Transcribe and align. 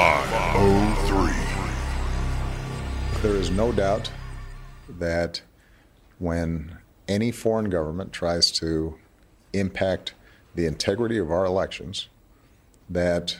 Oh 0.00 0.88
there 3.22 3.34
is 3.34 3.50
no 3.50 3.72
doubt 3.72 4.12
that 4.88 5.42
when 6.18 6.78
any 7.08 7.32
foreign 7.32 7.68
government 7.68 8.12
tries 8.12 8.52
to 8.52 8.96
impact 9.52 10.14
the 10.54 10.66
integrity 10.66 11.18
of 11.18 11.32
our 11.32 11.44
elections, 11.44 12.08
that 12.88 13.36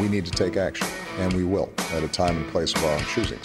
we 0.00 0.08
need 0.08 0.24
to 0.26 0.30
take 0.30 0.56
action, 0.56 0.86
and 1.18 1.32
we 1.32 1.42
will 1.42 1.72
at 1.90 2.04
a 2.04 2.08
time 2.08 2.36
and 2.36 2.46
place 2.52 2.72
of 2.74 2.84
our 2.84 2.94
own 2.94 3.04
choosing. 3.06 3.40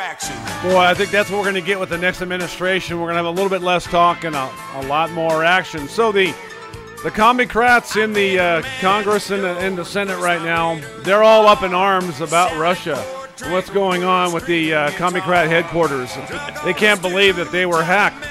Action. 0.00 0.36
Boy, 0.62 0.78
I 0.78 0.94
think 0.94 1.10
that's 1.10 1.30
what 1.30 1.38
we're 1.38 1.50
going 1.50 1.54
to 1.54 1.60
get 1.60 1.78
with 1.78 1.90
the 1.90 1.98
next 1.98 2.22
administration. 2.22 2.98
We're 2.98 3.06
going 3.06 3.14
to 3.14 3.24
have 3.24 3.26
a 3.26 3.30
little 3.30 3.50
bit 3.50 3.62
less 3.62 3.84
talk 3.84 4.24
and 4.24 4.34
a, 4.34 4.50
a 4.74 4.86
lot 4.86 5.10
more 5.12 5.44
action. 5.44 5.88
So 5.88 6.12
the 6.12 6.34
the 7.04 7.10
Comicrats 7.12 7.94
in 7.94 8.12
the 8.12 8.40
uh, 8.40 8.62
Congress 8.80 9.30
and 9.30 9.44
the, 9.44 9.64
in 9.64 9.76
the 9.76 9.84
Senate 9.84 10.18
right 10.18 10.42
now, 10.42 10.80
they're 11.02 11.22
all 11.22 11.46
up 11.46 11.62
in 11.62 11.72
arms 11.72 12.20
about 12.20 12.58
Russia. 12.58 12.96
What's 13.50 13.70
going 13.70 14.02
on 14.02 14.32
with 14.32 14.46
the 14.46 14.74
uh, 14.74 14.90
Comicrat 14.90 15.46
headquarters? 15.46 16.12
They 16.64 16.74
can't 16.74 17.00
believe 17.00 17.36
that 17.36 17.52
they 17.52 17.66
were 17.66 17.84
hacked. 17.84 18.24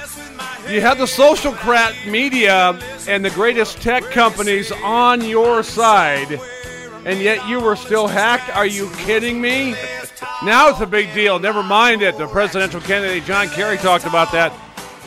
You 0.70 0.82
had 0.82 0.98
the 0.98 1.06
socialcrat 1.06 2.12
media 2.12 2.78
and 3.08 3.24
the 3.24 3.30
greatest 3.30 3.82
tech 3.82 4.04
companies 4.04 4.70
on 4.84 5.22
your 5.22 5.64
side, 5.64 6.38
and 7.06 7.22
yet 7.22 7.48
you 7.48 7.62
were 7.62 7.78
still 7.78 8.08
hacked? 8.08 8.54
Are 8.54 8.66
you 8.66 8.90
kidding 8.98 9.40
me? 9.40 9.76
Now 10.44 10.70
it's 10.70 10.80
a 10.82 10.86
big 10.86 11.14
deal. 11.14 11.40
Never 11.40 11.64
mind 11.64 12.02
it. 12.02 12.18
The 12.18 12.28
presidential 12.28 12.82
candidate 12.82 13.24
John 13.26 13.48
Kerry 13.50 13.78
talked 13.78 14.06
about 14.06 14.32
that 14.32 14.52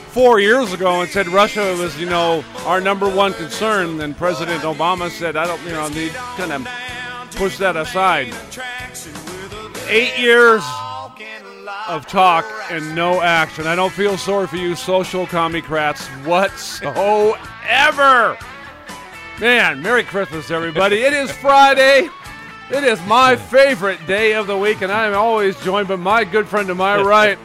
four 0.08 0.40
years 0.40 0.72
ago 0.72 1.00
and 1.00 1.10
said 1.10 1.28
Russia 1.28 1.76
was, 1.78 1.98
you 1.98 2.06
know, 2.06 2.44
our 2.66 2.80
number 2.80 3.08
one 3.08 3.32
concern. 3.34 4.00
And 4.00 4.16
President 4.16 4.62
Obama 4.62 5.10
said, 5.10 5.36
I 5.36 5.46
don't, 5.46 5.62
you 5.62 5.70
know, 5.70 5.88
need 5.88 6.12
kind 6.36 6.52
of 6.52 6.66
push 7.36 7.58
that 7.58 7.76
aside. 7.76 8.34
Eight 9.88 10.18
years 10.18 10.62
of 11.88 12.06
talk 12.06 12.44
and 12.70 12.94
no 12.94 13.20
action. 13.20 13.66
I 13.66 13.74
don't 13.74 13.92
feel 13.92 14.16
sorry 14.16 14.46
for 14.46 14.56
you 14.56 14.76
social 14.76 15.26
commie-crats 15.26 16.06
whatsoever. 16.24 17.36
Man, 19.40 19.82
Merry 19.82 20.04
Christmas, 20.04 20.50
everybody. 20.50 21.02
It 21.02 21.12
is 21.12 21.32
Friday. 21.32 22.08
It 22.70 22.84
is 22.84 23.04
my 23.06 23.34
favorite 23.34 24.06
day 24.06 24.34
of 24.34 24.46
the 24.46 24.56
week, 24.56 24.80
and 24.80 24.92
I 24.92 25.08
am 25.08 25.14
always 25.14 25.60
joined 25.62 25.88
by 25.88 25.96
my 25.96 26.22
good 26.22 26.46
friend 26.46 26.68
to 26.68 26.74
my 26.76 27.02
right, 27.02 27.36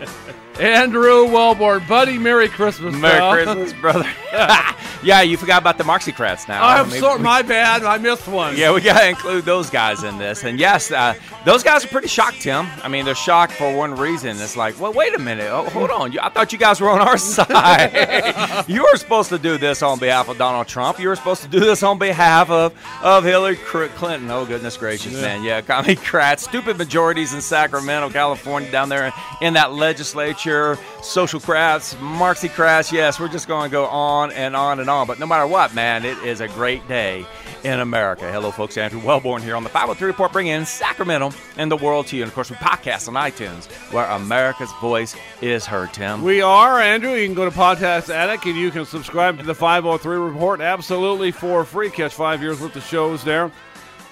Andrew 0.59 1.25
Wellborn. 1.25 1.83
Buddy, 1.87 2.17
Merry 2.17 2.47
Christmas. 2.47 2.95
Merry 2.95 3.19
pal. 3.19 3.33
Christmas, 3.33 3.73
brother. 3.81 4.09
yeah, 5.03 5.21
you 5.21 5.37
forgot 5.37 5.61
about 5.61 5.77
the 5.77 5.83
Marxicrats 5.83 6.47
now. 6.47 6.65
I'm 6.65 6.87
Maybe 6.87 6.99
sorry, 6.99 7.17
we- 7.17 7.23
my 7.23 7.41
bad. 7.41 7.83
I 7.83 7.97
missed 7.97 8.27
one. 8.27 8.55
Yeah, 8.57 8.73
we 8.73 8.81
got 8.81 8.99
to 9.01 9.09
include 9.09 9.45
those 9.45 9.69
guys 9.69 10.03
in 10.03 10.17
this. 10.17 10.43
And 10.43 10.59
yes, 10.59 10.91
uh, 10.91 11.13
those 11.45 11.63
guys 11.63 11.83
are 11.85 11.87
pretty 11.89 12.07
shocked, 12.07 12.41
Tim. 12.41 12.67
I 12.83 12.87
mean, 12.87 13.05
they're 13.05 13.15
shocked 13.15 13.53
for 13.53 13.75
one 13.75 13.95
reason. 13.95 14.31
It's 14.41 14.55
like, 14.57 14.79
well, 14.79 14.93
wait 14.93 15.13
a 15.15 15.19
minute. 15.19 15.47
Oh, 15.49 15.69
hold 15.69 15.89
on. 15.91 16.17
I 16.19 16.29
thought 16.29 16.51
you 16.53 16.57
guys 16.59 16.79
were 16.81 16.89
on 16.89 16.99
our 17.01 17.17
side. 17.75 18.65
you 18.67 18.83
were 18.83 18.95
supposed 18.97 19.29
to 19.29 19.37
do 19.39 19.57
this 19.57 19.81
on 19.81 19.99
behalf 19.99 20.29
of 20.29 20.37
Donald 20.37 20.67
Trump. 20.67 20.99
You 20.99 21.09
were 21.09 21.15
supposed 21.15 21.41
to 21.43 21.47
do 21.49 21.59
this 21.59 21.83
on 21.83 21.97
behalf 21.97 22.49
of, 22.49 22.73
of 23.03 23.23
Hillary 23.23 23.55
Clinton. 23.57 24.29
Oh, 24.31 24.45
goodness 24.45 24.77
gracious, 24.77 25.13
man. 25.13 25.43
Yeah, 25.43 25.61
Comicrats, 25.61 26.43
stupid 26.43 26.77
majorities 26.77 27.33
in 27.33 27.41
Sacramento, 27.41 28.09
California, 28.09 28.69
down 28.71 28.89
there 28.89 29.13
in 29.41 29.53
that 29.53 29.73
legislature, 29.73 30.44
socialcrats, 30.53 31.99
Marxicrats. 31.99 32.91
Yes, 32.91 33.19
we're 33.19 33.27
just 33.27 33.47
going 33.47 33.69
to 33.69 33.71
go 33.71 33.85
on 33.85 34.31
and 34.31 34.55
on 34.55 34.79
and 34.79 34.89
on. 34.89 35.07
But 35.07 35.19
no 35.19 35.25
matter 35.25 35.47
what, 35.47 35.73
man, 35.73 36.05
it 36.05 36.17
is 36.19 36.41
a 36.41 36.47
great 36.47 36.87
day 36.87 37.25
in 37.63 37.79
America. 37.79 38.31
Hello, 38.31 38.51
folks. 38.51 38.77
Andrew 38.77 38.99
Wellborn 38.99 39.41
here 39.41 39.55
on 39.55 39.63
the 39.63 39.69
503 39.69 40.07
Report, 40.07 40.31
bringing 40.31 40.53
in 40.53 40.65
Sacramento 40.65 41.31
and 41.57 41.71
the 41.71 41.77
world 41.77 42.07
to 42.07 42.15
you. 42.15 42.21
And 42.21 42.29
of 42.29 42.35
course, 42.35 42.49
we 42.49 42.55
podcast 42.57 43.07
on 43.07 43.15
iTunes, 43.15 43.65
where 43.91 44.05
America's 44.05 44.71
voice 44.73 45.15
is 45.41 45.65
heard, 45.65 45.91
Tim. 45.93 46.21
We 46.21 46.41
are, 46.41 46.79
Andrew. 46.79 47.13
You 47.13 47.25
can 47.25 47.35
go 47.35 47.49
to 47.49 47.55
Podcast 47.55 48.09
Addict 48.13 48.45
and 48.45 48.55
you 48.55 48.69
can 48.69 48.85
subscribe 48.85 49.39
to 49.39 49.43
the 49.43 49.55
503 49.55 50.17
Report 50.17 50.61
absolutely 50.61 51.31
for 51.31 51.65
free. 51.65 51.89
Catch 51.89 52.13
five 52.13 52.41
years 52.41 52.61
worth 52.61 52.75
of 52.75 52.83
shows 52.83 53.23
there. 53.23 53.51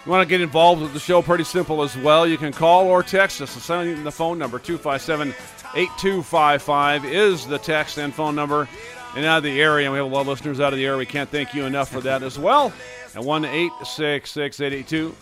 You 0.06 0.12
want 0.12 0.28
to 0.28 0.30
get 0.30 0.42
involved 0.42 0.82
with 0.82 0.94
the 0.94 1.00
show? 1.00 1.22
Pretty 1.22 1.46
simple 1.46 1.82
as 1.82 1.98
well. 1.98 2.28
You 2.28 2.38
can 2.38 2.52
call 2.52 2.88
or 2.88 3.04
text 3.04 3.42
us. 3.42 3.56
The 3.56 4.12
phone 4.12 4.38
number 4.38 4.60
257 4.60 5.30
8255 5.76 7.06
is 7.06 7.48
the 7.48 7.58
text 7.58 7.98
and 7.98 8.14
phone 8.14 8.36
number. 8.36 8.68
And 9.16 9.26
out 9.26 9.38
of 9.38 9.44
the 9.44 9.62
area, 9.62 9.90
we 9.90 9.98
have 9.98 10.06
a 10.06 10.10
lot 10.10 10.22
of 10.22 10.28
listeners 10.28 10.60
out 10.60 10.74
of 10.74 10.78
the 10.78 10.86
area. 10.86 10.98
We 10.98 11.06
can't 11.06 11.30
thank 11.30 11.54
you 11.54 11.66
enough 11.66 11.90
for 11.90 12.02
that 12.02 12.22
as 12.22 12.38
well. 12.38 12.74
At 13.16 13.24
1 13.24 13.46
866 13.46 14.60
882 14.60 15.16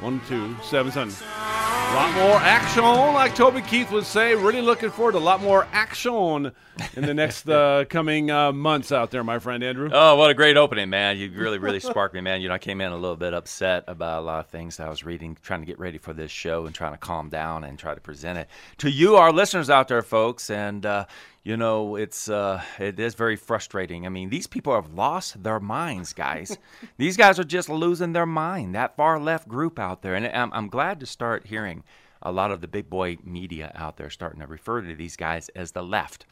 1277. 0.00 1.26
A 1.26 1.94
lot 1.94 2.14
more 2.14 2.36
action, 2.36 2.82
like 2.82 3.34
Toby 3.34 3.62
Keith 3.62 3.90
would 3.92 4.04
say. 4.04 4.34
Really 4.34 4.60
looking 4.60 4.90
forward 4.90 5.12
to 5.12 5.18
a 5.18 5.20
lot 5.20 5.40
more 5.40 5.66
action 5.72 6.52
in 6.94 7.06
the 7.06 7.14
next 7.14 7.48
uh, 7.48 7.84
coming 7.88 8.30
uh, 8.30 8.52
months 8.52 8.92
out 8.92 9.10
there, 9.10 9.24
my 9.24 9.38
friend 9.38 9.62
Andrew. 9.62 9.88
Oh, 9.92 10.16
what 10.16 10.30
a 10.30 10.34
great 10.34 10.56
opening, 10.56 10.90
man. 10.90 11.16
You 11.16 11.30
really, 11.30 11.58
really 11.58 11.80
sparked 11.80 12.14
me, 12.14 12.20
man. 12.20 12.42
You 12.42 12.48
know, 12.48 12.54
I 12.54 12.58
came 12.58 12.80
in 12.80 12.92
a 12.92 12.96
little 12.96 13.16
bit 13.16 13.32
upset 13.32 13.84
about 13.86 14.22
a 14.22 14.26
lot 14.26 14.40
of 14.40 14.50
things 14.50 14.76
that 14.76 14.86
I 14.86 14.90
was 14.90 15.04
reading, 15.04 15.38
trying 15.42 15.60
to 15.60 15.66
get 15.66 15.78
ready 15.78 15.98
for 15.98 16.12
this 16.12 16.30
show 16.30 16.66
and 16.66 16.74
trying 16.74 16.92
to 16.92 16.98
calm 16.98 17.28
down 17.28 17.64
and 17.64 17.78
try 17.78 17.94
to 17.94 18.00
present 18.00 18.38
it 18.38 18.48
to 18.78 18.90
you, 18.90 19.16
our 19.16 19.32
listeners 19.32 19.70
out 19.70 19.88
there, 19.88 20.02
folks. 20.02 20.50
And, 20.50 20.84
uh, 20.84 21.06
you 21.46 21.56
know, 21.56 21.94
it's 21.94 22.28
uh, 22.28 22.60
it 22.76 22.98
is 22.98 23.14
very 23.14 23.36
frustrating. 23.36 24.04
I 24.04 24.08
mean, 24.08 24.30
these 24.30 24.48
people 24.48 24.74
have 24.74 24.92
lost 24.92 25.44
their 25.44 25.60
minds, 25.60 26.12
guys. 26.12 26.58
these 26.96 27.16
guys 27.16 27.38
are 27.38 27.44
just 27.44 27.68
losing 27.68 28.14
their 28.14 28.26
mind. 28.26 28.74
That 28.74 28.96
far 28.96 29.20
left 29.20 29.46
group 29.46 29.78
out 29.78 30.02
there, 30.02 30.16
and 30.16 30.26
I'm, 30.26 30.52
I'm 30.52 30.68
glad 30.68 30.98
to 30.98 31.06
start 31.06 31.46
hearing 31.46 31.84
a 32.20 32.32
lot 32.32 32.50
of 32.50 32.62
the 32.62 32.66
big 32.66 32.90
boy 32.90 33.18
media 33.22 33.70
out 33.76 33.96
there 33.96 34.10
starting 34.10 34.40
to 34.40 34.48
refer 34.48 34.80
to 34.80 34.96
these 34.96 35.14
guys 35.14 35.48
as 35.50 35.70
the 35.70 35.84
left 35.84 36.26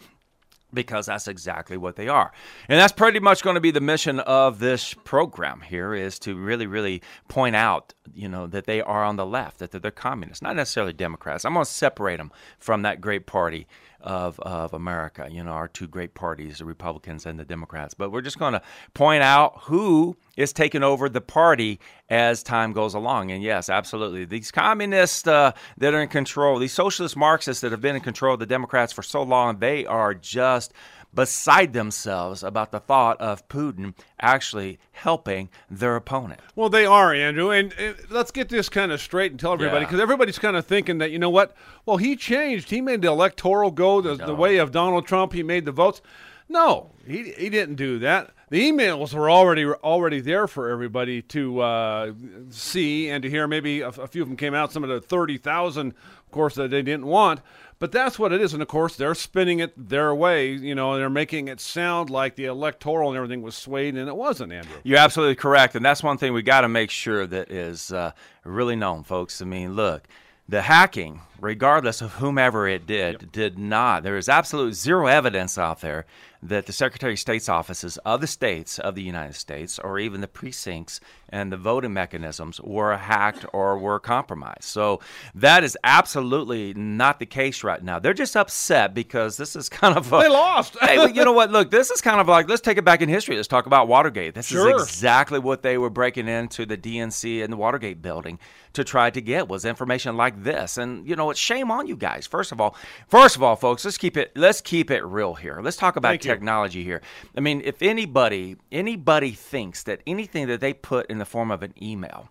because 0.72 1.06
that's 1.06 1.28
exactly 1.28 1.76
what 1.76 1.94
they 1.94 2.08
are. 2.08 2.32
And 2.68 2.80
that's 2.80 2.92
pretty 2.92 3.20
much 3.20 3.44
going 3.44 3.54
to 3.54 3.60
be 3.60 3.70
the 3.70 3.80
mission 3.80 4.18
of 4.18 4.58
this 4.58 4.94
program 5.04 5.60
here 5.60 5.94
is 5.94 6.18
to 6.20 6.34
really 6.34 6.66
really 6.66 7.02
point 7.28 7.54
out, 7.54 7.94
you 8.12 8.28
know, 8.28 8.48
that 8.48 8.66
they 8.66 8.80
are 8.80 9.04
on 9.04 9.14
the 9.14 9.26
left, 9.26 9.60
that 9.60 9.70
they're, 9.70 9.80
they're 9.80 9.92
communists, 9.92 10.42
not 10.42 10.56
necessarily 10.56 10.92
Democrats. 10.92 11.44
I'm 11.44 11.54
going 11.54 11.64
to 11.64 11.70
separate 11.70 12.16
them 12.16 12.32
from 12.58 12.82
that 12.82 13.00
great 13.00 13.26
party 13.26 13.68
of, 14.04 14.38
of 14.40 14.74
America, 14.74 15.26
you 15.30 15.42
know, 15.42 15.52
our 15.52 15.66
two 15.66 15.88
great 15.88 16.14
parties, 16.14 16.58
the 16.58 16.64
Republicans 16.64 17.24
and 17.24 17.38
the 17.38 17.44
Democrats. 17.44 17.94
But 17.94 18.12
we're 18.12 18.20
just 18.20 18.38
going 18.38 18.52
to 18.52 18.62
point 18.92 19.22
out 19.22 19.54
who 19.62 20.16
is 20.36 20.52
taking 20.52 20.82
over 20.82 21.08
the 21.08 21.22
party 21.22 21.80
as 22.10 22.42
time 22.42 22.74
goes 22.74 22.92
along. 22.92 23.30
And 23.30 23.42
yes, 23.42 23.70
absolutely. 23.70 24.26
These 24.26 24.50
communists 24.50 25.26
uh, 25.26 25.52
that 25.78 25.94
are 25.94 26.02
in 26.02 26.08
control, 26.08 26.58
these 26.58 26.74
socialist 26.74 27.16
Marxists 27.16 27.62
that 27.62 27.72
have 27.72 27.80
been 27.80 27.96
in 27.96 28.02
control 28.02 28.34
of 28.34 28.40
the 28.40 28.46
Democrats 28.46 28.92
for 28.92 29.02
so 29.02 29.22
long, 29.22 29.58
they 29.58 29.86
are 29.86 30.12
just 30.12 30.74
beside 31.14 31.72
themselves 31.72 32.42
about 32.42 32.70
the 32.72 32.80
thought 32.80 33.20
of 33.20 33.46
Putin 33.48 33.94
actually 34.20 34.78
helping 34.92 35.48
their 35.70 35.96
opponent. 35.96 36.40
Well, 36.56 36.68
they 36.68 36.86
are, 36.86 37.14
Andrew. 37.14 37.50
And 37.50 37.72
uh, 37.78 37.92
let's 38.10 38.30
get 38.30 38.48
this 38.48 38.68
kind 38.68 38.90
of 38.92 39.00
straight 39.00 39.30
and 39.30 39.38
tell 39.40 39.52
everybody 39.52 39.82
Yeah. 39.82 39.86
because 39.86 40.00
everybody's 40.00 40.38
kind 40.38 40.56
of 40.56 40.66
thinking 40.66 40.98
that, 40.98 41.10
you 41.10 41.18
know 41.18 41.30
what? 41.30 41.54
Well, 41.86 41.96
he 41.98 42.16
changed. 42.16 42.70
He 42.70 42.80
made 42.80 43.02
the 43.02 43.08
electoral 43.08 43.70
go 43.70 44.00
the, 44.00 44.14
the 44.16 44.34
way 44.34 44.56
of 44.56 44.72
Donald 44.72 45.06
Trump. 45.06 45.32
He 45.32 45.42
made 45.42 45.64
the 45.64 45.72
votes. 45.72 46.00
No, 46.48 46.92
he, 47.06 47.32
he 47.32 47.48
didn't 47.48 47.76
do 47.76 47.98
that. 48.00 48.30
the 48.50 48.70
emails 48.70 49.14
were 49.14 49.30
already 49.30 49.64
already 49.64 50.20
there 50.20 50.46
for 50.46 50.68
everybody 50.68 51.22
to 51.22 51.60
uh, 51.60 52.12
see 52.50 53.08
and 53.08 53.22
to 53.22 53.30
hear. 53.30 53.46
Maybe 53.48 53.80
a, 53.80 53.88
a 53.88 54.06
few 54.06 54.20
of 54.20 54.28
them 54.28 54.36
came 54.36 54.52
out. 54.52 54.70
Some 54.70 54.84
of 54.84 54.90
the 54.90 55.00
thirty 55.00 55.38
thousand, 55.38 55.92
of 56.26 56.30
course, 56.30 56.54
that 56.56 56.70
they 56.70 56.82
didn't 56.82 57.06
want. 57.06 57.40
But 57.78 57.92
that's 57.92 58.18
what 58.18 58.32
it 58.32 58.40
is, 58.40 58.52
and 58.52 58.62
of 58.62 58.68
course 58.68 58.96
they're 58.96 59.14
spinning 59.14 59.58
it 59.58 59.72
their 59.76 60.14
way. 60.14 60.52
You 60.52 60.74
know, 60.74 60.96
they're 60.96 61.10
making 61.10 61.48
it 61.48 61.60
sound 61.60 62.08
like 62.10 62.36
the 62.36 62.46
electoral 62.46 63.10
and 63.10 63.16
everything 63.16 63.42
was 63.42 63.56
swayed, 63.56 63.96
and 63.96 64.08
it 64.08 64.16
wasn't, 64.16 64.52
Andrew. 64.52 64.76
You're 64.82 64.98
absolutely 64.98 65.34
correct, 65.34 65.74
and 65.74 65.84
that's 65.84 66.02
one 66.02 66.18
thing 66.18 66.32
we 66.32 66.42
got 66.42 66.62
to 66.62 66.68
make 66.68 66.90
sure 66.90 67.26
that 67.26 67.50
is 67.50 67.92
uh, 67.92 68.12
really 68.44 68.76
known, 68.76 69.02
folks. 69.02 69.42
I 69.42 69.44
mean, 69.44 69.74
look, 69.74 70.06
the 70.48 70.62
hacking, 70.62 71.22
regardless 71.40 72.00
of 72.00 72.14
whomever 72.14 72.68
it 72.68 72.86
did, 72.86 73.22
yep. 73.22 73.32
did 73.32 73.58
not. 73.58 74.02
There 74.02 74.16
is 74.16 74.28
absolute 74.28 74.74
zero 74.74 75.06
evidence 75.06 75.58
out 75.58 75.80
there 75.80 76.06
that 76.44 76.66
the 76.66 76.72
Secretary 76.72 77.14
of 77.14 77.18
State's 77.18 77.48
offices 77.48 77.96
of 78.04 78.20
the 78.20 78.26
states 78.26 78.78
of 78.78 78.94
the 78.94 79.02
United 79.02 79.34
States, 79.34 79.78
or 79.78 79.98
even 79.98 80.20
the 80.20 80.28
precincts 80.28 81.00
and 81.30 81.50
the 81.50 81.56
voting 81.56 81.94
mechanisms, 81.94 82.60
were 82.60 82.96
hacked 82.96 83.46
or 83.54 83.78
were 83.78 83.98
compromised. 83.98 84.64
So 84.64 85.00
that 85.34 85.64
is 85.64 85.76
absolutely 85.82 86.74
not 86.74 87.18
the 87.18 87.26
case 87.26 87.64
right 87.64 87.82
now. 87.82 87.98
They're 87.98 88.12
just 88.12 88.36
upset 88.36 88.92
because 88.92 89.38
this 89.38 89.56
is 89.56 89.70
kind 89.70 89.96
of 89.96 90.12
a, 90.12 90.18
they 90.18 90.28
lost. 90.28 90.76
hey, 90.82 91.10
you 91.12 91.24
know 91.24 91.32
what? 91.32 91.50
Look, 91.50 91.70
this 91.70 91.90
is 91.90 92.02
kind 92.02 92.20
of 92.20 92.28
like 92.28 92.48
let's 92.48 92.60
take 92.60 92.76
it 92.76 92.84
back 92.84 93.00
in 93.00 93.08
history. 93.08 93.36
Let's 93.36 93.48
talk 93.48 93.64
about 93.66 93.88
Watergate. 93.88 94.34
This 94.34 94.46
sure. 94.46 94.76
is 94.76 94.82
exactly 94.82 95.38
what 95.38 95.62
they 95.62 95.78
were 95.78 95.90
breaking 95.90 96.28
into 96.28 96.66
the 96.66 96.76
DNC 96.76 97.42
and 97.42 97.52
the 97.52 97.56
Watergate 97.56 98.02
building 98.02 98.38
to 98.74 98.84
try 98.84 99.08
to 99.08 99.20
get 99.20 99.48
was 99.48 99.64
information 99.64 100.16
like 100.16 100.42
this. 100.42 100.76
And 100.76 101.08
you 101.08 101.16
know, 101.16 101.30
it's 101.30 101.40
shame 101.40 101.70
on 101.70 101.86
you 101.86 101.96
guys. 101.96 102.26
First 102.26 102.52
of 102.52 102.60
all, 102.60 102.76
first 103.08 103.34
of 103.36 103.42
all, 103.42 103.56
folks, 103.56 103.84
let's 103.84 103.96
keep 103.96 104.16
it 104.18 104.36
let's 104.36 104.60
keep 104.60 104.90
it 104.90 105.02
real 105.04 105.34
here. 105.34 105.60
Let's 105.62 105.76
talk 105.76 105.96
about 105.96 106.20
technology 106.34 106.84
here. 106.84 107.00
I 107.36 107.40
mean, 107.40 107.62
if 107.64 107.82
anybody 107.82 108.56
anybody 108.70 109.32
thinks 109.32 109.82
that 109.84 110.00
anything 110.06 110.46
that 110.48 110.60
they 110.60 110.72
put 110.72 111.06
in 111.06 111.18
the 111.18 111.24
form 111.24 111.50
of 111.50 111.62
an 111.62 111.74
email 111.80 112.28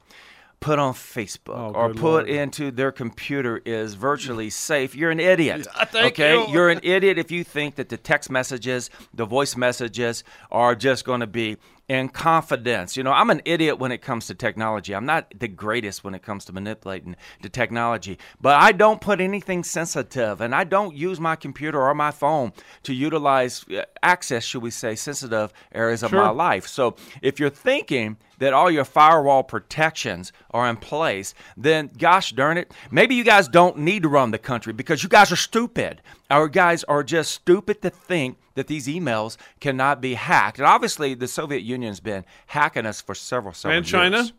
put 0.64 0.80
on 0.80 0.94
Facebook 0.94 1.58
oh, 1.58 1.74
or 1.74 1.90
put 1.94 2.02
Lord. 2.02 2.30
into 2.30 2.72
their 2.72 2.92
computer 2.92 3.62
is 3.66 3.96
virtually 3.96 4.50
safe, 4.50 4.96
you're 4.96 5.12
an 5.12 5.20
idiot. 5.20 5.68
Yeah, 5.94 6.06
okay? 6.06 6.36
You. 6.36 6.48
You're 6.48 6.70
an 6.70 6.80
idiot 6.82 7.20
if 7.20 7.30
you 7.30 7.44
think 7.44 7.76
that 7.76 7.90
the 7.90 7.98
text 7.98 8.32
messages, 8.32 8.90
the 9.14 9.26
voice 9.26 9.56
messages 9.58 10.24
are 10.52 10.74
just 10.76 11.06
going 11.06 11.20
to 11.20 11.28
be 11.28 11.58
in 11.90 12.08
confidence. 12.10 12.96
You 12.96 13.04
know, 13.04 13.12
I'm 13.12 13.30
an 13.30 13.42
idiot 13.44 13.78
when 13.78 13.92
it 13.92 14.02
comes 14.02 14.28
to 14.28 14.36
technology. 14.36 14.96
I'm 14.96 15.06
not 15.06 15.34
the 15.38 15.50
greatest 15.50 16.04
when 16.04 16.16
it 16.16 16.22
comes 16.22 16.46
to 16.46 16.54
manipulating 16.54 17.16
the 17.42 17.50
technology, 17.50 18.18
but 18.40 18.56
I 18.56 18.72
don't 18.72 19.02
put 19.02 19.20
anything 19.20 19.64
sensitive 19.64 20.40
and 20.40 20.56
I 20.56 20.64
don't 20.64 20.96
use 20.96 21.20
my 21.20 21.36
computer 21.36 21.82
or 21.82 21.94
my 21.94 22.12
phone 22.12 22.54
to 22.84 22.94
utilize 22.94 23.66
uh, 23.70 23.84
access, 24.02 24.44
should 24.44 24.62
we 24.62 24.72
say, 24.72 24.96
sensitive 24.96 25.52
areas 25.74 26.04
of 26.04 26.12
sure. 26.12 26.24
my 26.24 26.30
life. 26.30 26.68
So 26.68 26.96
if 27.22 27.40
you're 27.40 27.50
thinking 27.50 28.18
that 28.40 28.54
all 28.54 28.72
your 28.72 28.86
firewall 28.86 29.44
protections 29.44 30.32
are 30.52 30.70
in 30.70 30.78
place, 30.78 31.34
then 31.58 31.90
gosh 31.98 32.32
darn 32.32 32.58
it, 32.58 32.74
maybe 32.92 33.16
you 33.16 33.24
guys 33.24 33.48
don't 33.48 33.78
need 33.78 34.04
to 34.04 34.10
run 34.10 34.32
the 34.32 34.38
country 34.38 34.74
because 34.74 35.04
you 35.04 35.10
guys 35.10 35.32
are 35.32 35.38
stupid. 35.38 36.02
Our 36.30 36.48
guys 36.48 36.84
are 36.86 37.04
just 37.04 37.32
stupid 37.32 37.82
to 37.82 37.90
think 37.90 38.38
that 38.56 38.68
these 38.68 38.88
emails 38.88 39.38
cannot 39.60 40.02
be 40.02 40.14
hacked. 40.16 40.58
And 40.60 40.68
obviously, 40.68 41.14
the 41.14 41.28
Soviet 41.28 41.62
Union's 41.62 42.00
been 42.00 42.26
hacking 42.48 42.86
us 42.86 43.02
for 43.02 43.16
several, 43.16 43.54
several 43.54 43.78
and 43.78 43.86
China? 43.86 44.18
years. 44.18 44.34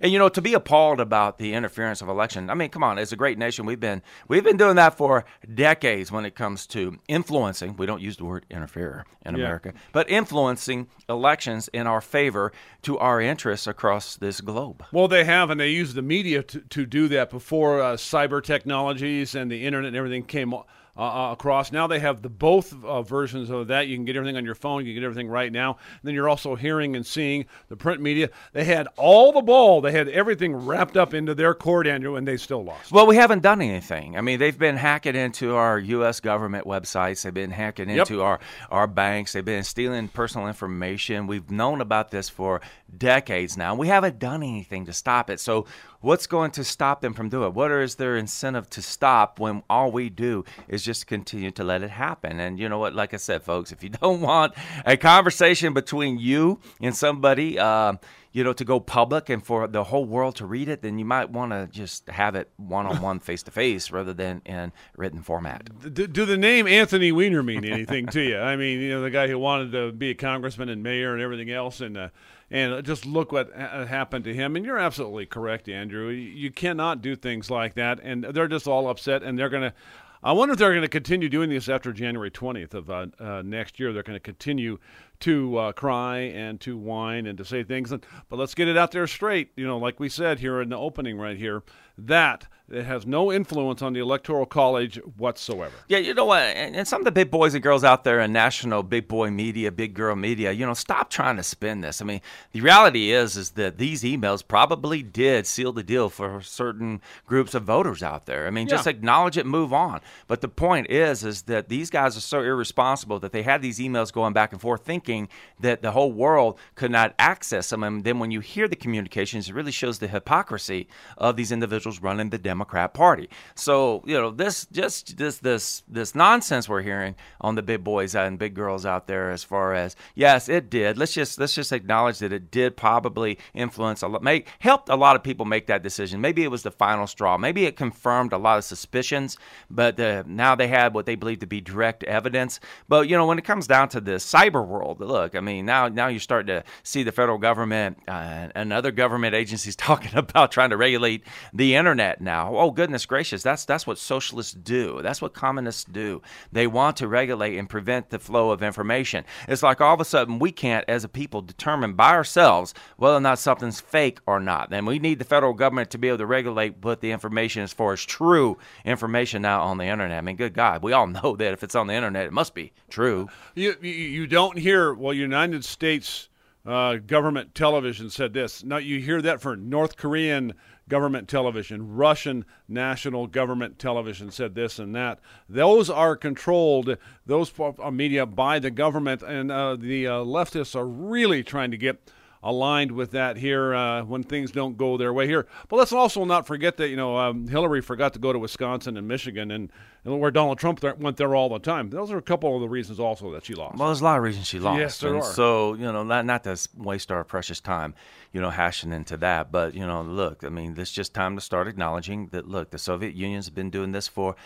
And 0.00 0.10
you 0.10 0.18
know, 0.18 0.28
to 0.30 0.42
be 0.42 0.54
appalled 0.54 0.98
about 0.98 1.38
the 1.38 1.54
interference 1.54 2.02
of 2.02 2.08
election, 2.08 2.50
I 2.50 2.54
mean, 2.54 2.68
come 2.68 2.82
on, 2.82 2.98
as 2.98 3.12
a 3.12 3.16
great 3.16 3.38
nation, 3.38 3.64
we've 3.64 3.78
been 3.78 4.02
we've 4.26 4.42
been 4.42 4.56
doing 4.56 4.74
that 4.74 4.96
for 4.96 5.24
decades 5.54 6.10
when 6.10 6.24
it 6.24 6.34
comes 6.34 6.66
to 6.68 6.98
influencing. 7.06 7.76
We 7.76 7.86
don't 7.86 8.02
use 8.02 8.16
the 8.16 8.24
word 8.24 8.44
interfere 8.50 9.04
in 9.24 9.36
Yeah. 9.36 9.44
America, 9.44 9.74
but 9.92 10.10
influencing 10.10 10.88
elections 11.08 11.68
in 11.72 11.86
our 11.86 12.00
favor 12.00 12.50
to 12.82 12.98
our 12.98 13.20
interests 13.20 13.68
across 13.68 14.16
this 14.16 14.40
globe. 14.40 14.84
Well, 14.92 15.06
they 15.06 15.22
have, 15.22 15.48
and 15.48 15.60
they 15.60 15.70
use 15.70 15.94
the 15.94 16.02
media 16.02 16.42
to, 16.42 16.60
to 16.60 16.84
do 16.84 17.06
that 17.08 17.30
before 17.30 17.80
uh, 17.80 17.92
cyber 17.94 18.42
technologies 18.42 19.36
and 19.36 19.48
the 19.48 19.64
internet 19.64 19.88
and 19.88 19.96
everything 19.96 20.24
came 20.24 20.54
uh, 20.98 21.30
across. 21.32 21.70
Now 21.70 21.86
they 21.86 22.00
have 22.00 22.20
the 22.22 22.28
both 22.28 22.74
uh, 22.84 23.02
versions 23.02 23.50
of 23.50 23.68
that. 23.68 23.86
You 23.86 23.96
can 23.96 24.04
get 24.04 24.16
everything 24.16 24.36
on 24.36 24.44
your 24.44 24.56
phone. 24.56 24.84
You 24.84 24.92
can 24.92 25.00
get 25.00 25.06
everything 25.06 25.28
right 25.28 25.52
now. 25.52 25.70
And 25.92 26.00
then 26.02 26.14
you're 26.14 26.28
also 26.28 26.56
hearing 26.56 26.96
and 26.96 27.06
seeing 27.06 27.46
the 27.68 27.76
print 27.76 28.00
media. 28.02 28.30
They 28.52 28.64
had 28.64 28.88
all 28.96 29.32
the 29.32 29.40
ball. 29.42 29.80
They 29.80 29.92
had 29.92 30.08
everything 30.08 30.54
wrapped 30.56 30.96
up 30.96 31.14
into 31.14 31.34
their 31.34 31.54
court, 31.54 31.86
Andrew, 31.86 32.16
and 32.16 32.26
they 32.26 32.36
still 32.36 32.64
lost. 32.64 32.90
Well, 32.90 33.06
we 33.06 33.16
haven't 33.16 33.42
done 33.42 33.62
anything. 33.62 34.16
I 34.18 34.20
mean, 34.20 34.38
they've 34.40 34.58
been 34.58 34.76
hacking 34.76 35.14
into 35.14 35.54
our 35.54 35.78
U.S. 35.78 36.20
government 36.20 36.66
websites. 36.66 37.22
They've 37.22 37.32
been 37.32 37.50
hacking 37.52 37.88
Yep. 37.88 38.10
into 38.10 38.22
our, 38.22 38.40
our 38.70 38.86
banks. 38.88 39.32
They've 39.32 39.44
been 39.44 39.62
stealing 39.64 40.08
personal 40.08 40.48
information. 40.48 41.26
We've 41.28 41.50
known 41.50 41.80
about 41.80 42.10
this 42.10 42.28
for 42.28 42.60
decades 42.96 43.56
now. 43.56 43.74
We 43.74 43.86
haven't 43.88 44.18
done 44.18 44.42
anything 44.42 44.86
to 44.86 44.92
stop 44.92 45.30
it. 45.30 45.38
So, 45.38 45.66
what's 46.00 46.26
going 46.26 46.50
to 46.52 46.64
stop 46.64 47.00
them 47.00 47.12
from 47.12 47.28
doing 47.28 47.48
it? 47.48 47.54
What 47.54 47.70
is 47.70 47.96
their 47.96 48.16
incentive 48.16 48.68
to 48.70 48.82
stop 48.82 49.38
when 49.38 49.62
all 49.68 49.90
we 49.90 50.10
do 50.10 50.44
is 50.68 50.84
just 50.84 51.06
continue 51.06 51.50
to 51.52 51.64
let 51.64 51.82
it 51.82 51.90
happen? 51.90 52.40
And 52.40 52.58
you 52.58 52.68
know 52.68 52.78
what? 52.78 52.94
Like 52.94 53.14
I 53.14 53.18
said, 53.18 53.42
folks, 53.42 53.72
if 53.72 53.82
you 53.82 53.88
don't 54.02 54.20
want 54.20 54.54
a 54.84 54.96
conversation 54.96 55.72
between 55.72 56.18
you 56.18 56.60
and 56.80 56.96
somebody, 56.96 57.58
uh, 57.58 57.94
you 58.30 58.44
know, 58.44 58.52
to 58.52 58.64
go 58.64 58.78
public 58.78 59.30
and 59.30 59.44
for 59.44 59.66
the 59.66 59.84
whole 59.84 60.04
world 60.04 60.36
to 60.36 60.46
read 60.46 60.68
it, 60.68 60.82
then 60.82 60.98
you 60.98 61.04
might 61.04 61.30
want 61.30 61.50
to 61.50 61.66
just 61.70 62.08
have 62.08 62.34
it 62.34 62.50
one 62.56 62.86
on 62.86 63.00
one, 63.00 63.18
face 63.20 63.42
to 63.44 63.50
face, 63.50 63.90
rather 63.90 64.12
than 64.12 64.42
in 64.44 64.72
written 64.96 65.22
format. 65.22 65.68
Do, 65.92 66.06
do 66.06 66.24
the 66.24 66.36
name 66.36 66.68
Anthony 66.68 67.10
Weiner 67.10 67.42
mean 67.42 67.64
anything 67.64 68.06
to 68.08 68.20
you? 68.20 68.38
I 68.38 68.56
mean, 68.56 68.80
you 68.80 68.90
know, 68.90 69.02
the 69.02 69.10
guy 69.10 69.28
who 69.28 69.38
wanted 69.38 69.72
to 69.72 69.92
be 69.92 70.10
a 70.10 70.14
congressman 70.14 70.68
and 70.68 70.82
mayor 70.82 71.14
and 71.14 71.22
everything 71.22 71.50
else, 71.50 71.80
and 71.80 71.96
uh, 71.96 72.08
and 72.50 72.84
just 72.84 73.04
look 73.06 73.32
what 73.32 73.50
ha- 73.54 73.84
happened 73.84 74.24
to 74.24 74.34
him. 74.34 74.56
And 74.56 74.64
you're 74.64 74.78
absolutely 74.78 75.26
correct, 75.26 75.68
Andrew. 75.68 76.08
You- 76.08 76.50
cannot 76.50 77.02
do 77.02 77.14
things 77.14 77.50
like 77.50 77.74
that, 77.74 78.00
and 78.02 78.24
they're 78.24 78.48
just 78.48 78.66
all 78.66 78.88
upset, 78.88 79.22
and 79.22 79.38
they're 79.38 79.48
gonna. 79.48 79.74
I 80.20 80.32
wonder 80.32 80.52
if 80.52 80.58
they're 80.58 80.72
going 80.72 80.82
to 80.82 80.88
continue 80.88 81.28
doing 81.28 81.48
this 81.48 81.68
after 81.68 81.92
January 81.92 82.30
20th 82.30 82.74
of 82.74 82.90
uh, 82.90 83.06
uh, 83.20 83.42
next 83.44 83.78
year. 83.78 83.92
They're 83.92 84.02
going 84.02 84.16
to 84.16 84.20
continue 84.20 84.78
to 85.20 85.56
uh, 85.56 85.72
cry 85.72 86.18
and 86.18 86.60
to 86.62 86.76
whine 86.76 87.26
and 87.26 87.38
to 87.38 87.44
say 87.44 87.62
things. 87.62 87.90
But 87.90 88.36
let's 88.36 88.54
get 88.54 88.66
it 88.66 88.76
out 88.76 88.90
there 88.90 89.06
straight. 89.06 89.52
You 89.54 89.64
know, 89.64 89.78
like 89.78 90.00
we 90.00 90.08
said 90.08 90.40
here 90.40 90.60
in 90.60 90.70
the 90.70 90.76
opening 90.76 91.18
right 91.18 91.36
here, 91.36 91.62
that 91.96 92.48
it 92.70 92.84
has 92.84 93.06
no 93.06 93.32
influence 93.32 93.80
on 93.82 93.92
the 93.92 94.00
electoral 94.00 94.44
college 94.46 94.96
whatsoever. 95.16 95.74
Yeah, 95.88 95.98
you 95.98 96.12
know 96.14 96.26
what? 96.26 96.42
And, 96.42 96.76
and 96.76 96.86
some 96.86 97.00
of 97.00 97.04
the 97.04 97.12
big 97.12 97.30
boys 97.30 97.54
and 97.54 97.62
girls 97.62 97.84
out 97.84 98.04
there 98.04 98.20
in 98.20 98.32
national 98.32 98.82
big 98.82 99.08
boy 99.08 99.30
media, 99.30 99.72
big 99.72 99.94
girl 99.94 100.14
media, 100.16 100.52
you 100.52 100.66
know, 100.66 100.74
stop 100.74 101.10
trying 101.10 101.36
to 101.36 101.42
spin 101.42 101.80
this. 101.80 102.02
I 102.02 102.04
mean, 102.04 102.20
the 102.52 102.60
reality 102.60 103.10
is, 103.10 103.36
is 103.36 103.50
that 103.52 103.78
these 103.78 104.02
emails 104.02 104.46
probably 104.46 105.02
did 105.02 105.46
seal 105.46 105.72
the 105.72 105.82
deal 105.82 106.08
for 106.08 106.40
certain 106.42 107.00
groups 107.26 107.54
of 107.54 107.62
voters 107.64 108.02
out 108.02 108.26
there. 108.26 108.46
I 108.46 108.50
mean, 108.50 108.68
just 108.68 108.86
Yeah. 108.86 108.90
acknowledge 108.90 109.36
it, 109.38 109.46
move 109.46 109.72
on. 109.72 110.00
But 110.26 110.40
the 110.40 110.48
point 110.48 110.90
is, 110.90 111.24
is 111.24 111.42
that 111.42 111.68
these 111.68 111.90
guys 111.90 112.16
are 112.16 112.20
so 112.20 112.40
irresponsible 112.42 113.18
that 113.20 113.32
they 113.32 113.42
had 113.42 113.62
these 113.62 113.78
emails 113.78 114.12
going 114.12 114.32
back 114.32 114.52
and 114.52 114.60
forth, 114.60 114.84
thinking 114.84 115.28
that 115.60 115.82
the 115.82 115.92
whole 115.92 116.12
world 116.12 116.58
could 116.74 116.90
not 116.90 117.14
access 117.18 117.70
them. 117.70 117.82
And 117.82 118.04
then 118.04 118.18
when 118.18 118.30
you 118.30 118.40
hear 118.40 118.68
the 118.68 118.76
communications, 118.76 119.48
it 119.48 119.54
really 119.54 119.72
shows 119.72 119.98
the 119.98 120.08
hypocrisy 120.08 120.88
of 121.16 121.36
these 121.36 121.50
individuals 121.52 122.00
running 122.00 122.30
the 122.30 122.38
Democrat 122.58 122.92
Party. 122.92 123.30
So 123.54 124.02
you 124.04 124.14
know, 124.14 124.32
this 124.32 124.66
just 124.72 125.16
this 125.16 125.38
this 125.38 125.84
this 125.86 126.16
nonsense 126.16 126.68
we're 126.68 126.82
hearing 126.82 127.14
on 127.40 127.54
the 127.54 127.62
big 127.62 127.84
boys 127.84 128.16
and 128.16 128.36
big 128.36 128.54
girls 128.54 128.84
out 128.84 129.06
there, 129.06 129.30
as 129.30 129.44
far 129.44 129.74
as 129.74 129.94
yes, 130.16 130.48
it 130.48 130.68
did. 130.68 130.98
Let's 130.98 131.12
just 131.12 131.38
let's 131.38 131.54
just 131.54 131.70
acknowledge 131.70 132.18
that 132.18 132.32
it 132.32 132.50
did 132.50 132.76
probably 132.76 133.38
influence 133.54 134.02
a 134.02 134.08
lot, 134.08 134.24
make 134.24 134.48
helped 134.58 134.88
a 134.88 134.96
lot 134.96 135.14
of 135.14 135.22
people 135.22 135.46
make 135.46 135.68
that 135.68 135.84
decision. 135.84 136.20
Maybe 136.20 136.42
it 136.42 136.50
was 136.50 136.64
the 136.64 136.72
final 136.72 137.06
straw. 137.06 137.38
Maybe 137.38 137.64
it 137.64 137.76
confirmed 137.76 138.32
a 138.32 138.38
lot 138.38 138.58
of 138.58 138.64
suspicions, 138.64 139.38
but 139.70 140.00
uh, 140.00 140.24
now 140.26 140.56
they 140.56 140.66
had 140.66 140.94
what 140.94 141.06
they 141.06 141.14
believe 141.14 141.38
to 141.38 141.46
be 141.46 141.60
direct 141.60 142.02
evidence. 142.02 142.58
But 142.88 143.08
you 143.08 143.16
know, 143.16 143.26
when 143.26 143.38
it 143.38 143.44
comes 143.44 143.68
down 143.68 143.88
to 143.90 144.00
this 144.00 144.26
cyber 144.26 144.66
world, 144.66 144.98
look, 144.98 145.36
I 145.36 145.40
mean, 145.40 145.64
now 145.64 145.86
now 145.86 146.08
you're 146.08 146.18
starting 146.18 146.48
to 146.48 146.64
see 146.82 147.04
the 147.04 147.12
federal 147.12 147.38
government 147.38 147.98
uh, 148.08 148.48
and 148.56 148.72
other 148.72 148.90
government 148.90 149.36
agencies 149.36 149.76
talking 149.88 150.16
about 150.16 150.50
trying 150.50 150.70
to 150.70 150.76
regulate 150.76 151.22
the 151.54 151.76
internet 151.76 152.20
now. 152.20 152.47
Oh 152.56 152.70
goodness 152.70 153.06
gracious, 153.06 153.42
that's 153.42 153.64
that's 153.64 153.86
what 153.86 153.98
socialists 153.98 154.52
do. 154.52 155.00
That's 155.02 155.22
what 155.22 155.34
communists 155.34 155.84
do. 155.84 156.22
They 156.52 156.66
want 156.66 156.96
to 156.98 157.08
regulate 157.08 157.58
and 157.58 157.68
prevent 157.68 158.10
the 158.10 158.18
flow 158.18 158.50
of 158.50 158.62
information. 158.62 159.24
It's 159.46 159.62
like 159.62 159.80
all 159.80 159.94
of 159.94 160.00
a 160.00 160.04
sudden 160.04 160.38
we 160.38 160.52
can't, 160.52 160.84
as 160.88 161.04
a 161.04 161.08
people, 161.08 161.42
determine 161.42 161.94
by 161.94 162.10
ourselves 162.10 162.74
whether 162.96 163.16
or 163.16 163.20
not 163.20 163.38
something's 163.38 163.80
fake 163.80 164.20
or 164.26 164.40
not. 164.40 164.72
And 164.72 164.86
we 164.86 164.98
need 164.98 165.18
the 165.18 165.24
federal 165.24 165.54
government 165.54 165.90
to 165.90 165.98
be 165.98 166.08
able 166.08 166.18
to 166.18 166.26
regulate 166.26 166.76
what 166.82 167.00
the 167.00 167.10
information 167.10 167.62
as 167.62 167.72
far 167.72 167.92
as 167.92 168.04
true 168.04 168.58
information 168.84 169.42
now 169.42 169.62
on 169.62 169.78
the 169.78 169.84
internet. 169.84 170.18
I 170.18 170.20
mean, 170.20 170.36
good 170.36 170.54
God, 170.54 170.82
we 170.82 170.92
all 170.92 171.06
know 171.06 171.36
that 171.36 171.52
if 171.52 171.62
it's 171.62 171.74
on 171.74 171.86
the 171.86 171.94
internet, 171.94 172.26
it 172.26 172.32
must 172.32 172.54
be 172.54 172.72
true. 172.88 173.28
You 173.54 173.76
you, 173.80 173.90
you 173.90 174.26
don't 174.26 174.58
hear 174.58 174.94
well, 174.94 175.12
United 175.12 175.64
States 175.64 176.28
uh, 176.66 176.96
government 176.96 177.54
television 177.54 178.10
said 178.10 178.32
this. 178.32 178.62
Now 178.62 178.76
you 178.76 179.00
hear 179.00 179.22
that 179.22 179.40
for 179.40 179.56
North 179.56 179.96
Korean 179.96 180.54
government 180.88 181.28
television, 181.28 181.94
Russian 181.94 182.44
national 182.68 183.26
government 183.26 183.78
television 183.78 184.30
said 184.30 184.54
this 184.54 184.78
and 184.78 184.94
that. 184.94 185.20
Those 185.48 185.90
are 185.90 186.16
controlled, 186.16 186.96
those 187.26 187.52
media 187.92 188.26
by 188.26 188.58
the 188.58 188.70
government, 188.70 189.22
and 189.22 189.50
uh, 189.50 189.76
the 189.76 190.06
uh, 190.06 190.12
leftists 190.18 190.74
are 190.74 190.86
really 190.86 191.42
trying 191.42 191.70
to 191.70 191.76
get 191.76 192.10
aligned 192.42 192.92
with 192.92 193.10
that 193.12 193.36
here 193.36 193.74
uh, 193.74 194.02
when 194.04 194.22
things 194.22 194.50
don't 194.50 194.76
go 194.76 194.96
their 194.96 195.12
way 195.12 195.26
here. 195.26 195.46
But 195.68 195.76
let's 195.76 195.92
also 195.92 196.24
not 196.24 196.46
forget 196.46 196.76
that 196.76 196.88
you 196.88 196.96
know 196.96 197.16
um, 197.16 197.48
Hillary 197.48 197.80
forgot 197.80 198.12
to 198.14 198.18
go 198.18 198.32
to 198.32 198.38
Wisconsin 198.38 198.96
and 198.96 199.08
Michigan, 199.08 199.50
and, 199.50 199.70
and 200.04 200.20
where 200.20 200.30
Donald 200.30 200.58
Trump 200.58 200.80
th- 200.80 200.96
went 200.96 201.16
there 201.16 201.34
all 201.34 201.48
the 201.48 201.58
time. 201.58 201.90
Those 201.90 202.10
are 202.12 202.18
a 202.18 202.22
couple 202.22 202.54
of 202.54 202.60
the 202.60 202.68
reasons 202.68 203.00
also 203.00 203.32
that 203.32 203.44
she 203.44 203.54
lost. 203.54 203.78
Well, 203.78 203.88
there's 203.88 204.00
a 204.00 204.04
lot 204.04 204.16
of 204.18 204.22
reasons 204.22 204.46
she 204.46 204.58
lost. 204.58 204.78
Yes, 204.78 205.00
there 205.00 205.14
and 205.14 205.22
are. 205.22 205.32
So 205.32 205.74
you 205.74 205.90
know, 205.92 206.04
not 206.04 206.24
not 206.26 206.44
to 206.44 206.56
waste 206.76 207.10
our 207.10 207.24
precious 207.24 207.60
time, 207.60 207.94
you 208.32 208.40
know, 208.40 208.50
hashing 208.50 208.92
into 208.92 209.16
that. 209.18 209.50
But 209.50 209.74
you 209.74 209.86
know, 209.86 210.02
look, 210.02 210.44
I 210.44 210.48
mean, 210.48 210.74
it's 210.78 210.92
just 210.92 211.14
time 211.14 211.34
to 211.36 211.40
start 211.40 211.68
acknowledging 211.68 212.28
that. 212.28 212.48
Look, 212.48 212.70
the 212.70 212.78
Soviet 212.78 213.14
Union's 213.14 213.50
been 213.50 213.70
doing 213.70 213.92
this 213.92 214.08
for 214.08 214.36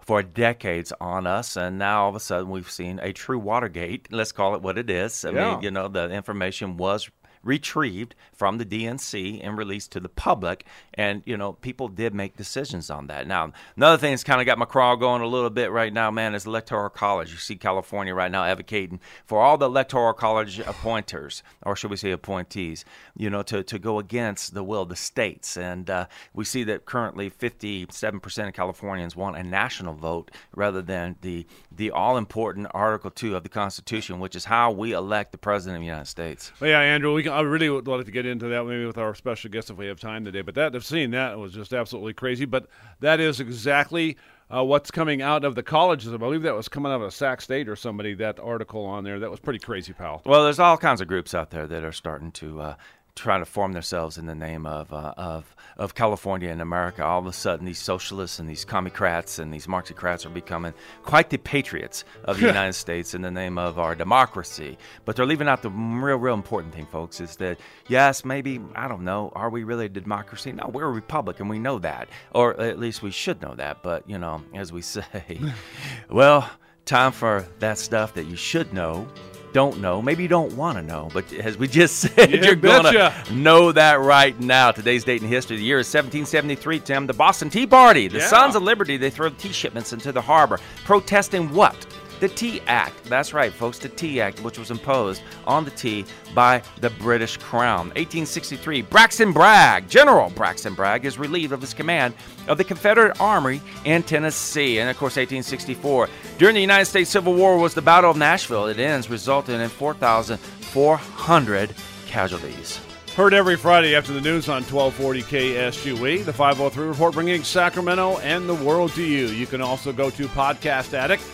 for 0.00 0.22
decades 0.22 0.92
on 1.00 1.26
us, 1.26 1.56
and 1.56 1.78
now 1.78 2.04
all 2.04 2.08
of 2.08 2.16
a 2.16 2.20
sudden 2.20 2.48
we've 2.48 2.70
seen 2.70 2.98
a 3.02 3.12
true 3.12 3.38
Watergate. 3.38 4.10
Let's 4.10 4.32
call 4.32 4.54
it 4.54 4.62
what 4.62 4.78
it 4.78 4.88
is. 4.88 5.24
I 5.26 5.30
Yeah. 5.30 5.54
mean, 5.54 5.62
you 5.62 5.70
know, 5.70 5.88
the 5.88 6.08
information 6.10 6.78
was 6.78 7.10
retrieved 7.42 8.14
from 8.32 8.58
the 8.58 8.66
DNC 8.66 9.40
and 9.42 9.56
released 9.56 9.92
to 9.92 10.00
the 10.00 10.08
public, 10.08 10.64
and 10.94 11.22
you 11.24 11.36
know, 11.36 11.52
people 11.54 11.88
did 11.88 12.14
make 12.14 12.36
decisions 12.36 12.90
on 12.90 13.06
that. 13.06 13.26
Now, 13.26 13.52
another 13.76 13.98
thing 13.98 14.12
that's 14.12 14.24
kind 14.24 14.40
of 14.40 14.46
got 14.46 14.58
my 14.58 14.64
crawl 14.64 14.96
going 14.96 15.22
a 15.22 15.26
little 15.26 15.50
bit 15.50 15.70
right 15.70 15.92
now, 15.92 16.10
man, 16.10 16.34
is 16.34 16.46
electoral 16.46 16.90
college. 16.90 17.30
You 17.30 17.38
see 17.38 17.56
California 17.56 18.14
right 18.14 18.30
now 18.30 18.44
advocating 18.44 19.00
for 19.24 19.40
all 19.40 19.56
the 19.56 19.66
electoral 19.66 20.12
college 20.12 20.58
appointers, 20.60 21.42
or 21.62 21.76
should 21.76 21.90
we 21.90 21.96
say 21.96 22.10
appointees, 22.10 22.84
you 23.16 23.30
know, 23.30 23.42
to, 23.42 23.62
to 23.62 23.78
go 23.78 23.98
against 23.98 24.54
the 24.54 24.64
will 24.64 24.82
of 24.82 24.88
the 24.88 24.96
states, 24.96 25.56
and 25.56 25.88
uh, 25.88 26.06
we 26.34 26.44
see 26.44 26.64
that 26.64 26.84
currently 26.84 27.30
57% 27.30 28.48
of 28.48 28.54
Californians 28.54 29.16
want 29.16 29.36
a 29.36 29.42
national 29.42 29.94
vote 29.94 30.30
rather 30.54 30.82
than 30.82 31.16
the 31.20 31.46
the 31.74 31.90
all 31.90 32.16
important 32.16 32.66
Article 32.72 33.10
Two 33.10 33.36
of 33.36 33.42
the 33.42 33.48
Constitution, 33.48 34.20
which 34.20 34.36
is 34.36 34.44
how 34.44 34.70
we 34.70 34.92
elect 34.92 35.32
the 35.32 35.38
president 35.38 35.76
of 35.76 35.80
the 35.80 35.86
United 35.86 36.06
States. 36.06 36.52
But 36.58 36.66
yeah, 36.66 36.80
Andrew, 36.80 37.14
we 37.14 37.22
can, 37.22 37.29
I 37.30 37.40
really 37.40 37.70
would 37.70 37.88
like 37.88 38.04
to 38.06 38.10
get 38.10 38.26
into 38.26 38.48
that 38.48 38.64
maybe 38.64 38.84
with 38.84 38.98
our 38.98 39.14
special 39.14 39.50
guest 39.50 39.70
if 39.70 39.76
we 39.76 39.86
have 39.86 40.00
time 40.00 40.24
today. 40.24 40.42
But 40.42 40.54
that, 40.56 40.82
seeing 40.82 41.10
that 41.12 41.38
was 41.38 41.52
just 41.52 41.72
absolutely 41.72 42.12
crazy. 42.12 42.44
But 42.44 42.66
that 43.00 43.20
is 43.20 43.40
exactly 43.40 44.16
uh, 44.54 44.64
what's 44.64 44.90
coming 44.90 45.22
out 45.22 45.44
of 45.44 45.54
the 45.54 45.62
colleges. 45.62 46.12
I 46.12 46.16
believe 46.16 46.42
that 46.42 46.54
was 46.54 46.68
coming 46.68 46.92
out 46.92 47.00
of 47.00 47.14
Sac 47.14 47.40
State 47.40 47.68
or 47.68 47.76
somebody. 47.76 48.14
That 48.14 48.40
article 48.40 48.84
on 48.84 49.04
there 49.04 49.18
that 49.20 49.30
was 49.30 49.40
pretty 49.40 49.60
crazy, 49.60 49.92
pal. 49.92 50.22
Well, 50.24 50.44
there's 50.44 50.58
all 50.58 50.76
kinds 50.76 51.00
of 51.00 51.08
groups 51.08 51.34
out 51.34 51.50
there 51.50 51.66
that 51.66 51.84
are 51.84 51.92
starting 51.92 52.32
to 52.32 52.60
uh, 52.60 52.74
try 53.14 53.38
to 53.38 53.44
form 53.44 53.72
themselves 53.72 54.18
in 54.18 54.26
the 54.26 54.34
name 54.34 54.66
of 54.66 54.92
uh, 54.92 55.14
of 55.16 55.54
of 55.76 55.94
California 55.94 56.50
and 56.50 56.60
America. 56.60 57.04
All 57.04 57.18
of 57.18 57.26
a 57.26 57.32
sudden, 57.32 57.66
these 57.66 57.78
socialists 57.78 58.38
and 58.38 58.48
these 58.48 58.64
commie-crats 58.64 59.38
and 59.38 59.52
these 59.52 59.66
Marxocrats 59.66 60.26
are 60.26 60.30
becoming 60.30 60.74
quite 61.02 61.30
the 61.30 61.38
patriots 61.38 62.04
of 62.24 62.38
the 62.38 62.46
United 62.54 62.74
States 62.74 63.14
in 63.14 63.22
the 63.22 63.30
name 63.30 63.58
of 63.58 63.78
our 63.78 63.94
democracy. 63.94 64.76
But 65.04 65.16
they're 65.16 65.26
leaving 65.26 65.48
out 65.48 65.62
the 65.62 65.70
real, 65.70 66.18
real 66.18 66.34
important 66.34 66.74
thing, 66.74 66.86
folks, 66.86 67.20
is 67.20 67.36
that 67.36 67.58
yes, 67.88 68.24
maybe 68.24 68.60
I 68.74 68.88
don't 68.88 69.04
know, 69.04 69.32
are 69.34 69.50
we 69.50 69.64
really 69.64 69.86
a 69.86 69.88
democracy? 69.88 70.52
No, 70.52 70.68
we're 70.72 70.86
a 70.86 70.90
republic, 70.90 71.40
and 71.40 71.48
we 71.48 71.58
know 71.58 71.78
that, 71.78 72.08
or 72.32 72.58
at 72.60 72.78
least 72.78 73.02
we 73.02 73.10
should 73.10 73.40
know 73.40 73.54
that. 73.54 73.82
But 73.82 74.08
you 74.08 74.18
know, 74.18 74.42
as 74.54 74.72
we 74.72 74.82
say, 74.90 75.40
well, 76.10 76.48
time 76.84 77.12
for 77.12 77.46
that 77.60 77.78
stuff 77.78 78.14
that 78.14 78.24
you 78.24 78.36
should 78.36 78.72
know. 78.72 79.06
Don't 79.52 79.80
know, 79.80 80.00
maybe 80.00 80.22
you 80.22 80.28
don't 80.28 80.52
want 80.52 80.78
to 80.78 80.82
know, 80.82 81.08
but 81.12 81.32
as 81.32 81.58
we 81.58 81.66
just 81.66 81.96
said, 82.00 82.30
Yeah, 82.32 82.44
you're 82.44 82.54
going 82.54 82.84
to 82.84 83.12
know 83.32 83.72
that 83.72 84.00
right 84.00 84.38
now. 84.38 84.70
Today's 84.70 85.02
date 85.02 85.22
in 85.22 85.28
history, 85.28 85.56
the 85.56 85.62
year 85.64 85.80
is 85.80 85.86
1773, 85.88 86.78
Tim. 86.80 87.06
The 87.06 87.12
Boston 87.12 87.50
Tea 87.50 87.66
Party, 87.66 88.06
the 88.06 88.18
Yeah. 88.18 88.26
Sons 88.28 88.54
of 88.54 88.62
Liberty, 88.62 88.96
they 88.96 89.10
throw 89.10 89.28
tea 89.30 89.52
shipments 89.52 89.92
into 89.92 90.12
the 90.12 90.20
harbor, 90.20 90.60
protesting 90.84 91.52
what? 91.52 91.86
The 92.20 92.28
Tea 92.28 92.60
Act. 92.66 93.04
That's 93.04 93.32
right, 93.32 93.52
folks, 93.52 93.78
the 93.78 93.88
Tea 93.88 94.20
Act, 94.20 94.40
which 94.40 94.58
was 94.58 94.70
imposed 94.70 95.22
on 95.46 95.64
the 95.64 95.70
tea 95.70 96.04
by 96.34 96.62
the 96.80 96.90
British 96.90 97.38
Crown. 97.38 97.86
1863, 97.88 98.82
Braxton 98.82 99.32
Bragg, 99.32 99.88
General 99.88 100.28
Braxton 100.30 100.74
Bragg, 100.74 101.06
is 101.06 101.18
relieved 101.18 101.54
of 101.54 101.62
his 101.62 101.72
command 101.72 102.12
of 102.46 102.58
the 102.58 102.64
Confederate 102.64 103.18
Army 103.20 103.62
in 103.86 104.02
Tennessee. 104.02 104.80
And 104.80 104.90
of 104.90 104.98
course, 104.98 105.16
1864, 105.16 106.10
during 106.36 106.54
the 106.54 106.60
United 106.60 106.84
States 106.84 107.10
Civil 107.10 107.34
War, 107.34 107.56
was 107.56 107.72
the 107.72 107.82
Battle 107.82 108.10
of 108.10 108.18
Nashville. 108.18 108.66
It 108.66 108.78
ends, 108.78 109.08
resulting 109.08 109.58
in 109.58 109.70
4,400 109.70 111.74
casualties. 112.06 112.80
Heard 113.16 113.34
every 113.34 113.56
Friday 113.56 113.96
after 113.96 114.12
the 114.12 114.20
news 114.20 114.48
on 114.48 114.62
1240 114.62 115.22
KSUE, 115.22 116.24
the 116.24 116.32
503 116.32 116.86
report 116.86 117.14
bringing 117.14 117.42
Sacramento 117.42 118.18
and 118.18 118.48
the 118.48 118.54
world 118.54 118.92
to 118.92 119.02
you. 119.02 119.26
You 119.26 119.46
can 119.46 119.60
also 119.60 119.92
go 119.92 120.10
to 120.10 120.28
Podcast 120.28 120.94
Addict, 120.94 121.24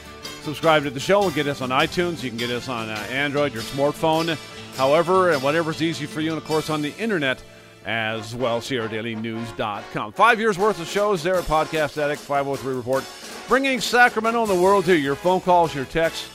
subscribe 0.47 0.85
to 0.85 0.91
the 0.91 1.00
show, 1.00 1.25
and 1.25 1.35
get 1.35 1.49
us 1.49 1.61
on 1.61 1.71
iTunes. 1.71 2.23
You 2.23 2.31
can 2.31 2.38
get 2.38 2.50
us 2.50 2.69
on 2.69 2.88
uh, 2.88 2.95
Android, 3.11 3.53
your 3.53 3.65
smartphone, 3.65 4.38
however, 4.76 5.33
and 5.33 5.43
whatever's 5.43 5.83
easy 5.83 6.07
for 6.07 6.21
you, 6.21 6.31
and 6.31 6.41
of 6.41 6.45
course 6.47 6.71
on 6.71 6.83
the 6.83 6.97
internet 6.99 7.43
as 7.85 8.33
well, 8.33 8.61
SierraDailyNews.com. 8.61 10.12
Five 10.12 10.38
years 10.38 10.57
worth 10.57 10.81
of 10.81 10.87
shows 10.87 11.25
there 11.25 11.35
at 11.35 11.45
Podcast 11.45 11.99
Addict, 12.00 12.21
503 12.21 12.76
report, 12.76 13.05
bringing 13.49 13.81
Sacramento 13.81 14.43
and 14.43 14.50
the 14.50 14.62
world 14.62 14.85
to 14.85 14.95
you. 14.97 15.03
Your 15.03 15.17
phone 15.17 15.41
calls, 15.41 15.75
your 15.75 15.85
texts, 15.87 16.31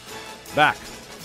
back 0.55 0.75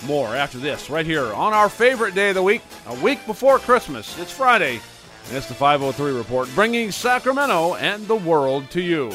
more 0.07 0.37
after 0.37 0.59
this, 0.59 0.89
right 0.89 1.07
here 1.07 1.33
on 1.35 1.53
our 1.53 1.69
favorite 1.69 2.15
day 2.15 2.29
of 2.29 2.37
the 2.37 2.43
week, 2.43 2.63
a 2.87 2.95
week 3.01 3.25
before 3.27 3.59
Christmas. 3.59 4.17
It's 4.21 4.31
Friday, 4.31 4.81
and 5.27 5.37
it's 5.37 5.49
the 5.49 5.55
503 5.55 6.13
Report, 6.13 6.49
bringing 6.55 6.93
Sacramento 6.93 7.75
and 7.75 8.07
the 8.07 8.15
world 8.15 8.71
to 8.71 8.81
you. 8.81 9.11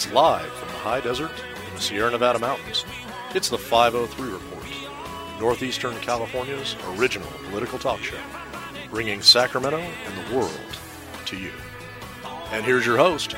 It's 0.00 0.10
live 0.14 0.50
from 0.52 0.68
the 0.68 0.74
high 0.76 1.00
desert 1.00 1.30
in 1.68 1.74
the 1.74 1.80
Sierra 1.82 2.10
Nevada 2.10 2.38
mountains. 2.38 2.86
It's 3.34 3.50
the 3.50 3.58
503 3.58 4.30
Report, 4.30 4.64
Northeastern 5.38 5.94
California's 5.96 6.74
original 6.96 7.28
political 7.50 7.78
talk 7.78 8.00
show, 8.00 8.16
bringing 8.88 9.20
Sacramento 9.20 9.76
and 9.76 10.16
the 10.16 10.34
world 10.34 10.58
to 11.26 11.36
you. 11.36 11.52
And 12.50 12.64
here's 12.64 12.86
your 12.86 12.96
host, 12.96 13.36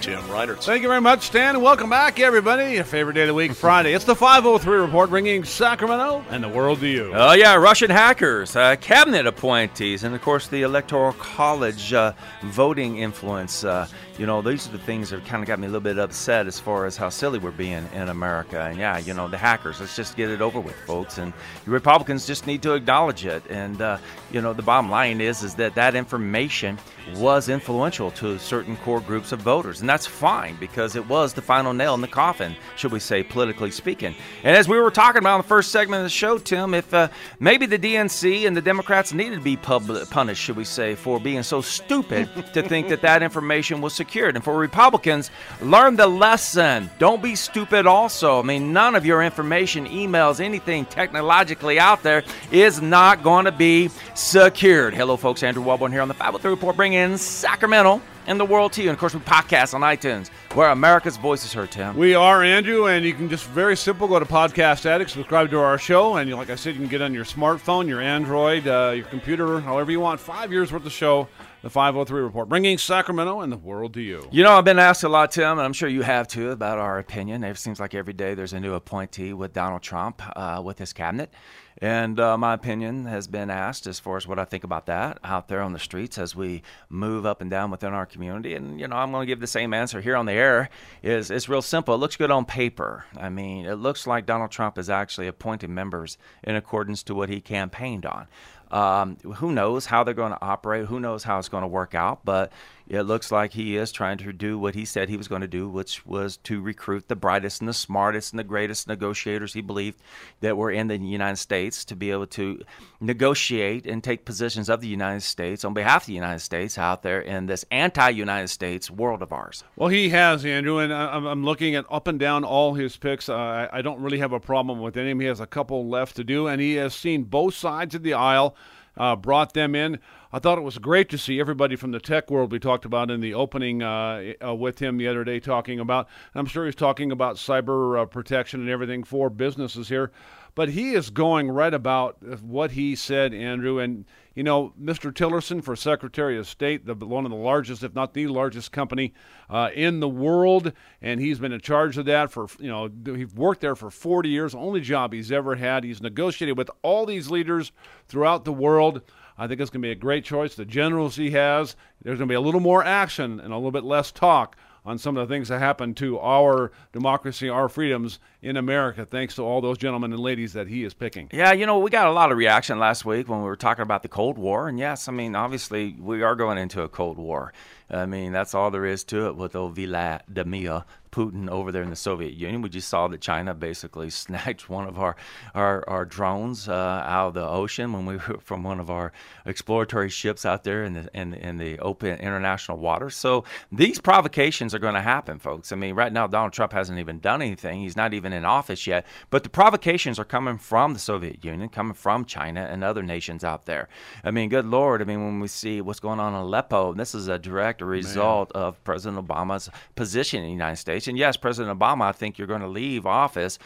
Tim 0.00 0.20
Reinertz. 0.22 0.64
Thank 0.64 0.82
you 0.82 0.88
very 0.88 1.00
much, 1.00 1.22
Stan, 1.22 1.54
and 1.54 1.62
welcome 1.62 1.88
back, 1.88 2.18
everybody. 2.18 2.74
Your 2.74 2.82
favorite 2.82 3.14
day 3.14 3.22
of 3.22 3.28
the 3.28 3.34
week, 3.34 3.52
Friday. 3.52 3.92
It's 3.92 4.04
the 4.04 4.16
503 4.16 4.78
Report, 4.78 5.08
bringing 5.08 5.44
Sacramento 5.44 6.24
and 6.30 6.42
the 6.42 6.48
world 6.48 6.80
to 6.80 6.88
you. 6.88 7.12
Oh, 7.14 7.34
yeah, 7.34 7.54
Russian 7.54 7.90
hackers, 7.90 8.56
uh, 8.56 8.74
cabinet 8.80 9.28
appointees, 9.28 10.02
and 10.02 10.16
of 10.16 10.20
course 10.20 10.48
the 10.48 10.62
Electoral 10.62 11.12
College 11.12 11.92
uh, 11.92 12.14
voting 12.42 12.98
influence. 12.98 13.62
Uh, 13.62 13.86
you 14.22 14.26
know, 14.26 14.40
these 14.40 14.68
are 14.68 14.70
the 14.70 14.78
things 14.78 15.10
that 15.10 15.26
kind 15.26 15.42
of 15.42 15.48
got 15.48 15.58
me 15.58 15.66
a 15.66 15.68
little 15.68 15.80
bit 15.80 15.98
upset 15.98 16.46
as 16.46 16.60
far 16.60 16.86
as 16.86 16.96
how 16.96 17.08
silly 17.08 17.40
we're 17.40 17.50
being 17.50 17.88
in 17.92 18.08
America. 18.08 18.60
And 18.60 18.78
yeah, 18.78 18.98
you 18.98 19.14
know, 19.14 19.26
the 19.26 19.36
hackers, 19.36 19.80
let's 19.80 19.96
just 19.96 20.16
get 20.16 20.30
it 20.30 20.40
over 20.40 20.60
with, 20.60 20.76
folks. 20.86 21.18
And 21.18 21.32
Republicans 21.66 22.24
just 22.24 22.46
need 22.46 22.62
to 22.62 22.74
acknowledge 22.74 23.26
it. 23.26 23.42
And, 23.50 23.82
uh, 23.82 23.98
you 24.30 24.40
know, 24.40 24.52
the 24.52 24.62
bottom 24.62 24.88
line 24.88 25.20
is, 25.20 25.42
is 25.42 25.56
that 25.56 25.74
that 25.74 25.96
information 25.96 26.78
was 27.16 27.48
influential 27.48 28.12
to 28.12 28.38
certain 28.38 28.76
core 28.76 29.00
groups 29.00 29.32
of 29.32 29.40
voters. 29.40 29.80
And 29.80 29.88
that's 29.88 30.06
fine 30.06 30.56
because 30.60 30.94
it 30.94 31.08
was 31.08 31.32
the 31.32 31.42
final 31.42 31.72
nail 31.72 31.94
in 31.94 32.00
the 32.00 32.06
coffin, 32.06 32.54
should 32.76 32.92
we 32.92 33.00
say, 33.00 33.24
politically 33.24 33.72
speaking. 33.72 34.14
And 34.44 34.56
as 34.56 34.68
we 34.68 34.78
were 34.78 34.92
talking 34.92 35.18
about 35.18 35.36
in 35.36 35.42
the 35.42 35.48
first 35.48 35.72
segment 35.72 36.00
of 36.00 36.04
the 36.04 36.10
show, 36.10 36.38
Tim, 36.38 36.74
if 36.74 36.94
uh, 36.94 37.08
maybe 37.40 37.66
the 37.66 37.78
DNC 37.78 38.46
and 38.46 38.56
the 38.56 38.62
Democrats 38.62 39.12
needed 39.12 39.34
to 39.34 39.42
be 39.42 39.56
pub- 39.56 40.08
punished, 40.10 40.42
should 40.42 40.56
we 40.56 40.64
say, 40.64 40.94
for 40.94 41.18
being 41.18 41.42
so 41.42 41.60
stupid 41.60 42.28
to 42.54 42.62
think 42.62 42.88
that 42.88 43.02
that 43.02 43.24
information 43.24 43.80
was 43.80 43.94
secured. 44.12 44.34
And 44.34 44.44
for 44.44 44.58
Republicans, 44.58 45.30
learn 45.62 45.96
the 45.96 46.06
lesson. 46.06 46.90
Don't 46.98 47.22
be 47.22 47.34
stupid 47.34 47.86
also. 47.86 48.40
I 48.40 48.42
mean, 48.42 48.70
none 48.70 48.94
of 48.94 49.06
your 49.06 49.22
information, 49.22 49.86
emails, 49.86 50.38
anything 50.38 50.84
technologically 50.84 51.78
out 51.78 52.02
there 52.02 52.22
is 52.50 52.82
not 52.82 53.22
going 53.22 53.46
to 53.46 53.52
be 53.52 53.88
secured. 54.14 54.92
Hello, 54.92 55.16
folks. 55.16 55.42
Andrew 55.42 55.62
Wellborn 55.62 55.92
here 55.92 56.02
on 56.02 56.08
the 56.08 56.14
503 56.14 56.50
Report, 56.50 56.76
bringing 56.76 56.98
in 56.98 57.16
Sacramento 57.16 58.02
and 58.26 58.38
the 58.38 58.44
world 58.44 58.74
to 58.74 58.82
you. 58.82 58.90
And 58.90 58.94
of 58.94 59.00
course, 59.00 59.14
we 59.14 59.20
podcast 59.20 59.72
on 59.72 59.80
iTunes, 59.80 60.28
where 60.52 60.68
America's 60.68 61.16
voice 61.16 61.42
is 61.46 61.54
heard, 61.54 61.70
Tim. 61.70 61.96
We 61.96 62.14
are 62.14 62.42
Andrew, 62.42 62.88
and 62.88 63.06
you 63.06 63.14
can 63.14 63.30
just 63.30 63.46
very 63.46 63.78
simple 63.78 64.06
go 64.06 64.18
to 64.18 64.26
Podcast 64.26 64.84
Addict, 64.84 65.10
subscribe 65.10 65.48
to 65.50 65.58
our 65.58 65.78
show, 65.78 66.16
and 66.16 66.30
like 66.34 66.50
I 66.50 66.56
said, 66.56 66.74
you 66.74 66.80
can 66.80 66.90
get 66.90 67.00
on 67.00 67.14
your 67.14 67.24
smartphone, 67.24 67.88
your 67.88 68.02
Android, 68.02 68.68
uh, 68.68 68.92
your 68.94 69.06
computer, 69.06 69.60
however 69.60 69.90
you 69.90 70.00
want. 70.00 70.20
Five 70.20 70.52
years 70.52 70.70
worth 70.70 70.84
of 70.84 70.92
show 70.92 71.28
The 71.62 71.70
503 71.70 72.22
Report, 72.22 72.48
bringing 72.48 72.76
Sacramento 72.76 73.40
and 73.40 73.52
the 73.52 73.56
world 73.56 73.94
to 73.94 74.00
you. 74.00 74.26
You 74.32 74.42
know, 74.42 74.50
I've 74.50 74.64
been 74.64 74.80
asked 74.80 75.04
a 75.04 75.08
lot, 75.08 75.30
Tim, 75.30 75.52
and 75.52 75.60
I'm 75.60 75.72
sure 75.72 75.88
you 75.88 76.02
have 76.02 76.26
too, 76.26 76.50
about 76.50 76.78
our 76.78 76.98
opinion. 76.98 77.44
It 77.44 77.56
seems 77.56 77.78
like 77.78 77.94
every 77.94 78.14
day 78.14 78.34
there's 78.34 78.52
a 78.52 78.58
new 78.58 78.74
appointee 78.74 79.32
with 79.32 79.52
Donald 79.52 79.80
Trump 79.80 80.22
uh, 80.34 80.60
with 80.64 80.80
his 80.80 80.92
cabinet. 80.92 81.32
And 81.78 82.20
uh, 82.20 82.36
my 82.36 82.54
opinion 82.54 83.06
has 83.06 83.26
been 83.26 83.48
asked 83.48 83.86
as 83.86 83.98
far 83.98 84.16
as 84.16 84.26
what 84.26 84.38
I 84.38 84.44
think 84.44 84.64
about 84.64 84.86
that 84.86 85.18
out 85.24 85.48
there 85.48 85.62
on 85.62 85.72
the 85.72 85.78
streets 85.78 86.18
as 86.18 86.36
we 86.36 86.62
move 86.88 87.24
up 87.26 87.40
and 87.40 87.50
down 87.50 87.70
within 87.70 87.92
our 87.92 88.06
community. 88.06 88.54
And, 88.54 88.78
you 88.78 88.86
know, 88.88 88.96
I'm 88.96 89.10
going 89.10 89.22
to 89.22 89.26
give 89.26 89.40
the 89.40 89.46
same 89.46 89.72
answer 89.72 90.00
here 90.00 90.16
on 90.16 90.26
the 90.26 90.32
air. 90.32 90.68
Is 91.02 91.30
It's 91.30 91.48
real 91.48 91.62
simple. 91.62 91.94
It 91.94 91.98
looks 91.98 92.16
good 92.16 92.30
on 92.30 92.44
paper. 92.44 93.04
I 93.16 93.30
mean, 93.30 93.66
it 93.66 93.76
looks 93.76 94.06
like 94.06 94.26
Donald 94.26 94.50
Trump 94.50 94.78
is 94.78 94.90
actually 94.90 95.28
appointing 95.28 95.72
members 95.72 96.18
in 96.42 96.56
accordance 96.56 97.02
to 97.04 97.14
what 97.14 97.28
he 97.28 97.40
campaigned 97.40 98.04
on. 98.04 98.26
Um, 98.72 99.16
who 99.18 99.52
knows 99.52 99.86
how 99.86 100.02
they're 100.02 100.14
going 100.14 100.32
to 100.32 100.42
operate? 100.42 100.86
Who 100.86 100.98
knows 100.98 101.22
how 101.22 101.38
it's 101.38 101.48
going 101.48 101.62
to 101.62 101.68
work 101.68 101.94
out? 101.94 102.24
But 102.24 102.52
it 102.92 103.04
looks 103.04 103.32
like 103.32 103.52
he 103.52 103.76
is 103.78 103.90
trying 103.90 104.18
to 104.18 104.34
do 104.34 104.58
what 104.58 104.74
he 104.74 104.84
said 104.84 105.08
he 105.08 105.16
was 105.16 105.26
going 105.26 105.40
to 105.40 105.48
do, 105.48 105.66
which 105.66 106.04
was 106.04 106.36
to 106.38 106.60
recruit 106.60 107.08
the 107.08 107.16
brightest 107.16 107.62
and 107.62 107.68
the 107.68 107.74
smartest 107.74 108.34
and 108.34 108.38
the 108.38 108.44
greatest 108.44 108.86
negotiators 108.86 109.54
he 109.54 109.62
believed 109.62 109.98
that 110.40 110.58
were 110.58 110.70
in 110.70 110.88
the 110.88 110.98
United 110.98 111.36
States 111.36 111.86
to 111.86 111.96
be 111.96 112.10
able 112.10 112.26
to 112.26 112.60
negotiate 113.00 113.86
and 113.86 114.04
take 114.04 114.26
positions 114.26 114.68
of 114.68 114.82
the 114.82 114.88
United 114.88 115.22
States 115.22 115.64
on 115.64 115.72
behalf 115.72 116.02
of 116.02 116.06
the 116.08 116.12
United 116.12 116.40
States 116.40 116.76
out 116.76 117.02
there 117.02 117.22
in 117.22 117.46
this 117.46 117.64
anti 117.70 118.10
United 118.10 118.48
States 118.48 118.90
world 118.90 119.22
of 119.22 119.32
ours. 119.32 119.64
Well, 119.74 119.88
he 119.88 120.10
has, 120.10 120.44
Andrew, 120.44 120.78
and 120.78 120.92
I'm 120.92 121.44
looking 121.44 121.74
at 121.74 121.86
up 121.90 122.06
and 122.08 122.20
down 122.20 122.44
all 122.44 122.74
his 122.74 122.98
picks. 122.98 123.30
Uh, 123.30 123.68
I 123.72 123.80
don't 123.80 124.02
really 124.02 124.18
have 124.18 124.32
a 124.32 124.40
problem 124.40 124.82
with 124.82 124.98
any 124.98 125.12
of 125.12 125.16
them. 125.16 125.20
He 125.20 125.26
has 125.28 125.40
a 125.40 125.46
couple 125.46 125.88
left 125.88 126.16
to 126.16 126.24
do, 126.24 126.46
and 126.46 126.60
he 126.60 126.74
has 126.74 126.94
seen 126.94 127.24
both 127.24 127.54
sides 127.54 127.94
of 127.94 128.02
the 128.02 128.12
aisle 128.12 128.54
uh, 128.96 129.16
brought 129.16 129.54
them 129.54 129.74
in. 129.74 129.98
I 130.34 130.38
thought 130.38 130.56
it 130.56 130.62
was 130.62 130.78
great 130.78 131.10
to 131.10 131.18
see 131.18 131.38
everybody 131.40 131.76
from 131.76 131.90
the 131.90 132.00
tech 132.00 132.30
world 132.30 132.52
we 132.52 132.58
talked 132.58 132.86
about 132.86 133.10
in 133.10 133.20
the 133.20 133.34
opening 133.34 133.82
uh, 133.82 134.32
uh, 134.42 134.54
with 134.54 134.78
him 134.78 134.96
the 134.96 135.06
other 135.06 135.24
day 135.24 135.40
talking 135.40 135.78
about. 135.78 136.08
I'm 136.34 136.46
sure 136.46 136.64
he's 136.64 136.74
talking 136.74 137.12
about 137.12 137.36
cyber 137.36 138.00
uh, 138.00 138.06
protection 138.06 138.60
and 138.60 138.70
everything 138.70 139.04
for 139.04 139.28
businesses 139.28 139.90
here. 139.90 140.10
But 140.54 140.70
he 140.70 140.94
is 140.94 141.10
going 141.10 141.50
right 141.50 141.72
about 141.72 142.22
what 142.42 142.72
he 142.72 142.94
said, 142.94 143.32
Andrew. 143.32 143.78
And, 143.78 144.04
you 144.34 144.42
know, 144.42 144.72
Mr. 144.80 145.12
Tillerson 145.12 145.62
for 145.62 145.76
Secretary 145.76 146.38
of 146.38 146.46
State, 146.46 146.84
the, 146.84 146.94
one 146.94 147.24
of 147.24 147.30
the 147.30 147.36
largest, 147.36 147.82
if 147.82 147.94
not 147.94 148.12
the 148.12 148.26
largest 148.26 148.70
company 148.70 149.14
uh, 149.48 149.70
in 149.74 150.00
the 150.00 150.08
world. 150.08 150.72
And 151.00 151.20
he's 151.20 151.38
been 151.38 151.52
in 151.52 151.60
charge 151.60 151.96
of 151.96 152.04
that 152.06 152.30
for, 152.30 152.48
you 152.58 152.68
know, 152.68 152.90
he's 153.04 153.34
worked 153.34 153.62
there 153.62 153.76
for 153.76 153.90
40 153.90 154.28
years, 154.28 154.54
only 154.54 154.82
job 154.82 155.12
he's 155.12 155.32
ever 155.32 155.56
had. 155.56 155.84
He's 155.84 156.02
negotiated 156.02 156.58
with 156.58 156.70
all 156.82 157.06
these 157.06 157.30
leaders 157.30 157.72
throughout 158.08 158.44
the 158.44 158.52
world. 158.52 159.02
I 159.38 159.46
think 159.46 159.60
it's 159.60 159.70
going 159.70 159.82
to 159.82 159.86
be 159.86 159.92
a 159.92 159.96
great 159.96 160.24
choice. 160.24 160.54
The 160.54 160.64
generals 160.64 161.16
he 161.16 161.30
has, 161.30 161.76
there's 162.02 162.18
going 162.18 162.28
to 162.28 162.32
be 162.32 162.36
a 162.36 162.40
little 162.40 162.60
more 162.60 162.84
action 162.84 163.40
and 163.40 163.52
a 163.52 163.56
little 163.56 163.70
bit 163.70 163.84
less 163.84 164.12
talk 164.12 164.56
on 164.84 164.98
some 164.98 165.16
of 165.16 165.28
the 165.28 165.32
things 165.32 165.48
that 165.48 165.60
happen 165.60 165.94
to 165.94 166.18
our 166.18 166.72
democracy, 166.92 167.48
our 167.48 167.68
freedoms 167.68 168.18
in 168.42 168.56
America, 168.56 169.06
thanks 169.06 169.36
to 169.36 169.42
all 169.42 169.60
those 169.60 169.78
gentlemen 169.78 170.12
and 170.12 170.20
ladies 170.20 170.52
that 170.54 170.66
he 170.66 170.82
is 170.82 170.94
picking. 170.94 171.28
Yeah, 171.32 171.52
you 171.52 171.64
know, 171.64 171.78
we 171.78 171.90
got 171.90 172.08
a 172.08 172.12
lot 172.12 172.32
of 172.32 172.38
reaction 172.38 172.78
last 172.78 173.04
week 173.04 173.28
when 173.28 173.38
we 173.38 173.44
were 173.44 173.56
talking 173.56 173.82
about 173.82 174.02
the 174.02 174.08
Cold 174.08 174.36
War. 174.36 174.68
And 174.68 174.78
yes, 174.78 175.08
I 175.08 175.12
mean, 175.12 175.36
obviously, 175.36 175.96
we 175.98 176.22
are 176.22 176.34
going 176.34 176.58
into 176.58 176.82
a 176.82 176.88
Cold 176.88 177.18
War. 177.18 177.52
I 177.88 178.06
mean, 178.06 178.32
that's 178.32 178.54
all 178.54 178.70
there 178.70 178.86
is 178.86 179.04
to 179.04 179.26
it 179.26 179.36
with 179.36 179.54
old 179.54 179.76
Vladimir 179.76 180.84
Putin 181.12 181.50
over 181.50 181.70
there 181.70 181.82
in 181.82 181.90
the 181.90 181.96
Soviet 181.96 182.32
Union. 182.32 182.62
We 182.62 182.70
just 182.70 182.88
saw 182.88 183.06
that 183.08 183.20
China 183.20 183.52
basically 183.52 184.08
snatched 184.10 184.70
one 184.70 184.88
of 184.88 184.98
our 184.98 185.14
our, 185.54 185.86
our 185.86 186.04
drones 186.06 186.68
uh, 186.68 186.72
out 186.72 187.28
of 187.28 187.34
the 187.34 187.46
ocean 187.46 187.92
when 187.92 188.06
we 188.06 188.16
were 188.16 188.38
from 188.40 188.62
one 188.62 188.80
of 188.80 188.90
our 188.90 189.12
exploratory 189.44 190.08
ships 190.08 190.46
out 190.46 190.64
there 190.64 190.84
in 190.84 190.94
the 190.94 191.10
in, 191.12 191.34
in 191.34 191.58
the 191.58 191.78
open 191.80 192.18
international 192.18 192.78
waters. 192.78 193.14
So 193.14 193.44
these 193.70 194.00
provocations 194.00 194.74
are 194.74 194.78
going 194.78 194.94
to 194.94 195.02
happen, 195.02 195.38
folks. 195.38 195.70
I 195.70 195.76
mean, 195.76 195.94
right 195.94 196.12
now 196.12 196.26
Donald 196.26 196.54
Trump 196.54 196.72
hasn't 196.72 196.98
even 196.98 197.20
done 197.20 197.42
anything. 197.42 197.80
He's 197.80 197.96
not 197.96 198.14
even 198.14 198.31
in 198.32 198.44
office 198.44 198.86
yet, 198.86 199.06
but 199.30 199.42
the 199.42 199.48
provocations 199.48 200.18
are 200.18 200.24
coming 200.24 200.58
from 200.58 200.92
the 200.92 200.98
Soviet 200.98 201.44
Union, 201.44 201.68
coming 201.68 201.94
from 201.94 202.24
China 202.24 202.68
and 202.70 202.82
other 202.82 203.02
nations 203.02 203.44
out 203.44 203.66
there. 203.66 203.88
I 204.24 204.30
mean, 204.30 204.48
good 204.48 204.66
lord. 204.66 205.02
I 205.02 205.04
mean, 205.04 205.24
when 205.24 205.40
we 205.40 205.48
see 205.48 205.80
what's 205.80 206.00
going 206.00 206.20
on 206.20 206.34
in 206.34 206.40
Aleppo, 206.40 206.94
this 206.94 207.14
is 207.14 207.28
a 207.28 207.38
direct 207.38 207.80
result 207.80 208.54
Man. 208.54 208.62
of 208.62 208.84
President 208.84 209.26
Obama's 209.26 209.70
position 209.94 210.40
in 210.40 210.46
the 210.46 210.52
United 210.52 210.76
States. 210.76 211.08
And 211.08 211.18
yes, 211.18 211.36
President 211.36 211.78
Obama, 211.78 212.02
I 212.02 212.12
think 212.12 212.38
you're 212.38 212.46
going 212.46 212.60
to 212.60 212.68
leave 212.68 213.06
office 213.06 213.58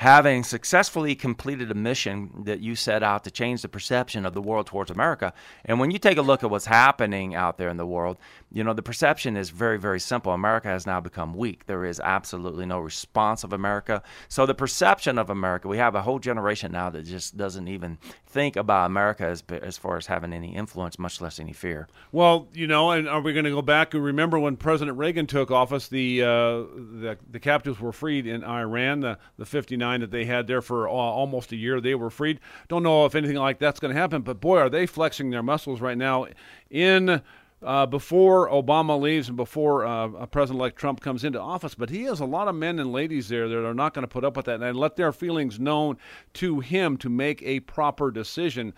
having 0.00 0.42
successfully 0.42 1.14
completed 1.14 1.70
a 1.70 1.74
mission 1.74 2.30
that 2.44 2.60
you 2.60 2.74
set 2.74 3.02
out 3.02 3.22
to 3.22 3.30
change 3.30 3.60
the 3.60 3.68
perception 3.68 4.24
of 4.24 4.32
the 4.32 4.40
world 4.40 4.66
towards 4.66 4.90
America. 4.90 5.30
And 5.66 5.78
when 5.78 5.90
you 5.90 5.98
take 5.98 6.16
a 6.16 6.22
look 6.22 6.42
at 6.42 6.48
what's 6.48 6.64
happening 6.64 7.34
out 7.34 7.58
there 7.58 7.68
in 7.68 7.76
the 7.76 7.84
world, 7.84 8.16
you 8.52 8.64
know, 8.64 8.72
the 8.72 8.82
perception 8.82 9.36
is 9.36 9.50
very, 9.50 9.78
very 9.78 10.00
simple. 10.00 10.32
America 10.32 10.68
has 10.68 10.84
now 10.86 11.00
become 11.00 11.34
weak. 11.34 11.66
There 11.66 11.84
is 11.84 12.00
absolutely 12.00 12.66
no 12.66 12.80
response 12.80 13.44
of 13.44 13.52
America. 13.52 14.02
So 14.28 14.44
the 14.44 14.54
perception 14.54 15.18
of 15.18 15.30
America, 15.30 15.68
we 15.68 15.78
have 15.78 15.94
a 15.94 16.02
whole 16.02 16.18
generation 16.18 16.72
now 16.72 16.90
that 16.90 17.04
just 17.04 17.36
doesn't 17.36 17.68
even 17.68 17.98
think 18.26 18.56
about 18.56 18.86
America 18.86 19.24
as, 19.24 19.44
as 19.62 19.78
far 19.78 19.96
as 19.96 20.06
having 20.06 20.32
any 20.32 20.54
influence, 20.54 20.98
much 20.98 21.20
less 21.20 21.38
any 21.38 21.52
fear. 21.52 21.86
Well, 22.10 22.48
you 22.52 22.66
know, 22.66 22.90
and 22.90 23.08
are 23.08 23.20
we 23.20 23.32
going 23.32 23.44
to 23.44 23.50
go 23.50 23.62
back 23.62 23.94
and 23.94 24.02
remember 24.02 24.38
when 24.38 24.56
President 24.56 24.98
Reagan 24.98 25.26
took 25.26 25.52
office, 25.52 25.86
the, 25.86 26.22
uh, 26.22 26.26
the, 26.26 27.18
the 27.30 27.40
captives 27.40 27.78
were 27.78 27.92
freed 27.92 28.26
in 28.26 28.42
Iran, 28.42 29.00
the, 29.00 29.18
the 29.38 29.46
59 29.46 30.00
that 30.00 30.10
they 30.10 30.24
had 30.24 30.48
there 30.48 30.62
for 30.62 30.88
uh, 30.88 30.92
almost 30.92 31.52
a 31.52 31.56
year, 31.56 31.80
they 31.80 31.94
were 31.94 32.10
freed. 32.10 32.40
Don't 32.68 32.82
know 32.82 33.06
if 33.06 33.14
anything 33.14 33.36
like 33.36 33.60
that's 33.60 33.78
going 33.78 33.94
to 33.94 34.00
happen, 34.00 34.22
but 34.22 34.40
boy, 34.40 34.58
are 34.58 34.68
they 34.68 34.86
flexing 34.86 35.30
their 35.30 35.42
muscles 35.42 35.80
right 35.80 35.98
now 35.98 36.26
in 36.68 37.22
uh, 37.62 37.86
before 37.86 38.48
Obama 38.48 39.00
leaves 39.00 39.28
and 39.28 39.36
before 39.36 39.84
uh, 39.84 40.26
President-elect 40.26 40.76
Trump 40.76 41.00
comes 41.00 41.24
into 41.24 41.40
office. 41.40 41.74
But 41.74 41.90
he 41.90 42.04
has 42.04 42.20
a 42.20 42.24
lot 42.24 42.48
of 42.48 42.54
men 42.54 42.78
and 42.78 42.92
ladies 42.92 43.28
there 43.28 43.48
that 43.48 43.64
are 43.64 43.74
not 43.74 43.94
going 43.94 44.02
to 44.02 44.08
put 44.08 44.24
up 44.24 44.36
with 44.36 44.46
that 44.46 44.62
and 44.62 44.76
let 44.76 44.96
their 44.96 45.12
feelings 45.12 45.60
known 45.60 45.98
to 46.34 46.60
him 46.60 46.96
to 46.98 47.08
make 47.08 47.42
a 47.42 47.60
proper 47.60 48.10
decision 48.10 48.72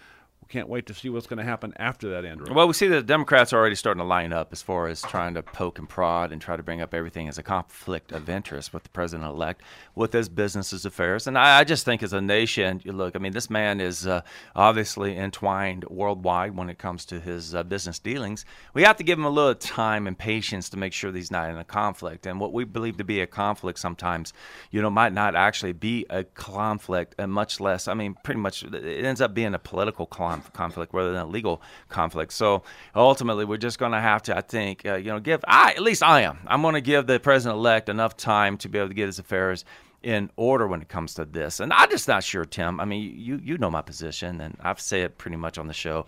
can't 0.53 0.69
wait 0.69 0.85
to 0.87 0.93
see 0.93 1.09
what's 1.09 1.27
going 1.27 1.39
to 1.39 1.45
happen 1.45 1.73
after 1.79 2.11
that, 2.11 2.27
Andrew. 2.27 2.55
Well, 2.55 2.67
we 2.67 2.75
see 2.75 2.87
the 2.87 3.03
Democrats 3.03 3.55
are 3.55 3.59
already 3.59 3.75
starting 3.75 4.03
to 4.03 4.07
line 4.07 4.35
up 4.35 4.53
as 4.53 4.61
far 4.61 4.87
as 4.87 5.01
trying 5.01 5.33
to 5.35 5.43
poke 5.43 5.79
and 5.79 5.89
prod 5.89 6.31
and 6.31 6.43
try 6.43 6.57
to 6.57 6.63
bring 6.63 6.83
up 6.83 6.93
everything 6.93 7.27
as 7.27 7.39
a 7.39 7.43
conflict 7.43 8.13
of 8.13 8.29
interest 8.29 8.75
with 8.75 8.83
the 8.83 8.91
president 8.91 9.31
elect, 9.31 9.63
with 9.95 10.13
his 10.13 10.29
businesses 10.29 10.85
affairs. 10.85 11.27
And 11.27 11.39
I, 11.39 11.61
I, 11.61 11.65
just 11.65 11.87
think 11.87 12.03
as 12.03 12.13
a 12.13 12.21
nation, 12.21 12.83
you 12.85 12.93
look, 12.93 13.17
I 13.17 13.19
mean, 13.19 13.33
this 13.33 13.49
man 13.49 13.81
is 13.81 14.07
uh, 14.07 14.21
obviously 14.55 15.17
entwined 15.17 15.85
worldwide 15.85 16.55
when 16.55 16.69
it 16.69 16.77
comes 16.77 17.07
to 17.07 17.19
his 17.19 17.55
uh, 17.55 17.63
business 17.63 17.99
dealings. 17.99 18.45
We 18.75 18.83
have 18.83 18.99
to 18.99 19.05
give 19.05 19.19
him 19.19 19.25
a 19.25 19.31
little 19.31 19.55
time 19.55 20.07
and 20.07 20.19
patience 20.19 20.69
to 20.71 20.77
make 20.77 20.93
sure 20.93 21.11
that 21.11 21.19
he's 21.19 21.31
not 21.31 21.49
in 21.49 21.57
a 21.57 21.65
conflict. 21.65 22.27
And 22.27 22.39
what 22.39 22.53
we 22.53 22.65
believe 22.65 22.99
to 22.99 23.05
be 23.05 23.23
a 23.23 23.27
conflict 23.27 23.79
sometimes, 23.79 24.35
you 24.71 24.83
know, 24.83 24.91
might 24.91 25.15
not 25.15 25.35
actually 25.35 25.73
be 25.73 26.05
a 26.11 26.25
conflict, 26.25 27.15
and 27.17 27.33
much 27.33 27.59
less, 27.59 27.89
I 27.89 27.95
mean, 27.95 28.17
pretty 28.23 28.41
much 28.41 28.63
it 28.65 29.05
ends 29.05 29.23
up 29.23 29.33
being 29.33 29.55
a 29.55 29.59
political 29.59 30.05
conflict 30.05 30.42
conflict 30.53 30.93
rather 30.95 31.13
than 31.13 31.23
a 31.23 31.27
legal 31.27 31.63
conflict. 31.89 32.33
So 32.33 32.63
ultimately, 32.95 33.45
we're 33.45 33.57
just 33.57 33.79
going 33.79 33.93
to 33.93 34.01
have 34.01 34.23
to, 34.23 34.37
I 34.37 34.41
think, 34.41 34.87
uh, 34.87 34.97
you 34.97 35.11
know, 35.11 35.21
give 35.21 35.45
I 35.47 35.73
at 35.73 35.83
least 35.83 36.03
I 36.03 36.23
am. 36.23 36.39
I'm 36.47 36.63
going 36.63 36.75
to 36.75 36.81
give 36.81 37.07
the 37.07 37.21
president 37.21 37.59
elect 37.59 37.89
enough 37.89 38.17
time 38.17 38.57
to 38.59 38.69
be 38.69 38.79
able 38.79 38.89
to 38.89 38.95
get 38.95 39.07
his 39.07 39.19
affairs 39.19 39.65
in 40.03 40.31
order 40.37 40.67
when 40.67 40.83
it 40.83 40.89
comes 40.89 41.15
to 41.15 41.25
this. 41.25 41.61
And 41.61 41.73
I'm 41.73 41.89
just 41.91 42.09
not 42.09 42.25
sure, 42.25 42.45
Tim. 42.45 42.81
I 42.81 42.85
mean, 42.85 43.15
you 43.17 43.41
you 43.43 43.59
know 43.59 43.71
my 43.71 43.83
position, 43.83 44.41
and 44.41 44.57
I've 44.61 44.81
said 44.81 45.01
it 45.01 45.19
pretty 45.19 45.37
much 45.37 45.59
on 45.59 45.69
the 45.69 45.75
show 45.75 46.07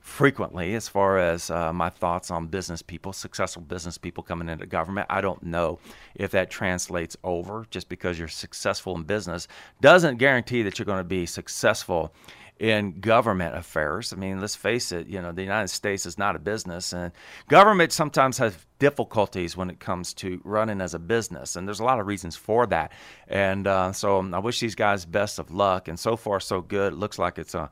frequently 0.00 0.74
as 0.74 0.88
far 0.88 1.18
as 1.18 1.50
uh, 1.50 1.72
my 1.72 1.90
thoughts 1.90 2.30
on 2.30 2.46
business 2.46 2.82
people, 2.82 3.12
successful 3.12 3.62
business 3.62 3.98
people 3.98 4.22
coming 4.22 4.48
into 4.48 4.66
government. 4.66 5.06
I 5.10 5.20
don't 5.20 5.42
know 5.42 5.78
if 6.14 6.30
that 6.32 6.50
translates 6.50 7.16
over. 7.22 7.66
Just 7.70 7.88
because 7.88 8.18
you're 8.18 8.28
successful 8.28 8.96
in 8.96 9.02
business 9.02 9.46
doesn't 9.80 10.16
guarantee 10.16 10.62
that 10.62 10.78
you're 10.78 10.86
going 10.86 10.98
to 10.98 11.04
be 11.04 11.26
successful 11.26 12.12
in 12.60 13.00
government 13.00 13.56
affairs. 13.56 14.12
I 14.12 14.16
mean, 14.16 14.38
let's 14.38 14.54
face 14.54 14.92
it, 14.92 15.06
you 15.06 15.22
know, 15.22 15.32
the 15.32 15.42
United 15.42 15.68
States 15.68 16.04
is 16.04 16.18
not 16.18 16.36
a 16.36 16.38
business, 16.38 16.92
and 16.92 17.10
government 17.48 17.90
sometimes 17.90 18.36
has 18.36 18.54
difficulties 18.78 19.56
when 19.56 19.70
it 19.70 19.80
comes 19.80 20.12
to 20.12 20.42
running 20.44 20.82
as 20.82 20.92
a 20.92 20.98
business, 20.98 21.56
and 21.56 21.66
there's 21.66 21.80
a 21.80 21.84
lot 21.84 21.98
of 21.98 22.06
reasons 22.06 22.36
for 22.36 22.66
that. 22.66 22.92
And 23.28 23.66
uh, 23.66 23.92
so 23.92 24.20
I 24.32 24.38
wish 24.40 24.60
these 24.60 24.74
guys 24.74 25.06
best 25.06 25.38
of 25.38 25.50
luck, 25.50 25.88
and 25.88 25.98
so 25.98 26.16
far, 26.16 26.38
so 26.38 26.60
good. 26.60 26.92
It 26.92 26.96
looks 26.96 27.18
like 27.18 27.38
it's 27.38 27.54
a 27.54 27.70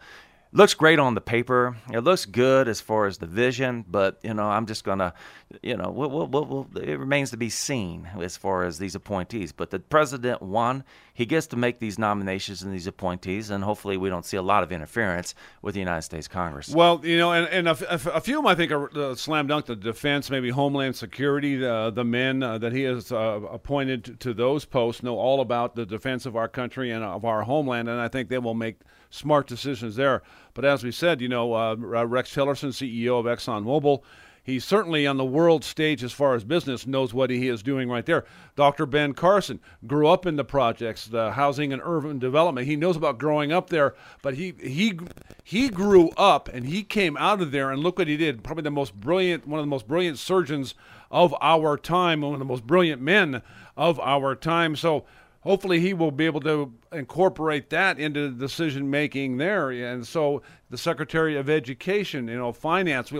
looks 0.53 0.75
great 0.75 0.99
on 0.99 1.15
the 1.15 1.21
paper. 1.21 1.77
It 1.93 2.01
looks 2.01 2.25
good 2.25 2.69
as 2.69 2.81
far 2.81 3.07
as 3.07 3.19
the 3.19 3.27
vision, 3.27 3.85
but 3.89 4.19
you 4.23 4.35
know, 4.35 4.45
I'm 4.45 4.67
just 4.67 4.85
gonna, 4.85 5.15
you 5.63 5.77
know, 5.77 5.91
we'll, 5.91 6.27
we'll, 6.27 6.45
we'll, 6.45 6.69
it 6.83 6.99
remains 6.99 7.31
to 7.31 7.37
be 7.37 7.51
seen 7.51 8.09
as 8.21 8.37
far 8.37 8.65
as 8.65 8.79
these 8.79 8.95
appointees. 8.95 9.53
But 9.53 9.71
the 9.71 9.79
president 9.79 10.43
won. 10.43 10.85
He 11.13 11.27
gets 11.27 11.49
to 11.49 11.57
make 11.57 11.81
these 11.81 11.99
nominations 11.99 12.63
and 12.63 12.73
these 12.73 12.87
appointees, 12.87 13.51
and 13.51 13.65
hopefully, 13.65 13.97
we 13.97 14.09
don't 14.09 14.25
see 14.25 14.37
a 14.37 14.43
lot 14.43 14.63
of 14.63 14.71
interference 14.71 15.35
with 15.63 15.75
the 15.75 15.81
United 15.81 16.03
States 16.03 16.29
Congress. 16.29 16.69
Well, 16.69 17.01
you 17.03 17.19
know, 17.19 17.33
and, 17.33 17.49
and 17.49 17.67
a, 17.67 18.15
a 18.15 18.21
few 18.21 18.39
of 18.39 18.45
them 18.45 18.47
I 18.47 18.55
think 18.55 18.71
are 18.71 18.97
uh, 18.97 19.17
slam 19.17 19.49
dunk. 19.49 19.67
The 19.67 19.75
defense, 19.75 20.31
maybe 20.31 20.51
Homeland 20.51 20.95
Security, 20.95 21.65
uh, 21.65 21.91
the 21.91 22.05
men 22.05 22.45
uh, 22.45 22.59
that 22.59 22.73
he 22.73 22.83
has 22.83 23.11
uh, 23.11 23.41
appointed 23.51 24.21
to 24.21 24.33
those 24.33 24.65
posts 24.65 25.03
know 25.03 25.19
all 25.19 25.41
about 25.41 25.75
the 25.75 25.85
defense 25.85 26.25
of 26.25 26.37
our 26.37 26.47
country 26.47 26.93
and 26.93 27.03
of 27.03 27.25
our 27.25 27.43
homeland, 27.43 27.89
and 27.89 28.01
I 28.01 28.07
think 28.07 28.29
they 28.29 28.39
will 28.39 28.55
make 28.55 28.77
smart 29.11 29.47
decisions 29.47 29.97
there. 29.97 30.23
But 30.55 30.65
as 30.65 30.83
we 30.85 30.93
said, 30.93 31.21
you 31.21 31.29
know, 31.29 31.55
uh, 31.55 31.77
Rex 31.77 32.35
Tillerson, 32.35 32.71
CEO 32.71 33.19
of 33.19 33.27
ExxonMobil, 33.27 34.03
he 34.49 34.59
certainly 34.59 35.07
on 35.07 35.19
the 35.19 35.27
world 35.27 35.63
stage 35.63 36.03
as 36.03 36.13
far 36.13 36.35
as 36.35 36.43
business 36.43 36.87
knows 36.87 37.13
what 37.13 37.29
he 37.29 37.49
is 37.49 37.63
doing 37.63 37.91
right 37.91 38.07
there. 38.07 38.25
Dr. 38.57 38.87
Ben 38.87 39.13
Carson 39.13 39.61
grew 39.87 40.09
up 40.09 40.25
in 40.25 40.37
the 40.37 40.45
projects, 40.45 41.07
the 41.07 41.33
housing 41.33 41.71
and 41.71 41.83
urban 41.85 42.19
development. 42.19 42.67
He 42.67 42.75
knows 42.75 42.97
about 42.97 43.19
growing 43.19 43.53
up 43.53 43.69
there, 43.69 43.95
but 44.23 44.37
he 44.37 44.55
he 44.59 44.99
he 45.45 45.69
grew 45.69 46.09
up 46.17 46.49
and 46.49 46.65
he 46.65 46.83
came 46.83 47.15
out 47.19 47.43
of 47.43 47.51
there 47.51 47.71
and 47.71 47.83
look 47.83 47.99
what 47.99 48.09
he 48.09 48.17
did. 48.17 48.43
Probably 48.43 48.63
the 48.63 48.71
most 48.71 48.95
brilliant, 48.95 49.47
one 49.47 49.61
of 49.61 49.67
the 49.67 49.71
most 49.71 49.87
brilliant 49.87 50.19
surgeons 50.19 50.75
of 51.11 51.35
our 51.43 51.77
time, 51.77 52.23
one 52.23 52.33
of 52.33 52.39
the 52.39 52.47
most 52.47 52.67
brilliant 52.67 53.03
men 53.03 53.43
of 53.77 54.01
our 54.01 54.35
time. 54.35 54.77
So 54.77 55.05
hopefully 55.49 55.81
he 55.81 55.95
will 55.95 56.11
be 56.11 56.27
able 56.27 56.43
to 56.43 56.71
incorporate 56.93 57.71
that 57.71 57.99
into 57.99 58.29
the 58.29 58.37
decision 58.37 58.91
making 58.91 59.39
there. 59.39 59.71
And 59.71 60.07
so 60.07 60.43
the 60.69 60.77
Secretary 60.77 61.39
of 61.39 61.49
Education, 61.49 62.29
you 62.29 62.37
know, 62.37 62.53
Finance, 62.53 63.11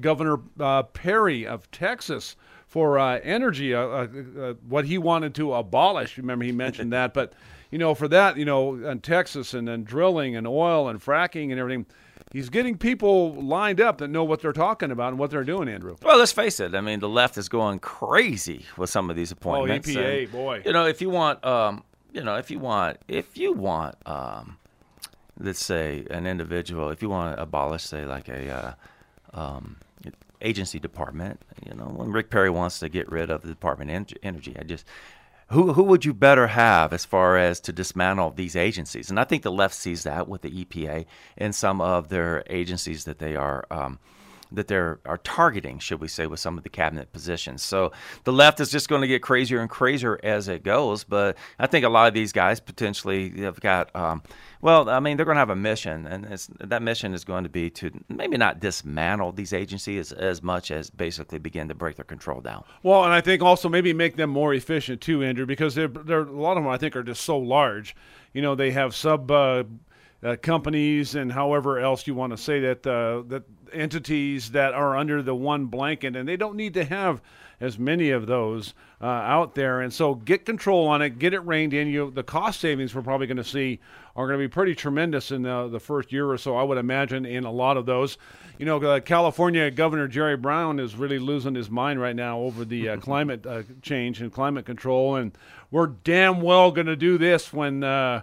Governor 0.00 0.40
uh, 0.58 0.82
Perry 0.82 1.46
of 1.46 1.70
Texas 1.70 2.34
for 2.66 2.98
uh, 2.98 3.20
energy, 3.22 3.72
uh, 3.72 3.82
uh, 3.82 4.06
uh 4.36 4.54
what 4.68 4.84
he 4.84 4.98
wanted 4.98 5.32
to 5.36 5.54
abolish. 5.54 6.18
Remember, 6.18 6.44
he 6.44 6.50
mentioned 6.50 6.92
that. 6.92 7.14
But, 7.14 7.34
you 7.70 7.78
know, 7.78 7.94
for 7.94 8.08
that, 8.08 8.36
you 8.36 8.44
know, 8.44 8.74
in 8.74 8.98
Texas 8.98 9.54
and 9.54 9.68
then 9.68 9.84
drilling 9.84 10.34
and 10.34 10.44
oil 10.44 10.88
and 10.88 11.00
fracking 11.00 11.52
and 11.52 11.60
everything 11.60 11.86
he's 12.32 12.48
getting 12.48 12.76
people 12.76 13.34
lined 13.34 13.80
up 13.80 13.98
that 13.98 14.08
know 14.08 14.24
what 14.24 14.40
they're 14.40 14.52
talking 14.52 14.90
about 14.90 15.08
and 15.08 15.18
what 15.18 15.30
they're 15.30 15.44
doing, 15.44 15.68
Andrew. 15.68 15.96
Well, 16.02 16.18
let's 16.18 16.32
face 16.32 16.60
it. 16.60 16.74
I 16.74 16.80
mean, 16.80 17.00
the 17.00 17.08
left 17.08 17.38
is 17.38 17.48
going 17.48 17.78
crazy 17.78 18.66
with 18.76 18.90
some 18.90 19.10
of 19.10 19.16
these 19.16 19.32
oh, 19.32 19.36
appointments. 19.38 19.88
Oh, 19.88 19.92
EPA, 19.92 20.22
and, 20.22 20.32
boy. 20.32 20.62
You 20.64 20.72
know, 20.72 20.86
if 20.86 21.00
you 21.00 21.10
want, 21.10 21.44
um, 21.44 21.84
you 22.12 22.22
know, 22.22 22.36
if 22.36 22.50
you 22.50 22.58
want, 22.58 22.98
if 23.08 23.36
you 23.36 23.52
want, 23.52 23.96
um, 24.06 24.58
let's 25.38 25.64
say 25.64 26.06
an 26.10 26.26
individual, 26.26 26.90
if 26.90 27.02
you 27.02 27.08
want 27.08 27.36
to 27.36 27.42
abolish, 27.42 27.84
say, 27.84 28.04
like 28.04 28.28
a 28.28 28.50
uh, 29.34 29.38
um, 29.38 29.76
agency 30.40 30.78
department, 30.78 31.40
you 31.66 31.74
know, 31.74 31.84
when 31.84 32.10
Rick 32.10 32.30
Perry 32.30 32.50
wants 32.50 32.78
to 32.80 32.88
get 32.88 33.10
rid 33.10 33.30
of 33.30 33.42
the 33.42 33.48
Department 33.48 33.90
of 33.90 34.18
Energy, 34.22 34.56
I 34.58 34.62
just 34.64 34.86
who 35.48 35.72
who 35.74 35.82
would 35.84 36.04
you 36.04 36.12
better 36.12 36.48
have 36.48 36.92
as 36.92 37.04
far 37.04 37.36
as 37.36 37.60
to 37.60 37.72
dismantle 37.72 38.32
these 38.32 38.56
agencies? 38.56 39.10
And 39.10 39.20
I 39.20 39.24
think 39.24 39.42
the 39.42 39.52
left 39.52 39.74
sees 39.74 40.02
that 40.02 40.28
with 40.28 40.42
the 40.42 40.64
EPA 40.64 41.06
and 41.38 41.54
some 41.54 41.80
of 41.80 42.08
their 42.08 42.42
agencies 42.48 43.04
that 43.04 43.18
they 43.18 43.36
are. 43.36 43.64
Um, 43.70 43.98
that 44.52 44.68
they're 44.68 45.00
are 45.04 45.18
targeting, 45.18 45.78
should 45.78 46.00
we 46.00 46.08
say, 46.08 46.26
with 46.26 46.40
some 46.40 46.56
of 46.56 46.64
the 46.64 46.70
cabinet 46.70 47.12
positions. 47.12 47.62
So 47.62 47.92
the 48.24 48.32
left 48.32 48.60
is 48.60 48.70
just 48.70 48.88
going 48.88 49.02
to 49.02 49.08
get 49.08 49.22
crazier 49.22 49.60
and 49.60 49.70
crazier 49.70 50.18
as 50.22 50.48
it 50.48 50.62
goes. 50.62 51.04
But 51.04 51.36
I 51.58 51.66
think 51.66 51.84
a 51.84 51.88
lot 51.88 52.08
of 52.08 52.14
these 52.14 52.32
guys 52.32 52.60
potentially 52.60 53.42
have 53.42 53.60
got, 53.60 53.94
um, 53.94 54.22
well, 54.60 54.88
I 54.88 55.00
mean, 55.00 55.16
they're 55.16 55.26
going 55.26 55.36
to 55.36 55.40
have 55.40 55.50
a 55.50 55.56
mission, 55.56 56.06
and 56.06 56.24
that 56.60 56.82
mission 56.82 57.14
is 57.14 57.24
going 57.24 57.44
to 57.44 57.50
be 57.50 57.70
to 57.70 57.90
maybe 58.08 58.36
not 58.36 58.60
dismantle 58.60 59.32
these 59.32 59.52
agencies 59.52 60.12
as, 60.12 60.36
as 60.36 60.42
much 60.42 60.70
as 60.70 60.90
basically 60.90 61.38
begin 61.38 61.68
to 61.68 61.74
break 61.74 61.96
their 61.96 62.04
control 62.04 62.40
down. 62.40 62.64
Well, 62.82 63.04
and 63.04 63.12
I 63.12 63.20
think 63.20 63.42
also 63.42 63.68
maybe 63.68 63.92
make 63.92 64.16
them 64.16 64.30
more 64.30 64.54
efficient 64.54 65.00
too, 65.00 65.22
Andrew, 65.22 65.46
because 65.46 65.74
they're, 65.74 65.88
they're 65.88 66.20
a 66.20 66.30
lot 66.30 66.56
of 66.56 66.64
them 66.64 66.72
I 66.72 66.78
think 66.78 66.96
are 66.96 67.02
just 67.02 67.22
so 67.22 67.38
large. 67.38 67.96
You 68.32 68.42
know, 68.42 68.54
they 68.54 68.70
have 68.72 68.94
sub. 68.94 69.30
Uh, 69.30 69.64
uh, 70.26 70.36
companies 70.36 71.14
and 71.14 71.30
however 71.30 71.78
else 71.78 72.06
you 72.06 72.14
want 72.14 72.32
to 72.32 72.36
say 72.36 72.58
that 72.60 72.86
uh, 72.86 73.22
that 73.28 73.44
entities 73.72 74.50
that 74.50 74.74
are 74.74 74.96
under 74.96 75.22
the 75.22 75.34
one 75.34 75.66
blanket, 75.66 76.16
and 76.16 76.28
they 76.28 76.36
don't 76.36 76.56
need 76.56 76.74
to 76.74 76.84
have 76.84 77.20
as 77.60 77.78
many 77.78 78.10
of 78.10 78.26
those 78.26 78.74
uh, 79.00 79.06
out 79.06 79.54
there. 79.54 79.80
And 79.80 79.92
so, 79.92 80.14
get 80.14 80.44
control 80.44 80.88
on 80.88 81.00
it, 81.00 81.18
get 81.18 81.32
it 81.32 81.40
reined 81.40 81.72
in. 81.72 81.88
You, 81.88 82.10
the 82.10 82.24
cost 82.24 82.60
savings 82.60 82.94
we're 82.94 83.02
probably 83.02 83.26
going 83.26 83.36
to 83.36 83.44
see 83.44 83.78
are 84.16 84.26
going 84.26 84.38
to 84.38 84.44
be 84.44 84.52
pretty 84.52 84.74
tremendous 84.74 85.30
in 85.30 85.42
the, 85.42 85.68
the 85.68 85.80
first 85.80 86.12
year 86.12 86.28
or 86.28 86.38
so. 86.38 86.56
I 86.56 86.62
would 86.64 86.78
imagine 86.78 87.24
in 87.24 87.44
a 87.44 87.52
lot 87.52 87.76
of 87.76 87.86
those. 87.86 88.18
You 88.58 88.66
know, 88.66 88.78
uh, 88.78 89.00
California 89.00 89.70
Governor 89.70 90.08
Jerry 90.08 90.36
Brown 90.36 90.80
is 90.80 90.96
really 90.96 91.18
losing 91.18 91.54
his 91.54 91.70
mind 91.70 92.00
right 92.00 92.16
now 92.16 92.40
over 92.40 92.64
the 92.64 92.88
uh, 92.90 92.96
climate 93.00 93.46
uh, 93.46 93.62
change 93.80 94.20
and 94.20 94.32
climate 94.32 94.66
control, 94.66 95.16
and 95.16 95.36
we're 95.70 95.86
damn 95.86 96.40
well 96.40 96.72
going 96.72 96.86
to 96.86 96.96
do 96.96 97.16
this 97.16 97.52
when 97.52 97.84
uh, 97.84 98.22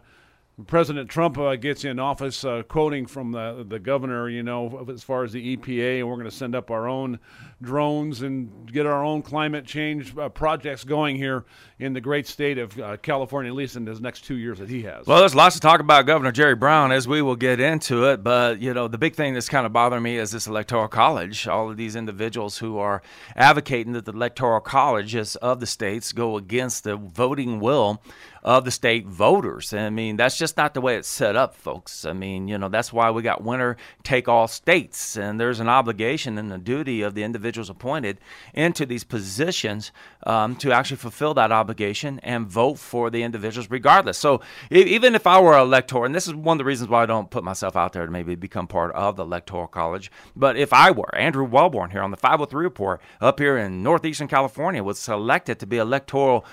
President 0.68 1.10
Trump 1.10 1.38
uh, 1.40 1.56
gets 1.56 1.84
in 1.84 1.98
office, 1.98 2.46
uh, 2.46 2.62
quoting 2.68 3.08
from 3.08 3.32
the 3.32 3.66
the 3.68 3.80
governor, 3.80 4.30
you 4.30 4.44
know, 4.44 4.86
as 4.92 5.02
far 5.02 5.24
as 5.24 5.32
the 5.32 5.58
EPA, 5.58 6.00
and 6.00 6.08
we're 6.08 6.16
going 6.16 6.30
to 6.30 6.36
send 6.36 6.54
up 6.54 6.70
our 6.70 6.88
own 6.88 7.20
drones 7.64 8.22
and 8.22 8.72
get 8.72 8.86
our 8.86 9.04
own 9.04 9.22
climate 9.22 9.66
change 9.66 10.16
uh, 10.18 10.30
projects 10.30 10.84
going 10.84 11.16
here 11.16 11.46
in 11.80 11.94
the 11.94 12.02
great 12.02 12.28
state 12.28 12.58
of 12.58 12.80
uh, 12.80 12.98
California, 12.98 13.52
at 13.52 13.56
least 13.56 13.76
in 13.76 13.86
his 13.86 14.00
next 14.00 14.22
two 14.22 14.38
years 14.38 14.60
that 14.60 14.70
he 14.70 14.84
has. 14.84 15.06
Well, 15.06 15.20
there's 15.20 15.36
lots 15.36 15.56
to 15.56 15.62
talk 15.62 15.80
about 15.80 16.06
Governor 16.06 16.32
Jerry 16.32 16.56
Brown 16.56 16.92
as 16.92 17.08
we 17.08 17.22
will 17.22 17.36
get 17.36 17.60
into 17.60 18.06
it, 18.06 18.24
but 18.24 18.62
you 18.62 18.74
know, 18.74 18.88
the 18.88 18.98
big 18.98 19.16
thing 19.16 19.34
that's 19.34 19.50
kind 19.50 19.66
of 19.66 19.74
bothering 19.74 20.04
me 20.04 20.18
is 20.18 20.32
this 20.32 20.48
electoral 20.48 20.88
college. 20.88 21.48
All 21.48 21.70
of 21.70 21.78
these 21.78 21.96
individuals 21.96 22.58
who 22.58 22.78
are 22.78 23.02
advocating 23.36 23.94
that 23.94 24.06
the 24.06 24.14
electoral 24.14 24.62
colleges 24.62 25.36
of 25.38 25.60
the 25.60 25.68
states 25.68 26.12
go 26.12 26.38
against 26.38 26.84
the 26.84 26.96
voting 26.96 27.60
will 27.60 28.02
of 28.44 28.66
the 28.66 28.72
state 28.72 29.08
voters. 29.08 29.74
I 29.74 29.90
mean, 29.90 30.18
that's 30.18 30.38
just 30.38 30.58
not 30.58 30.74
the 30.74 30.82
way 30.82 30.98
it's 30.98 31.08
set 31.08 31.36
up, 31.36 31.56
folks. 31.56 32.04
I 32.06 32.12
mean, 32.12 32.50
you 32.50 32.58
know, 32.58 32.68
that's 32.68 32.92
why 32.92 33.10
we 33.10 33.22
got 33.22 33.44
winner 33.44 33.78
take 34.04 34.28
all 34.28 34.48
states, 34.48 35.16
and 35.16 35.40
there's 35.40 35.62
an 35.62 35.70
obligation 35.70 36.38
and 36.38 36.52
a 36.52 36.58
duty 36.58 37.02
of 37.02 37.16
the 37.16 37.24
individuals 37.54 37.70
appointed 37.70 38.18
into 38.54 38.86
these 38.86 39.04
positions 39.04 39.92
um, 40.26 40.56
to 40.56 40.72
actually 40.72 40.98
fulfill 40.98 41.34
that 41.36 41.52
obligation 41.52 42.20
and 42.24 42.48
vote 42.48 42.80
for 42.80 43.12
the 43.12 43.22
individuals 43.22 43.70
regardless. 43.70 44.18
So 44.18 44.42
even 44.72 45.14
if 45.14 45.28
I 45.28 45.40
were 45.40 45.54
an 45.54 45.62
elector, 45.62 46.04
and 46.06 46.16
this 46.16 46.28
is 46.28 46.34
one 46.34 46.56
of 46.56 46.60
the 46.60 46.66
reasons 46.66 46.90
why 46.90 47.04
I 47.04 47.06
don't 47.06 47.30
put 47.30 47.44
myself 47.44 47.76
out 47.76 47.94
there 47.94 48.06
to 48.06 48.12
maybe 48.12 48.34
become 48.36 48.68
part 48.68 48.92
of 48.96 49.18
the 49.18 49.24
electoral 49.24 49.68
college, 49.68 50.12
but 50.36 50.58
if 50.58 50.74
I 50.74 50.90
were 50.90 51.14
Andrew 51.16 51.44
Wellborn 51.44 51.92
here 51.92 52.02
on 52.02 52.12
the 52.12 52.18
503 52.18 52.64
report 52.64 53.02
up 53.22 53.40
here 53.40 53.58
in 53.58 53.84
northeastern 53.84 54.28
California 54.28 54.84
was 54.84 54.98
selected 54.98 55.60
to 55.60 55.68
be 55.68 55.78
electoral 55.78 56.46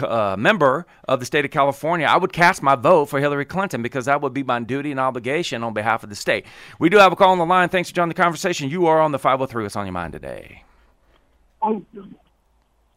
uh, 0.00 0.36
member 0.38 0.86
of 1.08 1.20
the 1.20 1.26
state 1.26 1.44
of 1.44 1.50
California, 1.50 2.06
I 2.06 2.16
would 2.16 2.32
cast 2.32 2.62
my 2.62 2.74
vote 2.74 3.06
for 3.06 3.20
Hillary 3.20 3.44
Clinton 3.44 3.82
because 3.82 4.06
that 4.06 4.20
would 4.20 4.34
be 4.34 4.42
my 4.42 4.60
duty 4.60 4.90
and 4.90 5.00
obligation 5.00 5.62
on 5.62 5.72
behalf 5.72 6.02
of 6.02 6.10
the 6.10 6.16
state. 6.16 6.46
We 6.78 6.88
do 6.88 6.98
have 6.98 7.12
a 7.12 7.16
call 7.16 7.32
on 7.32 7.38
the 7.38 7.46
line. 7.46 7.68
Thanks 7.68 7.90
for 7.90 7.96
joining 7.96 8.10
the 8.10 8.22
conversation. 8.22 8.70
You 8.70 8.86
are 8.86 9.00
on 9.00 9.12
the 9.12 9.18
503. 9.18 9.62
What's 9.62 9.76
on 9.76 9.86
your 9.86 9.92
mind 9.92 10.12
today? 10.12 10.64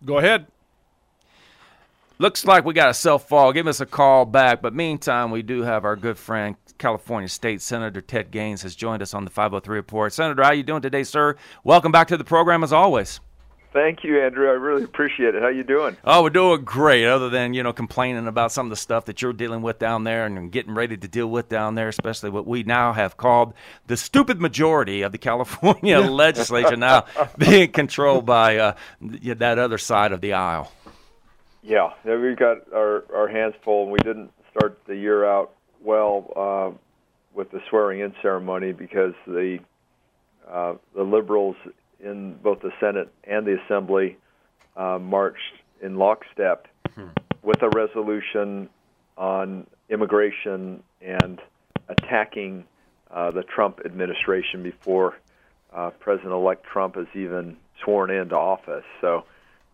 Go 0.05 0.17
ahead. 0.17 0.47
Looks 2.21 2.45
like 2.45 2.65
we 2.65 2.73
got 2.73 2.89
a 2.89 2.93
cell 2.93 3.17
fall. 3.17 3.53
Give 3.53 3.65
us 3.65 3.79
a 3.79 3.85
call 3.85 4.25
back. 4.25 4.61
But 4.61 4.73
meantime, 4.75 5.31
we 5.31 5.41
do 5.41 5.61
have 5.61 5.85
our 5.85 5.95
good 5.95 6.17
friend, 6.17 6.57
California 6.77 7.29
State 7.29 7.61
Senator 7.61 8.01
Ted 8.01 8.29
Gaines, 8.29 8.61
has 8.63 8.75
joined 8.75 9.01
us 9.01 9.13
on 9.13 9.23
the 9.23 9.31
503 9.31 9.73
report. 9.73 10.11
Senator, 10.11 10.43
how 10.43 10.51
you 10.51 10.63
doing 10.63 10.81
today, 10.81 11.03
sir? 11.03 11.37
Welcome 11.63 11.93
back 11.93 12.09
to 12.09 12.17
the 12.17 12.25
program 12.25 12.61
as 12.61 12.73
always. 12.73 13.21
Thank 13.71 14.03
you, 14.03 14.19
Andrew. 14.19 14.47
I 14.47 14.53
really 14.53 14.83
appreciate 14.83 15.35
it. 15.35 15.43
How 15.43 15.49
you 15.49 15.63
doing? 15.63 15.95
Oh, 16.03 16.23
we're 16.23 16.31
doing 16.31 16.63
great. 16.63 17.05
Other 17.05 17.29
than 17.29 17.53
you 17.53 17.61
know 17.61 17.71
complaining 17.71 18.25
about 18.25 18.51
some 18.51 18.65
of 18.65 18.71
the 18.71 18.75
stuff 18.75 19.05
that 19.05 19.21
you're 19.21 19.31
dealing 19.31 19.61
with 19.61 19.77
down 19.77 20.05
there 20.05 20.25
and 20.25 20.51
getting 20.51 20.73
ready 20.73 20.97
to 20.97 21.07
deal 21.07 21.27
with 21.27 21.49
down 21.49 21.75
there, 21.75 21.87
especially 21.87 22.31
what 22.31 22.47
we 22.47 22.63
now 22.63 22.93
have 22.93 23.15
called 23.15 23.53
the 23.85 23.95
stupid 23.95 24.41
majority 24.41 25.03
of 25.03 25.11
the 25.11 25.17
California 25.29 25.99
legislature 25.99 26.77
now 26.77 27.05
being 27.37 27.71
controlled 27.71 28.25
by 28.25 28.57
uh, 28.57 28.75
that 29.01 29.59
other 29.59 29.77
side 29.77 30.13
of 30.13 30.21
the 30.21 30.33
aisle. 30.33 30.71
Yeah, 31.61 31.91
we've 32.05 32.37
got 32.37 32.73
our 32.73 33.03
our 33.13 33.27
hands 33.27 33.53
full, 33.63 33.83
and 33.83 33.91
we 33.91 33.99
didn't 33.99 34.31
start 34.49 34.79
the 34.87 34.95
year 34.95 35.25
out 35.25 35.51
well 35.83 36.33
uh, 36.35 36.77
with 37.35 37.51
the 37.51 37.61
swearing-in 37.69 38.15
ceremony 38.21 38.71
because 38.71 39.13
the 39.27 39.59
uh, 40.49 40.73
the 40.95 41.03
liberals 41.03 41.55
in 41.99 42.35
both 42.35 42.61
the 42.61 42.71
Senate 42.79 43.11
and 43.23 43.45
the 43.45 43.59
Assembly 43.65 44.17
uh, 44.75 44.99
marched 44.99 45.53
in 45.81 45.97
lockstep 45.97 46.67
hmm. 46.95 47.07
with 47.43 47.61
a 47.61 47.69
resolution 47.69 48.69
on 49.17 49.67
immigration 49.89 50.81
and 51.01 51.41
attacking 51.89 52.65
uh, 53.11 53.31
the 53.31 53.43
Trump 53.43 53.81
administration 53.85 54.63
before 54.63 55.17
uh, 55.73 55.89
President-elect 55.99 56.63
Trump 56.63 56.97
is 56.97 57.07
even 57.13 57.57
sworn 57.83 58.09
into 58.09 58.35
office. 58.35 58.85
So 59.01 59.25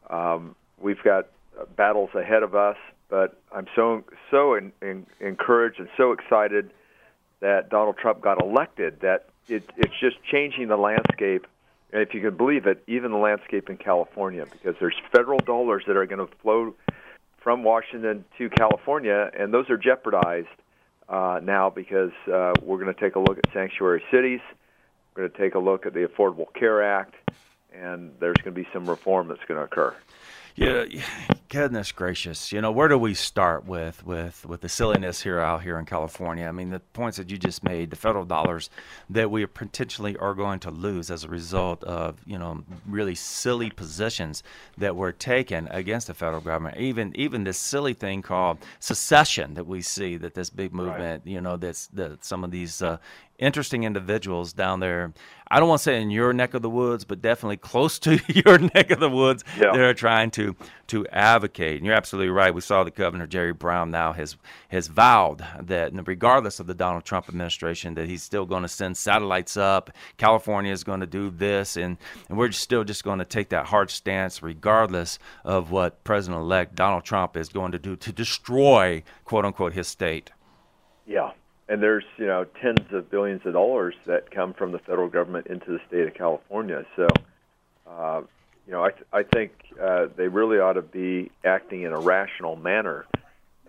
um, 0.10 0.56
we've 0.80 1.02
got 1.04 1.28
battles 1.76 2.10
ahead 2.16 2.44
of 2.44 2.56
us, 2.56 2.78
but 3.10 3.40
I'm 3.54 3.68
so 3.76 4.04
so 4.32 4.56
in, 4.56 4.72
in, 4.82 5.06
encouraged 5.20 5.80
and 5.80 5.90
so 5.96 6.12
excited 6.12 6.72
that 7.40 7.70
Donald 7.70 7.98
Trump 7.98 8.22
got 8.22 8.42
elected 8.42 9.02
that 9.02 9.30
it, 9.48 9.70
it's 9.78 9.94
just 10.00 10.18
changing 10.24 10.68
the 10.68 10.78
landscape 10.78 11.46
and 11.46 11.52
if 12.02 12.14
you 12.14 12.22
can 12.22 12.36
believe 12.36 12.66
it, 12.66 12.84
even 12.88 13.12
the 13.12 13.18
landscape 13.18 13.70
in 13.70 13.78
California, 13.78 14.46
because 14.52 14.76
there's 14.80 14.96
federal 15.12 15.40
dollars 15.40 15.84
that 15.88 15.96
are 15.96 16.06
going 16.06 16.26
to 16.26 16.36
flow 16.42 16.74
from 17.38 17.64
Washington 17.64 18.26
to 18.38 18.50
California, 18.50 19.30
and 19.38 19.54
those 19.54 19.70
are 19.70 19.78
jeopardized 19.78 20.48
uh, 21.08 21.40
now 21.44 21.70
because 21.70 22.12
uh, 22.28 22.54
we're 22.62 22.80
going 22.80 22.94
to 22.94 23.00
take 23.00 23.16
a 23.16 23.20
look 23.20 23.38
at 23.38 23.46
sanctuary 23.54 24.04
cities. 24.12 24.42
We're 25.16 25.28
going 25.28 25.32
to 25.32 25.38
take 25.38 25.56
a 25.56 25.60
look 25.60 25.86
at 25.86 25.94
the 25.94 26.08
Affordable 26.08 26.52
Care 26.54 26.84
Act, 26.84 27.14
and 27.74 28.12
there's 28.20 28.38
going 28.38 28.56
to 28.56 28.64
be 28.64 28.68
some 28.74 28.90
reform 28.90 29.28
that's 29.28 29.44
going 29.48 29.60
to 29.60 29.66
occur. 29.66 29.96
Yeah, 30.56 30.86
goodness 31.50 31.92
gracious. 31.92 32.54
You 32.54 32.62
know, 32.62 32.72
where 32.72 32.88
do 32.88 32.98
we 32.98 33.14
start 33.14 33.66
with 33.66 34.06
with 34.06 34.46
with 34.46 34.62
the 34.62 34.70
silliness 34.70 35.22
here 35.22 35.38
out 35.38 35.64
here 35.64 35.78
in 35.78 35.86
California? 35.86 36.48
I 36.48 36.54
mean, 36.54 36.70
the 36.70 36.80
points 36.80 37.18
that 37.18 37.30
you 37.30 37.38
just 37.38 37.62
made, 37.62 37.90
the 37.90 37.98
federal 37.98 38.24
dollars 38.24 38.70
that 39.10 39.30
we 39.30 39.46
potentially 39.48 40.16
are 40.16 40.34
going 40.34 40.60
to 40.62 40.72
lose 40.72 41.12
as 41.12 41.26
a 41.26 41.28
result 41.28 41.84
of 41.84 42.22
you 42.26 42.40
know 42.40 42.64
really 42.88 43.16
silly 43.16 43.70
positions 43.70 44.44
that 44.78 44.96
were 44.96 45.12
taken 45.12 45.68
against 45.72 46.08
the 46.08 46.14
federal 46.14 46.42
government. 46.42 46.78
Even 46.78 47.12
even 47.18 47.44
this 47.44 47.58
silly 47.58 47.94
thing 47.94 48.22
called 48.22 48.58
secession 48.80 49.56
that 49.56 49.68
we 49.68 49.82
see 49.82 50.16
that 50.16 50.36
this 50.36 50.50
big 50.50 50.74
movement, 50.74 51.24
right. 51.26 51.34
you 51.34 51.42
know, 51.42 51.58
that's 51.58 51.88
that 51.88 52.24
some 52.24 52.46
of 52.46 52.52
these 52.52 52.82
uh, 52.82 52.98
interesting 53.40 53.84
individuals 53.84 54.54
down 54.54 54.80
there. 54.80 55.14
I 55.48 55.60
don't 55.60 55.70
want 55.70 55.80
to 55.80 55.84
say 55.84 56.02
in 56.02 56.10
your 56.10 56.34
neck 56.34 56.56
of 56.56 56.64
the 56.64 56.70
woods, 56.70 57.06
but 57.06 57.22
definitely 57.22 57.58
close 57.58 58.00
to 58.00 58.20
your 58.28 58.58
neck 58.58 58.90
of 58.90 59.00
the 59.00 59.10
woods 59.10 59.44
yeah. 59.58 59.72
that 59.72 59.80
are 59.80 59.94
trying 59.94 60.32
to 60.32 60.56
to 60.88 61.08
advocate. 61.08 61.78
And 61.78 61.86
you're 61.86 61.96
absolutely 61.96 62.30
right. 62.30 62.54
We 62.54 62.62
saw 62.62 62.84
the 62.84 62.92
Governor 62.92 63.28
Jerry 63.28 63.54
Brown 63.54 63.92
now 63.92 64.14
has 64.14 64.38
has 64.70 64.88
vowed 64.88 65.46
that 65.62 65.92
regardless 66.08 66.60
of 66.60 66.68
the 66.68 66.74
Donald 66.74 67.06
Trump 67.06 67.30
administration, 67.30 67.94
that 67.96 68.08
he's 68.08 68.24
still 68.24 68.46
going 68.46 68.64
to 68.64 68.68
send 68.68 68.98
satellites 68.98 69.56
up. 69.56 69.92
California 70.18 70.72
is 70.72 70.84
going 70.84 71.02
to 71.02 71.08
do 71.08 71.30
this, 71.30 71.78
and 71.78 71.98
and 72.30 72.38
we're 72.38 72.52
still 72.52 72.84
just 72.84 73.04
going 73.04 73.20
to 73.20 73.26
take 73.26 73.50
that 73.50 73.68
hard 73.68 73.92
stance, 73.92 74.42
regardless 74.42 75.20
of 75.44 75.70
what 75.72 76.04
President-elect 76.04 76.76
Donald 76.76 77.04
Trump 77.04 77.38
is 77.38 77.50
going 77.50 77.72
to 77.72 77.80
do 77.80 77.96
to 77.96 78.12
destroy 78.12 79.04
quote 79.26 79.46
unquote 79.46 79.74
his 79.74 79.88
state. 79.88 80.32
Yeah, 81.06 81.32
and 81.68 81.82
there's 81.82 82.06
you 82.18 82.28
know 82.28 82.46
tens 82.62 82.92
of 82.92 83.10
billions 83.10 83.42
of 83.46 83.54
dollars 83.54 83.96
that 84.06 84.32
come 84.32 84.54
from 84.54 84.72
the 84.72 84.80
federal 84.80 85.10
government 85.10 85.48
into 85.48 85.72
the 85.72 85.80
state 85.88 86.08
of 86.08 86.14
California. 86.14 86.86
So, 86.96 87.08
uh, 87.88 88.22
you 88.66 88.74
know, 88.74 88.84
I 88.84 88.92
th- 88.92 89.08
I 89.14 89.24
think 89.24 89.52
uh, 89.82 90.08
they 90.16 90.28
really 90.28 90.60
ought 90.60 90.74
to 90.74 90.82
be 90.82 91.32
acting 91.44 91.84
in 91.84 91.92
a 91.92 92.00
rational 92.00 92.56
manner 92.56 93.06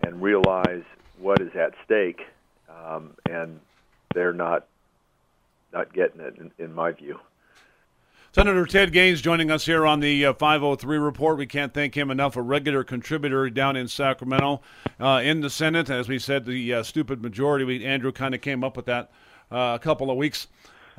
and 0.03 0.21
realize 0.21 0.83
what 1.19 1.41
is 1.41 1.55
at 1.55 1.73
stake, 1.85 2.21
um, 2.69 3.15
and 3.29 3.59
they're 4.13 4.33
not 4.33 4.67
not 5.73 5.93
getting 5.93 6.21
it, 6.21 6.37
in, 6.37 6.51
in 6.57 6.73
my 6.73 6.91
view. 6.91 7.19
Senator 8.37 8.67
Ted 8.67 8.93
Gaines 8.93 9.19
joining 9.19 9.49
us 9.49 9.65
here 9.65 9.83
on 9.83 9.99
the 9.99 10.27
uh, 10.27 10.33
503 10.33 10.99
report. 10.99 11.39
We 11.39 11.47
can't 11.47 11.73
thank 11.73 11.97
him 11.97 12.11
enough. 12.11 12.35
A 12.35 12.41
regular 12.43 12.83
contributor 12.83 13.49
down 13.49 13.75
in 13.75 13.87
Sacramento 13.87 14.61
uh, 14.99 15.21
in 15.23 15.41
the 15.41 15.49
Senate. 15.49 15.89
As 15.89 16.07
we 16.07 16.19
said, 16.19 16.45
the 16.45 16.75
uh, 16.75 16.83
stupid 16.83 17.23
majority. 17.23 17.65
We, 17.65 17.83
Andrew 17.83 18.11
kind 18.11 18.35
of 18.35 18.41
came 18.41 18.63
up 18.63 18.77
with 18.77 18.85
that 18.85 19.09
uh, 19.51 19.73
a 19.73 19.79
couple 19.79 20.11
of 20.11 20.17
weeks 20.17 20.49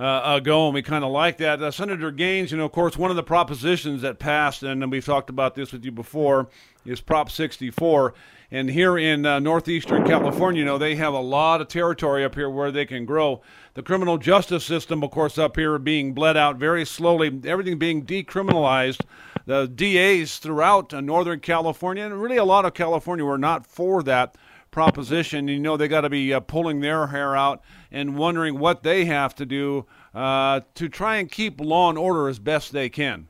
uh, 0.01 0.41
ago, 0.41 0.67
and 0.67 0.75
we 0.75 0.83
kind 0.83 1.05
of 1.05 1.13
like 1.13 1.37
that. 1.37 1.63
Uh, 1.63 1.71
Senator 1.71 2.11
Gaines, 2.11 2.51
you 2.51 2.59
know, 2.59 2.65
of 2.65 2.73
course, 2.73 2.97
one 2.97 3.09
of 3.09 3.17
the 3.17 3.23
propositions 3.23 4.03
that 4.03 4.19
passed, 4.19 4.65
and 4.65 4.91
we've 4.91 5.07
talked 5.07 5.31
about 5.31 5.55
this 5.55 5.71
with 5.71 5.85
you 5.85 5.93
before, 5.93 6.49
is 6.85 7.01
Prop 7.01 7.31
64. 7.31 8.15
And 8.51 8.71
here 8.71 8.97
in 8.97 9.27
uh, 9.27 9.41
northeastern 9.41 10.07
California, 10.07 10.61
you 10.61 10.65
know, 10.65 10.79
they 10.79 10.95
have 10.95 11.13
a 11.13 11.21
lot 11.21 11.61
of 11.61 11.69
territory 11.69 12.25
up 12.25 12.35
here 12.35 12.49
where 12.49 12.71
they 12.71 12.87
can 12.87 13.05
grow. 13.05 13.43
The 13.75 13.83
criminal 13.83 14.17
justice 14.17 14.65
system, 14.65 15.03
of 15.03 15.11
course, 15.11 15.37
up 15.37 15.57
here 15.57 15.79
being 15.79 16.15
bled 16.15 16.37
out 16.37 16.57
very 16.57 16.87
slowly, 16.87 17.41
everything 17.45 17.79
being 17.79 18.07
decriminalized. 18.07 19.03
The 19.45 19.67
DAs 19.67 20.39
throughout 20.39 20.95
uh, 20.95 21.03
Northern 21.03 21.41
California, 21.41 22.05
and 22.05 22.21
really 22.21 22.39
a 22.39 22.45
lot 22.45 22.65
of 22.65 22.73
California, 22.73 23.25
were 23.25 23.37
not 23.37 23.67
for 23.67 24.03
that 24.05 24.35
proposition. 24.71 25.49
You 25.49 25.59
know, 25.59 25.77
they 25.77 25.89
got 25.89 26.03
to 26.03 26.11
be 26.11 26.33
uh, 26.33 26.41
pulling 26.41 26.81
their 26.81 27.09
hair 27.09 27.37
out 27.37 27.63
and 27.93 28.17
wondering 28.17 28.59
what 28.59 28.83
they 28.83 29.05
have 29.05 29.35
to 29.37 29.47
do 29.47 29.85
uh, 30.15 30.61
to 30.75 30.89
try 30.89 31.17
and 31.17 31.31
keep 31.31 31.61
law 31.61 31.91
and 31.91 31.99
order 31.99 32.29
as 32.29 32.39
best 32.39 32.73
they 32.73 32.89
can. 32.89 33.29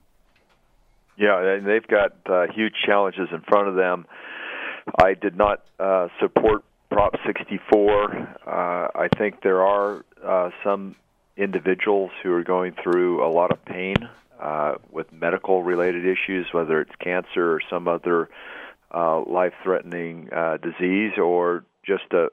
Yeah, 1.16 1.40
and 1.40 1.66
they've 1.66 1.86
got 1.86 2.12
uh, 2.26 2.46
huge 2.54 2.74
challenges 2.86 3.28
in 3.32 3.40
front 3.40 3.66
of 3.66 3.74
them. 3.74 4.06
I 4.96 5.14
did 5.14 5.36
not 5.36 5.62
uh, 5.78 6.08
support 6.20 6.64
Prop 6.90 7.14
64. 7.26 8.12
Uh, 8.46 8.88
I 8.94 9.08
think 9.16 9.42
there 9.42 9.62
are 9.64 10.04
uh, 10.24 10.50
some 10.64 10.96
individuals 11.36 12.10
who 12.22 12.32
are 12.32 12.42
going 12.42 12.74
through 12.82 13.24
a 13.24 13.30
lot 13.30 13.50
of 13.50 13.64
pain 13.64 13.96
uh, 14.40 14.74
with 14.90 15.12
medical 15.12 15.62
related 15.62 16.04
issues, 16.06 16.46
whether 16.52 16.80
it's 16.80 16.94
cancer 17.00 17.52
or 17.52 17.60
some 17.68 17.88
other 17.88 18.28
uh, 18.94 19.20
life 19.22 19.52
threatening 19.62 20.28
uh, 20.32 20.56
disease, 20.56 21.12
or 21.18 21.64
just 21.84 22.04
a, 22.12 22.28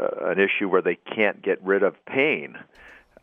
uh, 0.00 0.30
an 0.30 0.38
issue 0.38 0.68
where 0.68 0.82
they 0.82 0.96
can't 1.14 1.42
get 1.42 1.62
rid 1.62 1.82
of 1.82 1.94
pain. 2.06 2.56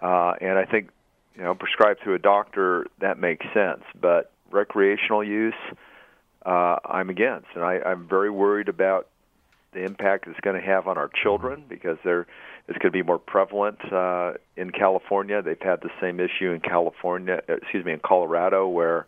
Uh, 0.02 0.34
and 0.41 0.58
I 0.58 0.65
think, 0.65 0.89
you 1.36 1.43
know, 1.43 1.56
prescribed 1.56 2.02
through 2.02 2.15
a 2.15 2.19
doctor, 2.19 2.86
that 3.00 3.17
makes 3.17 3.46
sense. 3.54 3.84
But 4.00 4.32
recreational 4.52 5.24
use, 5.24 5.54
uh, 6.45 6.77
I'm 6.86 7.10
against, 7.10 7.47
and 7.56 7.63
I, 7.63 7.79
I'm 7.86 8.08
very 8.08 8.29
worried 8.29 8.69
about 8.69 9.08
the 9.73 9.84
impact 9.84 10.27
it's 10.27 10.39
going 10.41 10.60
to 10.60 10.65
have 10.65 10.88
on 10.88 10.97
our 10.97 11.10
children 11.21 11.63
because 11.67 11.97
they're 12.03 12.27
it's 12.67 12.77
going 12.77 12.91
to 12.93 12.97
be 12.97 13.03
more 13.03 13.19
prevalent 13.19 13.79
uh, 13.91 14.34
in 14.56 14.69
California. 14.69 15.41
They've 15.41 15.60
had 15.60 15.82
the 15.82 15.89
same 15.99 16.21
issue 16.21 16.51
in 16.51 16.62
California, 16.62 17.41
uh, 17.49 17.56
excuse 17.56 17.84
me, 17.84 17.91
in 17.91 17.99
Colorado, 17.99 18.67
where 18.67 19.06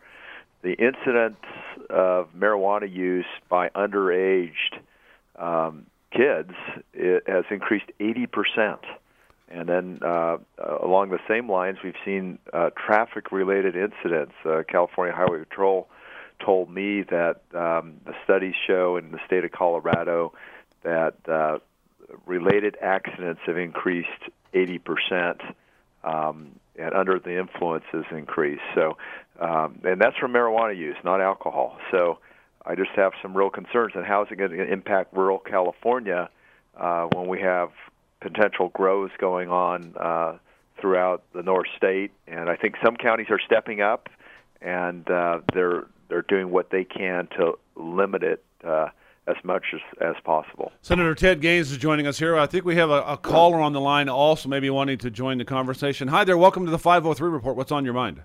the 0.61 0.73
incidence 0.73 1.37
of 1.89 2.27
marijuana 2.37 2.91
use 2.93 3.25
by 3.49 3.69
underaged 3.69 4.79
um, 5.37 5.85
kids 6.11 6.51
it 6.93 7.23
has 7.27 7.45
increased 7.49 7.85
80 7.99 8.27
percent. 8.27 8.81
And 9.47 9.69
then 9.69 9.99
uh, 10.01 10.37
along 10.81 11.11
the 11.11 11.19
same 11.27 11.49
lines, 11.49 11.77
we've 11.83 11.93
seen 12.03 12.39
uh, 12.51 12.71
traffic-related 12.71 13.75
incidents. 13.75 14.33
Uh, 14.43 14.63
California 14.67 15.15
Highway 15.15 15.39
Patrol 15.39 15.87
told 16.39 16.69
me 16.69 17.03
that 17.03 17.41
um, 17.53 18.01
the 18.05 18.13
studies 18.23 18.55
show 18.67 18.97
in 18.97 19.11
the 19.11 19.19
state 19.25 19.45
of 19.45 19.51
Colorado 19.51 20.33
that 20.83 21.15
uh, 21.27 21.59
related 22.25 22.77
accidents 22.81 23.41
have 23.45 23.57
increased 23.57 24.09
80 24.53 24.79
percent, 24.79 25.41
um, 26.03 26.51
and 26.77 26.93
under 26.93 27.19
the 27.19 27.39
influence 27.39 27.85
has 27.91 28.05
increased. 28.11 28.61
So, 28.73 28.97
um, 29.39 29.79
and 29.83 29.99
that's 29.99 30.17
from 30.17 30.33
marijuana 30.33 30.77
use, 30.77 30.97
not 31.03 31.21
alcohol. 31.21 31.77
So, 31.91 32.19
I 32.65 32.75
just 32.75 32.91
have 32.95 33.13
some 33.21 33.35
real 33.35 33.49
concerns. 33.49 33.93
And 33.95 34.05
how 34.05 34.23
is 34.23 34.29
it 34.31 34.37
going 34.37 34.51
to 34.51 34.71
impact 34.71 35.13
rural 35.13 35.39
California 35.39 36.29
uh, 36.75 37.07
when 37.13 37.27
we 37.27 37.39
have 37.41 37.69
potential 38.21 38.69
grows 38.69 39.11
going 39.19 39.49
on 39.49 39.93
uh, 39.99 40.37
throughout 40.79 41.23
the 41.33 41.43
North 41.43 41.67
State? 41.77 42.11
And 42.27 42.49
I 42.49 42.55
think 42.55 42.75
some 42.83 42.95
counties 42.95 43.27
are 43.29 43.39
stepping 43.45 43.81
up, 43.81 44.09
and 44.61 45.09
uh, 45.09 45.41
they're 45.53 45.85
they're 46.09 46.21
doing 46.23 46.51
what 46.51 46.69
they 46.69 46.83
can 46.83 47.27
to 47.37 47.53
limit 47.75 48.23
it 48.23 48.43
uh, 48.63 48.89
as 49.27 49.35
much 49.43 49.63
as, 49.73 49.81
as 50.01 50.15
possible. 50.23 50.71
Senator 50.81 51.15
Ted 51.15 51.41
Gaines 51.41 51.71
is 51.71 51.77
joining 51.77 52.05
us 52.07 52.19
here. 52.19 52.37
I 52.37 52.45
think 52.45 52.65
we 52.65 52.75
have 52.75 52.89
a, 52.89 53.01
a, 53.03 53.17
caller 53.17 53.59
on 53.59 53.73
the 53.73 53.81
line 53.81 54.07
also, 54.07 54.47
maybe 54.49 54.69
wanting 54.69 54.99
to 54.99 55.09
join 55.09 55.37
the 55.37 55.45
conversation. 55.45 56.07
Hi 56.09 56.23
there. 56.23 56.37
Welcome 56.37 56.65
to 56.65 56.71
the 56.71 56.79
503 56.79 57.29
report. 57.29 57.55
What's 57.55 57.71
on 57.71 57.85
your 57.85 57.93
mind? 57.93 58.21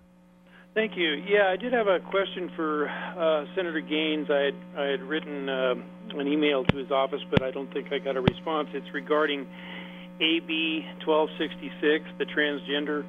Thank 0.75 0.97
you. 0.97 1.15
Yeah, 1.27 1.49
I 1.49 1.57
did 1.57 1.73
have 1.73 1.89
a 1.89 1.99
question 1.99 2.51
for 2.55 2.89
uh, 2.89 3.45
Senator 3.57 3.81
Gaines. 3.81 4.29
I 4.31 4.39
had, 4.39 4.55
I 4.77 4.85
had 4.85 5.03
written 5.03 5.49
uh, 5.49 5.75
an 6.11 6.29
email 6.29 6.65
to 6.65 6.77
his 6.77 6.91
office, 6.93 7.23
but 7.29 7.43
I 7.43 7.51
don't 7.51 7.73
think 7.73 7.93
I 7.93 7.99
got 7.99 8.17
a 8.17 8.21
response. 8.21 8.69
It's 8.73 8.87
regarding 8.95 9.49
AB 10.21 10.87
1266, 11.05 12.05
the 12.19 12.25
transgender 12.27 13.05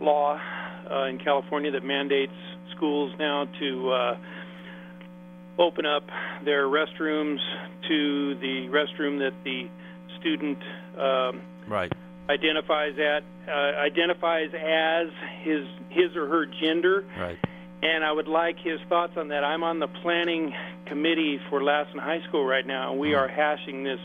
law 0.00 0.40
uh, 0.90 1.04
in 1.04 1.18
California 1.18 1.70
that 1.70 1.84
mandates 1.84 2.32
schools 2.76 3.12
now 3.18 3.46
to 3.58 3.90
uh, 3.90 4.16
open 5.58 5.86
up 5.86 6.04
their 6.44 6.64
restrooms 6.66 7.38
to 7.88 8.34
the 8.36 8.68
restroom 8.70 9.18
that 9.18 9.34
the 9.44 9.68
student 10.18 10.58
um, 10.98 11.42
right 11.68 11.92
identifies 12.28 12.94
at 12.98 13.22
uh, 13.48 13.52
identifies 13.78 14.50
as 14.54 15.08
his 15.42 15.66
his 15.90 16.16
or 16.16 16.28
her 16.28 16.46
gender. 16.46 17.04
Right. 17.18 17.38
And 17.82 18.04
I 18.04 18.12
would 18.12 18.28
like 18.28 18.56
his 18.58 18.78
thoughts 18.90 19.14
on 19.16 19.28
that. 19.28 19.42
I'm 19.42 19.62
on 19.62 19.78
the 19.78 19.88
planning 19.88 20.52
committee 20.84 21.40
for 21.48 21.62
Lassen 21.62 21.98
High 21.98 22.20
School 22.28 22.44
right 22.44 22.66
now, 22.66 22.90
and 22.92 23.00
we 23.00 23.12
mm. 23.12 23.16
are 23.18 23.26
hashing 23.26 23.84
this 23.84 24.00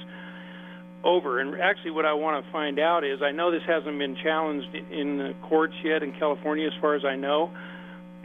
over. 1.04 1.42
And 1.42 1.60
actually, 1.60 1.92
what 1.92 2.06
I 2.06 2.14
want 2.14 2.44
to 2.44 2.52
find 2.54 2.80
out 2.80 3.04
is 3.04 3.22
I 3.22 3.32
know 3.32 3.52
this 3.52 3.64
hasn't 3.68 4.00
been 4.00 4.16
challenged 4.24 4.74
in 4.74 5.18
the 5.18 5.34
courts 5.50 5.74
yet 5.84 6.04
in 6.04 6.14
California, 6.14 6.68
as 6.68 6.74
far 6.80 6.96
as 6.96 7.04
I 7.04 7.18
know 7.18 7.52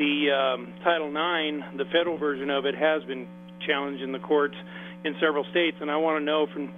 the 0.00 0.30
um, 0.32 0.72
Title 0.82 1.08
IX, 1.08 1.76
the 1.76 1.84
federal 1.92 2.16
version 2.16 2.48
of 2.48 2.64
it, 2.64 2.74
has 2.74 3.04
been 3.04 3.28
challenged 3.66 4.02
in 4.02 4.12
the 4.12 4.18
courts 4.18 4.56
in 5.04 5.14
several 5.20 5.44
states, 5.50 5.76
and 5.80 5.90
I 5.90 5.96
want 5.98 6.18
to 6.18 6.24
know 6.24 6.46
from 6.46 6.72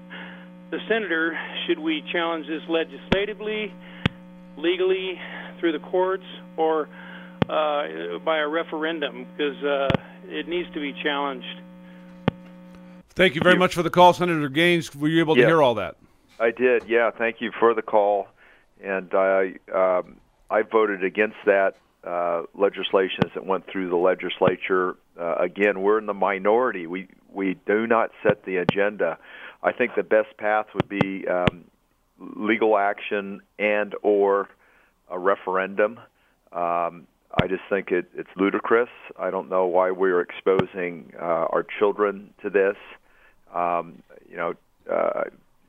the 0.72 0.78
senator: 0.88 1.38
should 1.66 1.78
we 1.78 2.02
challenge 2.10 2.48
this 2.48 2.62
legislatively, 2.68 3.72
legally, 4.56 5.20
through 5.60 5.70
the 5.70 5.78
courts, 5.78 6.24
or 6.56 6.88
uh, 7.48 8.18
by 8.24 8.38
a 8.38 8.48
referendum? 8.48 9.24
Because 9.36 9.62
uh, 9.62 9.88
it 10.24 10.48
needs 10.48 10.68
to 10.74 10.80
be 10.80 10.92
challenged. 11.00 11.60
Thank 13.10 13.36
you 13.36 13.40
very 13.40 13.56
much 13.56 13.74
for 13.74 13.84
the 13.84 13.90
call, 13.90 14.14
Senator 14.14 14.48
Gaines. 14.48 14.96
Were 14.96 15.06
you 15.06 15.20
able 15.20 15.36
to 15.36 15.46
hear 15.46 15.62
all 15.62 15.76
that? 15.76 15.96
I 16.40 16.50
did. 16.50 16.88
Yeah, 16.88 17.12
thank 17.16 17.40
you 17.40 17.52
for 17.60 17.72
the 17.72 17.82
call, 17.82 18.26
and 18.82 19.14
I 19.14 19.54
um, 19.72 20.16
I 20.50 20.62
voted 20.62 21.04
against 21.04 21.36
that 21.46 21.76
uh, 22.04 22.42
legislation 22.54 23.20
as 23.24 23.30
it 23.36 23.44
went 23.44 23.64
through 23.70 23.88
the 23.88 23.96
legislature 23.96 24.96
uh, 25.18 25.36
again, 25.36 25.82
we're 25.82 25.98
in 25.98 26.06
the 26.06 26.14
minority. 26.14 26.86
We 26.86 27.08
we 27.32 27.56
do 27.66 27.86
not 27.86 28.10
set 28.22 28.44
the 28.44 28.56
agenda. 28.56 29.18
I 29.62 29.72
think 29.72 29.92
the 29.94 30.02
best 30.02 30.36
path 30.38 30.66
would 30.74 30.88
be 30.88 31.26
um, 31.28 31.64
legal 32.18 32.76
action 32.76 33.40
and 33.58 33.94
or 34.02 34.48
a 35.10 35.18
referendum. 35.18 35.98
Um, 36.52 37.06
I 37.40 37.46
just 37.48 37.62
think 37.70 37.90
it, 37.90 38.10
it's 38.14 38.28
ludicrous. 38.36 38.90
I 39.18 39.30
don't 39.30 39.48
know 39.48 39.66
why 39.66 39.90
we're 39.90 40.20
exposing 40.20 41.12
uh, 41.18 41.46
our 41.50 41.64
children 41.78 42.34
to 42.42 42.50
this. 42.50 42.76
Um, 43.54 44.02
you 44.28 44.36
know, 44.36 44.54
uh, 44.90 45.24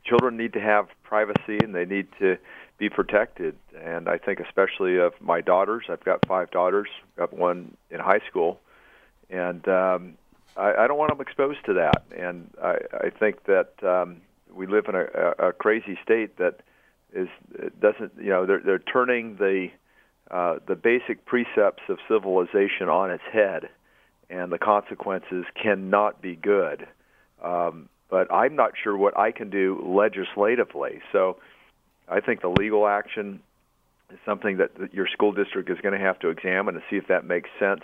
children 0.06 0.36
need 0.36 0.54
to 0.54 0.60
have 0.60 0.88
privacy 1.04 1.60
and 1.62 1.74
they 1.74 1.86
need 1.86 2.08
to 2.19 2.38
be 2.84 2.89
protected. 2.89 3.56
And 3.82 4.10
I 4.10 4.17
think, 4.17 4.39
especially 4.41 4.98
of 4.98 5.13
my 5.22 5.39
daughters, 5.39 5.86
I've 5.89 6.04
got 6.04 6.26
five 6.28 6.52
daughters, 6.52 6.89
I've 7.12 7.30
got 7.30 7.34
one 7.34 7.78
in 7.89 8.00
high 8.00 8.19
school, 8.30 8.60
and 9.30 9.65
um, 9.69 10.13
I, 10.58 10.74
I 10.74 10.88
don't 10.88 10.98
want 10.98 11.12
them 11.12 11.22
exposed 11.22 11.63
to 11.65 11.74
that. 11.76 12.04
And 12.17 12.52
I, 12.62 12.76
I 13.06 13.10
think 13.10 13.46
that 13.46 13.72
um, 13.84 14.17
we 14.54 14.67
live 14.67 14.86
in 14.89 14.96
a, 14.96 15.48
a 15.48 15.54
crazy 15.54 15.98
state 16.04 16.38
that 16.38 16.60
is 17.13 17.30
doesn't 17.80 18.12
you 18.17 18.32
know 18.32 18.46
they're 18.46 18.60
they're 18.60 18.80
turning 18.80 19.38
the 19.38 19.69
uh, 20.30 20.56
the 20.67 20.76
basic 20.76 21.26
precepts 21.26 21.84
of 21.88 22.00
civilization 22.10 22.89
on 22.89 23.12
its 23.12 23.24
head, 23.32 23.69
and 24.30 24.52
the 24.52 24.58
consequences 24.58 25.46
cannot 25.62 26.22
be 26.22 26.36
good. 26.36 26.86
Um, 27.41 27.88
but 28.10 28.32
I'm 28.32 28.56
not 28.56 28.72
sure 28.84 28.98
what 28.98 29.17
I 29.17 29.32
can 29.32 29.50
do 29.50 29.82
legislatively. 29.86 31.02
So 31.12 31.38
I 32.07 32.19
think 32.19 32.41
the 32.41 32.49
legal 32.49 32.87
action 32.87 33.41
is 34.11 34.19
something 34.25 34.57
that, 34.57 34.93
your 34.93 35.07
school 35.07 35.31
district 35.31 35.69
is 35.69 35.79
going 35.81 35.97
to 35.97 36.05
have 36.05 36.19
to 36.19 36.29
examine 36.29 36.75
to 36.75 36.81
see 36.89 36.97
if 36.97 37.07
that 37.07 37.25
makes 37.25 37.49
sense 37.59 37.81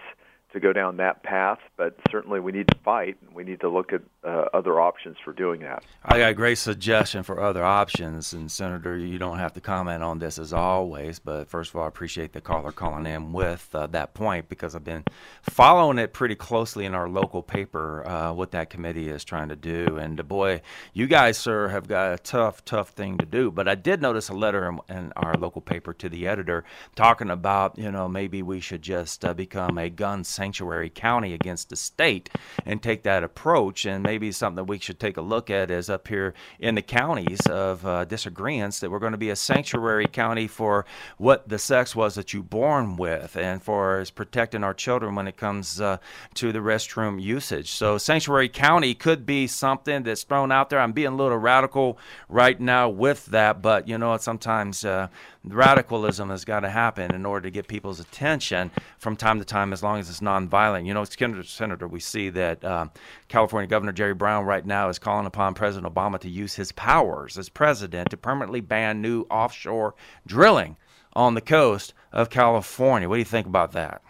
to 0.51 0.59
go 0.59 0.73
down 0.73 0.97
that 0.97 1.21
path, 1.21 1.59
but 1.77 1.95
certainly 2.09 2.39
we 2.39 2.51
need 2.51 2.67
to 2.67 2.77
fight 2.79 3.17
and 3.21 3.35
we 3.35 3.43
need 3.43 3.59
to 3.61 3.69
look 3.69 3.93
at 3.93 4.01
uh, 4.23 4.45
other 4.53 4.81
options 4.81 5.15
for 5.23 5.31
doing 5.31 5.61
that. 5.61 5.83
I 6.03 6.17
got 6.17 6.31
a 6.31 6.33
great 6.33 6.57
suggestion 6.57 7.23
for 7.23 7.39
other 7.39 7.63
options, 7.63 8.33
and 8.33 8.51
Senator, 8.51 8.97
you 8.97 9.19
don't 9.19 9.37
have 9.37 9.53
to 9.53 9.61
comment 9.61 10.01
on 10.01 10.19
this 10.19 10.39
as 10.39 10.51
always, 10.51 11.19
but 11.19 11.47
first 11.47 11.69
of 11.69 11.75
all, 11.75 11.85
I 11.85 11.87
appreciate 11.87 12.33
the 12.33 12.41
caller 12.41 12.71
calling 12.71 13.05
in 13.05 13.31
with 13.31 13.69
uh, 13.73 13.87
that 13.87 14.13
point 14.13 14.49
because 14.49 14.75
I've 14.75 14.83
been 14.83 15.03
following 15.43 15.99
it 15.99 16.13
pretty 16.13 16.35
closely 16.35 16.85
in 16.85 16.95
our 16.95 17.07
local 17.07 17.43
paper 17.43 18.05
uh, 18.07 18.33
what 18.33 18.51
that 18.51 18.69
committee 18.69 19.09
is 19.09 19.23
trying 19.23 19.49
to 19.49 19.55
do, 19.55 19.97
and 19.97 20.19
uh, 20.19 20.23
boy, 20.23 20.61
you 20.93 21.05
guys, 21.05 21.37
sir, 21.37 21.67
have 21.67 21.87
got 21.87 22.13
a 22.13 22.17
tough, 22.17 22.65
tough 22.65 22.89
thing 22.89 23.17
to 23.19 23.25
do. 23.25 23.51
But 23.51 23.67
I 23.67 23.75
did 23.75 24.01
notice 24.01 24.29
a 24.29 24.33
letter 24.33 24.67
in, 24.67 24.79
in 24.95 25.13
our 25.15 25.35
local 25.35 25.61
paper 25.61 25.93
to 25.93 26.09
the 26.09 26.27
editor 26.27 26.63
talking 26.95 27.29
about, 27.29 27.77
you 27.77 27.91
know, 27.91 28.07
maybe 28.07 28.41
we 28.41 28.59
should 28.59 28.81
just 28.81 29.23
uh, 29.23 29.33
become 29.33 29.77
a 29.77 29.89
gun 29.89 30.23
sanctuary 30.39 30.89
county 30.89 31.33
against 31.33 31.67
the 31.67 31.75
state 31.75 32.29
and 32.65 32.81
take 32.81 33.03
that 33.03 33.25
approach. 33.25 33.85
And 33.85 34.01
maybe 34.01 34.31
something 34.31 34.55
that 34.55 34.63
we 34.71 34.79
should 34.79 34.97
take 34.97 35.17
a 35.17 35.21
look 35.21 35.49
at 35.49 35.69
is 35.69 35.89
up 35.89 36.07
here 36.07 36.33
in 36.59 36.75
the 36.75 36.81
counties 36.81 37.45
of 37.47 37.85
uh, 37.85 38.05
disagreements 38.05 38.79
that 38.79 38.89
we're 38.89 38.99
going 38.99 39.11
to 39.11 39.17
be 39.17 39.31
a 39.31 39.35
sanctuary 39.35 40.05
county 40.05 40.47
for 40.47 40.85
what 41.17 41.49
the 41.49 41.59
sex 41.59 41.93
was 41.93 42.15
that 42.15 42.33
you 42.33 42.41
born 42.41 42.95
with 42.95 43.35
and 43.35 43.61
for 43.61 43.99
as 43.99 44.11
protecting 44.11 44.63
our 44.63 44.73
children 44.73 45.13
when 45.13 45.27
it 45.27 45.35
comes 45.35 45.81
uh, 45.81 45.97
to 46.35 46.53
the 46.53 46.59
restroom 46.59 47.21
usage. 47.21 47.71
So 47.71 47.97
sanctuary 47.97 48.47
county 48.47 48.95
could 48.95 49.25
be 49.25 49.45
something 49.45 50.03
that's 50.03 50.23
thrown 50.23 50.53
out 50.53 50.69
there. 50.69 50.79
I'm 50.79 50.93
being 50.93 51.13
a 51.13 51.15
little 51.15 51.37
radical 51.37 51.97
right 52.29 52.57
now 52.57 52.87
with 52.87 53.25
that, 53.25 53.61
but 53.61 53.89
you 53.89 53.97
know, 53.97 54.15
sometimes 54.15 54.85
uh, 54.85 55.09
radicalism 55.43 56.29
has 56.29 56.45
got 56.45 56.61
to 56.61 56.69
happen 56.69 57.13
in 57.13 57.25
order 57.25 57.43
to 57.43 57.51
get 57.51 57.67
people's 57.67 57.99
attention 57.99 58.71
from 58.97 59.15
time 59.15 59.39
to 59.39 59.45
time, 59.45 59.73
as 59.73 59.81
long 59.81 59.99
as 59.99 60.09
it's 60.09 60.19
nonviolent. 60.19 60.85
You 60.85 60.93
know, 60.93 61.03
Senator, 61.03 61.87
we 61.87 61.99
see 61.99 62.29
that 62.29 62.63
uh, 62.63 62.87
California 63.27 63.67
Governor 63.67 63.91
Jerry 63.91 64.13
Brown 64.13 64.45
right 64.45 64.65
now 64.65 64.89
is 64.89 64.99
calling 64.99 65.25
upon 65.25 65.53
President 65.53 65.93
Obama 65.93 66.19
to 66.19 66.29
use 66.29 66.55
his 66.55 66.71
powers 66.73 67.37
as 67.37 67.49
president 67.49 68.09
to 68.11 68.17
permanently 68.17 68.61
ban 68.61 69.01
new 69.01 69.25
offshore 69.29 69.95
drilling 70.27 70.77
on 71.13 71.33
the 71.33 71.41
coast 71.41 71.93
of 72.11 72.29
California. 72.29 73.07
What 73.07 73.15
do 73.15 73.19
you 73.19 73.25
think 73.25 73.47
about 73.47 73.71
that? 73.73 74.01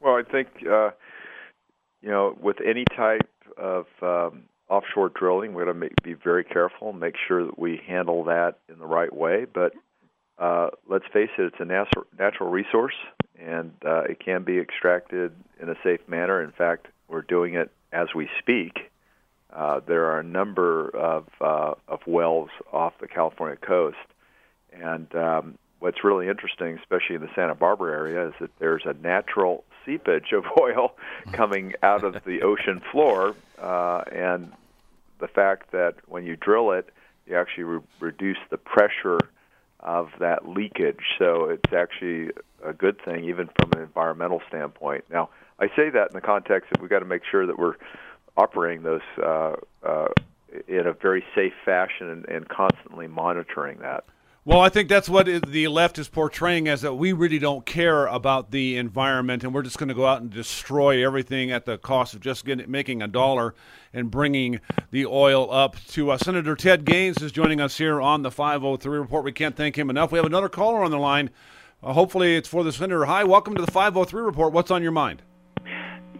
Well, 0.00 0.14
I 0.14 0.22
think 0.22 0.48
uh, 0.70 0.90
you 2.02 2.10
know, 2.10 2.36
with 2.40 2.56
any 2.64 2.84
type 2.96 3.28
of 3.56 3.86
um, 4.02 4.44
offshore 4.68 5.10
drilling, 5.10 5.52
we're 5.52 5.66
going 5.66 5.80
to 5.80 5.90
be 6.02 6.14
very 6.14 6.44
careful 6.44 6.90
and 6.90 7.00
make 7.00 7.14
sure 7.28 7.44
that 7.44 7.58
we 7.58 7.80
handle 7.86 8.24
that 8.24 8.58
in 8.68 8.78
the 8.78 8.86
right 8.86 9.14
way. 9.14 9.46
But 9.52 9.74
uh, 10.40 10.70
let's 10.88 11.04
face 11.12 11.28
it, 11.38 11.52
it's 11.52 11.60
a 11.60 11.64
natural 11.64 12.50
resource, 12.50 12.94
and 13.38 13.72
uh, 13.84 14.04
it 14.04 14.18
can 14.24 14.42
be 14.42 14.58
extracted 14.58 15.32
in 15.60 15.68
a 15.68 15.74
safe 15.84 16.00
manner. 16.08 16.42
In 16.42 16.50
fact, 16.50 16.88
we're 17.08 17.22
doing 17.22 17.54
it 17.54 17.70
as 17.92 18.08
we 18.14 18.28
speak. 18.38 18.90
Uh, 19.52 19.80
there 19.86 20.06
are 20.06 20.20
a 20.20 20.24
number 20.24 20.88
of 20.96 21.26
uh, 21.40 21.74
of 21.88 22.00
wells 22.06 22.48
off 22.72 22.94
the 23.00 23.08
California 23.08 23.56
coast, 23.56 23.98
and 24.72 25.14
um, 25.14 25.58
what's 25.80 26.02
really 26.04 26.28
interesting, 26.28 26.78
especially 26.78 27.16
in 27.16 27.20
the 27.20 27.30
Santa 27.34 27.54
Barbara 27.54 27.92
area, 27.92 28.28
is 28.28 28.34
that 28.40 28.50
there's 28.58 28.84
a 28.86 28.94
natural 28.94 29.64
seepage 29.84 30.32
of 30.32 30.44
oil 30.60 30.94
coming 31.32 31.74
out 31.82 32.02
of 32.02 32.24
the 32.24 32.40
ocean 32.42 32.80
floor, 32.90 33.34
uh, 33.60 34.04
and 34.10 34.52
the 35.18 35.28
fact 35.28 35.72
that 35.72 35.96
when 36.06 36.24
you 36.24 36.36
drill 36.36 36.70
it, 36.70 36.88
you 37.26 37.36
actually 37.36 37.64
re- 37.64 37.80
reduce 38.00 38.38
the 38.50 38.56
pressure 38.56 39.18
of 39.80 40.08
that 40.20 40.48
leakage. 40.48 41.00
So 41.18 41.44
it's 41.44 41.72
actually 41.72 42.30
a 42.64 42.72
good 42.72 42.96
thing, 43.04 43.24
even 43.24 43.48
from 43.58 43.72
an 43.72 43.82
environmental 43.82 44.42
standpoint. 44.48 45.04
Now, 45.10 45.30
I 45.58 45.66
say 45.68 45.90
that 45.90 46.08
in 46.10 46.14
the 46.14 46.20
context 46.20 46.70
that 46.70 46.80
we've 46.80 46.90
got 46.90 47.00
to 47.00 47.04
make 47.04 47.22
sure 47.30 47.46
that 47.46 47.58
we're 47.58 47.74
operating 48.36 48.82
those 48.82 49.00
uh, 49.22 49.54
uh, 49.82 50.08
in 50.68 50.86
a 50.86 50.92
very 50.92 51.24
safe 51.34 51.52
fashion 51.64 52.08
and, 52.08 52.28
and 52.28 52.48
constantly 52.48 53.06
monitoring 53.06 53.78
that. 53.80 54.04
Well, 54.42 54.60
I 54.60 54.70
think 54.70 54.88
that's 54.88 55.08
what 55.10 55.26
the 55.26 55.68
left 55.68 55.98
is 55.98 56.08
portraying 56.08 56.66
as 56.66 56.80
that 56.80 56.94
we 56.94 57.12
really 57.12 57.38
don't 57.38 57.66
care 57.66 58.06
about 58.06 58.50
the 58.50 58.78
environment 58.78 59.44
and 59.44 59.52
we're 59.52 59.60
just 59.60 59.76
going 59.76 59.90
to 59.90 59.94
go 59.94 60.06
out 60.06 60.22
and 60.22 60.30
destroy 60.30 61.04
everything 61.04 61.50
at 61.50 61.66
the 61.66 61.76
cost 61.76 62.14
of 62.14 62.20
just 62.20 62.46
getting, 62.46 62.70
making 62.70 63.02
a 63.02 63.06
dollar 63.06 63.54
and 63.92 64.10
bringing 64.10 64.58
the 64.92 65.04
oil 65.04 65.52
up 65.52 65.76
to 65.88 66.10
us. 66.10 66.22
Senator 66.22 66.56
Ted 66.56 66.86
Gaines 66.86 67.20
is 67.20 67.32
joining 67.32 67.60
us 67.60 67.76
here 67.76 68.00
on 68.00 68.22
the 68.22 68.30
503 68.30 68.98
report. 68.98 69.24
We 69.26 69.32
can't 69.32 69.56
thank 69.56 69.76
him 69.76 69.90
enough. 69.90 70.10
We 70.10 70.18
have 70.18 70.24
another 70.24 70.48
caller 70.48 70.82
on 70.82 70.90
the 70.90 70.98
line. 70.98 71.28
Uh, 71.82 71.92
hopefully, 71.92 72.34
it's 72.34 72.48
for 72.48 72.64
the 72.64 72.72
senator. 72.72 73.04
Hi, 73.04 73.24
welcome 73.24 73.54
to 73.56 73.62
the 73.62 73.70
503 73.70 74.22
report. 74.22 74.54
What's 74.54 74.70
on 74.70 74.82
your 74.82 74.92
mind? 74.92 75.20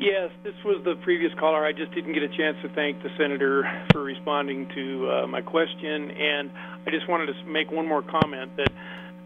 Yes, 0.00 0.30
this 0.42 0.54
was 0.64 0.80
the 0.82 0.94
previous 1.04 1.30
caller. 1.38 1.62
I 1.62 1.72
just 1.72 1.92
didn't 1.92 2.14
get 2.14 2.22
a 2.22 2.28
chance 2.28 2.56
to 2.62 2.70
thank 2.74 3.02
the 3.02 3.10
senator 3.18 3.68
for 3.92 4.02
responding 4.02 4.66
to 4.74 5.10
uh, 5.10 5.26
my 5.26 5.42
question, 5.42 6.10
and 6.10 6.50
I 6.86 6.90
just 6.90 7.06
wanted 7.06 7.26
to 7.26 7.44
make 7.44 7.70
one 7.70 7.86
more 7.86 8.00
comment 8.00 8.56
that 8.56 8.72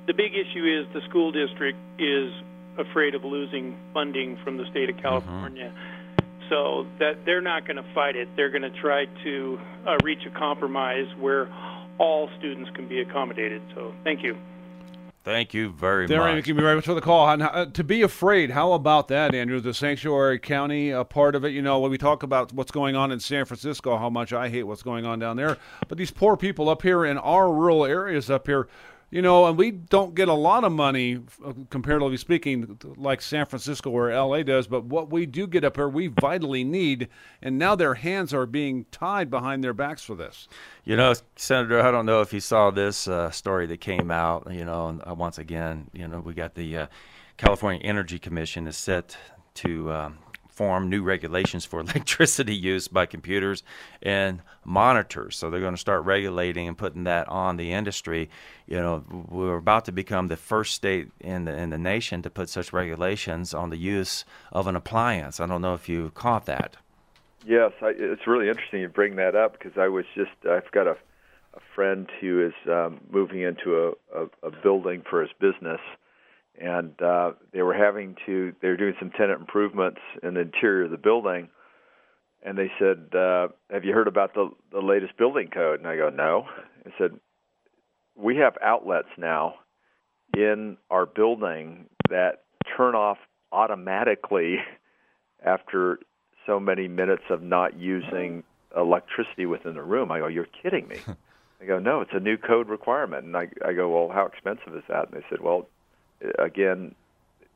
the 0.08 0.12
big 0.12 0.32
issue 0.34 0.66
is 0.66 0.92
the 0.92 1.00
school 1.08 1.30
district 1.30 1.78
is 2.00 2.34
afraid 2.76 3.14
of 3.14 3.22
losing 3.22 3.78
funding 3.94 4.36
from 4.42 4.56
the 4.56 4.64
state 4.72 4.90
of 4.90 4.96
mm-hmm. 4.96 5.06
California. 5.06 5.70
Mm-hmm. 5.70 6.50
So 6.50 6.86
that 6.98 7.24
they're 7.24 7.40
not 7.40 7.66
going 7.66 7.76
to 7.76 7.86
fight 7.94 8.16
it. 8.16 8.28
They're 8.34 8.50
going 8.50 8.66
to 8.66 8.80
try 8.82 9.06
to 9.06 9.58
uh, 9.86 9.96
reach 10.02 10.26
a 10.26 10.36
compromise 10.36 11.06
where 11.20 11.48
all 11.98 12.28
students 12.38 12.68
can 12.74 12.88
be 12.88 13.00
accommodated. 13.00 13.62
So 13.76 13.94
thank 14.02 14.24
you. 14.24 14.36
Thank 15.24 15.54
you 15.54 15.70
very 15.70 16.06
Darren, 16.06 16.18
much. 16.18 16.34
Thank 16.34 16.46
you 16.48 16.54
very 16.54 16.74
much 16.74 16.84
for 16.84 16.92
the 16.92 17.00
call. 17.00 17.26
And, 17.30 17.42
uh, 17.42 17.64
to 17.72 17.82
be 17.82 18.02
afraid, 18.02 18.50
how 18.50 18.74
about 18.74 19.08
that, 19.08 19.34
Andrew? 19.34 19.58
The 19.58 19.72
sanctuary 19.72 20.38
county 20.38 20.90
a 20.90 21.02
part 21.02 21.34
of 21.34 21.46
it. 21.46 21.52
You 21.52 21.62
know, 21.62 21.80
when 21.80 21.90
we 21.90 21.96
talk 21.96 22.22
about 22.22 22.52
what's 22.52 22.70
going 22.70 22.94
on 22.94 23.10
in 23.10 23.18
San 23.20 23.46
Francisco, 23.46 23.96
how 23.96 24.10
much 24.10 24.34
I 24.34 24.50
hate 24.50 24.64
what's 24.64 24.82
going 24.82 25.06
on 25.06 25.18
down 25.18 25.38
there. 25.38 25.56
But 25.88 25.96
these 25.96 26.10
poor 26.10 26.36
people 26.36 26.68
up 26.68 26.82
here 26.82 27.06
in 27.06 27.16
our 27.16 27.50
rural 27.50 27.86
areas 27.86 28.28
up 28.28 28.46
here 28.46 28.68
you 29.14 29.22
know, 29.22 29.46
and 29.46 29.56
we 29.56 29.70
don't 29.70 30.16
get 30.16 30.26
a 30.26 30.34
lot 30.34 30.64
of 30.64 30.72
money, 30.72 31.20
uh, 31.46 31.52
comparatively 31.70 32.16
speaking, 32.16 32.76
like 32.96 33.22
San 33.22 33.46
Francisco 33.46 33.88
or 33.88 34.12
LA 34.12 34.42
does, 34.42 34.66
but 34.66 34.86
what 34.86 35.08
we 35.08 35.24
do 35.24 35.46
get 35.46 35.62
up 35.62 35.76
here, 35.76 35.88
we 35.88 36.08
vitally 36.08 36.64
need, 36.64 37.08
and 37.40 37.56
now 37.56 37.76
their 37.76 37.94
hands 37.94 38.34
are 38.34 38.44
being 38.44 38.86
tied 38.90 39.30
behind 39.30 39.62
their 39.62 39.72
backs 39.72 40.02
for 40.02 40.16
this. 40.16 40.48
You 40.82 40.96
know, 40.96 41.14
Senator, 41.36 41.80
I 41.80 41.92
don't 41.92 42.06
know 42.06 42.22
if 42.22 42.32
you 42.32 42.40
saw 42.40 42.72
this 42.72 43.06
uh, 43.06 43.30
story 43.30 43.66
that 43.66 43.80
came 43.80 44.10
out, 44.10 44.48
you 44.50 44.64
know, 44.64 45.00
uh, 45.08 45.14
once 45.14 45.38
again, 45.38 45.88
you 45.92 46.08
know, 46.08 46.18
we 46.18 46.34
got 46.34 46.56
the 46.56 46.76
uh, 46.76 46.86
California 47.36 47.82
Energy 47.84 48.18
Commission 48.18 48.66
is 48.66 48.76
set 48.76 49.16
to 49.54 49.92
um, 49.92 50.18
form 50.54 50.88
new 50.88 51.02
regulations 51.02 51.64
for 51.64 51.80
electricity 51.80 52.54
use 52.54 52.88
by 52.88 53.06
computers 53.06 53.62
and 54.02 54.40
monitors. 54.64 55.36
So 55.36 55.50
they're 55.50 55.60
going 55.60 55.74
to 55.74 55.80
start 55.80 56.04
regulating 56.04 56.68
and 56.68 56.78
putting 56.78 57.04
that 57.04 57.28
on 57.28 57.56
the 57.56 57.72
industry. 57.72 58.30
You 58.66 58.76
know, 58.76 59.04
we're 59.28 59.56
about 59.56 59.84
to 59.86 59.92
become 59.92 60.28
the 60.28 60.36
first 60.36 60.74
state 60.74 61.10
in 61.20 61.44
the 61.44 61.56
in 61.56 61.70
the 61.70 61.78
nation 61.78 62.22
to 62.22 62.30
put 62.30 62.48
such 62.48 62.72
regulations 62.72 63.52
on 63.52 63.70
the 63.70 63.76
use 63.76 64.24
of 64.52 64.66
an 64.66 64.76
appliance. 64.76 65.40
I 65.40 65.46
don't 65.46 65.62
know 65.62 65.74
if 65.74 65.88
you 65.88 66.10
caught 66.14 66.46
that. 66.46 66.76
Yes, 67.46 67.72
I, 67.82 67.92
it's 67.96 68.26
really 68.26 68.48
interesting 68.48 68.80
you 68.80 68.88
bring 68.88 69.16
that 69.16 69.36
up 69.36 69.58
because 69.58 69.76
I 69.76 69.88
was 69.88 70.06
just 70.14 70.30
I've 70.48 70.70
got 70.70 70.86
a 70.86 70.96
a 71.54 71.60
friend 71.74 72.10
who 72.20 72.44
is 72.44 72.54
um, 72.68 73.00
moving 73.10 73.42
into 73.42 73.94
a, 74.12 74.22
a, 74.22 74.48
a 74.48 74.50
building 74.62 75.02
for 75.08 75.20
his 75.22 75.30
business 75.38 75.80
and 76.60 77.00
uh, 77.02 77.32
they 77.52 77.62
were 77.62 77.74
having 77.74 78.16
to. 78.26 78.52
They 78.62 78.68
were 78.68 78.76
doing 78.76 78.94
some 78.98 79.10
tenant 79.10 79.40
improvements 79.40 80.00
in 80.22 80.34
the 80.34 80.40
interior 80.40 80.84
of 80.84 80.90
the 80.90 80.96
building, 80.96 81.48
and 82.42 82.56
they 82.56 82.70
said, 82.78 83.14
uh, 83.14 83.48
"Have 83.70 83.84
you 83.84 83.92
heard 83.92 84.08
about 84.08 84.34
the 84.34 84.50
the 84.70 84.80
latest 84.80 85.16
building 85.16 85.48
code?" 85.48 85.80
And 85.80 85.88
I 85.88 85.96
go, 85.96 86.10
"No." 86.10 86.46
I 86.86 86.90
said, 86.98 87.18
"We 88.16 88.36
have 88.36 88.56
outlets 88.62 89.08
now 89.16 89.56
in 90.36 90.76
our 90.90 91.06
building 91.06 91.86
that 92.08 92.44
turn 92.76 92.94
off 92.94 93.18
automatically 93.50 94.58
after 95.44 95.98
so 96.46 96.60
many 96.60 96.88
minutes 96.88 97.24
of 97.30 97.42
not 97.42 97.78
using 97.78 98.44
electricity 98.76 99.46
within 99.46 99.74
the 99.74 99.82
room." 99.82 100.12
I 100.12 100.20
go, 100.20 100.28
"You're 100.28 100.48
kidding 100.62 100.86
me." 100.86 100.98
I 101.60 101.64
go, 101.64 101.80
"No, 101.80 102.00
it's 102.00 102.14
a 102.14 102.20
new 102.20 102.36
code 102.36 102.68
requirement." 102.68 103.24
And 103.24 103.36
I 103.36 103.48
I 103.64 103.72
go, 103.72 103.88
"Well, 103.90 104.14
how 104.14 104.26
expensive 104.26 104.76
is 104.76 104.84
that?" 104.88 105.10
And 105.10 105.20
they 105.20 105.26
said, 105.28 105.40
"Well, 105.40 105.68
again, 106.38 106.94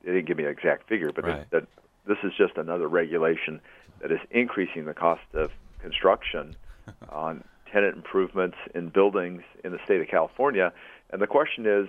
they 0.03 0.11
didn't 0.13 0.27
give 0.27 0.37
me 0.37 0.45
an 0.45 0.49
exact 0.49 0.87
figure, 0.87 1.11
but 1.11 1.25
Right. 1.25 1.49
that 1.51 1.67
this 2.05 2.17
is 2.23 2.33
just 2.37 2.57
another 2.57 2.87
regulation 2.87 3.61
that 4.01 4.11
is 4.11 4.19
increasing 4.31 4.85
the 4.85 4.93
cost 4.93 5.21
of 5.33 5.51
construction 5.79 6.55
on 7.09 7.43
tenant 7.71 7.95
improvements 7.95 8.57
in 8.73 8.89
buildings 8.89 9.43
in 9.63 9.71
the 9.71 9.79
state 9.85 10.01
of 10.01 10.07
California. 10.07 10.73
And 11.11 11.21
the 11.21 11.27
question 11.27 11.65
is, 11.65 11.87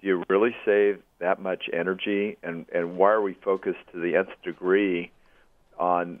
do 0.00 0.08
you 0.08 0.24
really 0.28 0.54
save 0.64 1.00
that 1.18 1.40
much 1.40 1.68
energy? 1.72 2.36
And 2.42 2.66
and 2.74 2.96
why 2.96 3.10
are 3.10 3.22
we 3.22 3.34
focused 3.34 3.80
to 3.92 4.00
the 4.00 4.16
nth 4.16 4.30
degree 4.42 5.10
on 5.78 6.20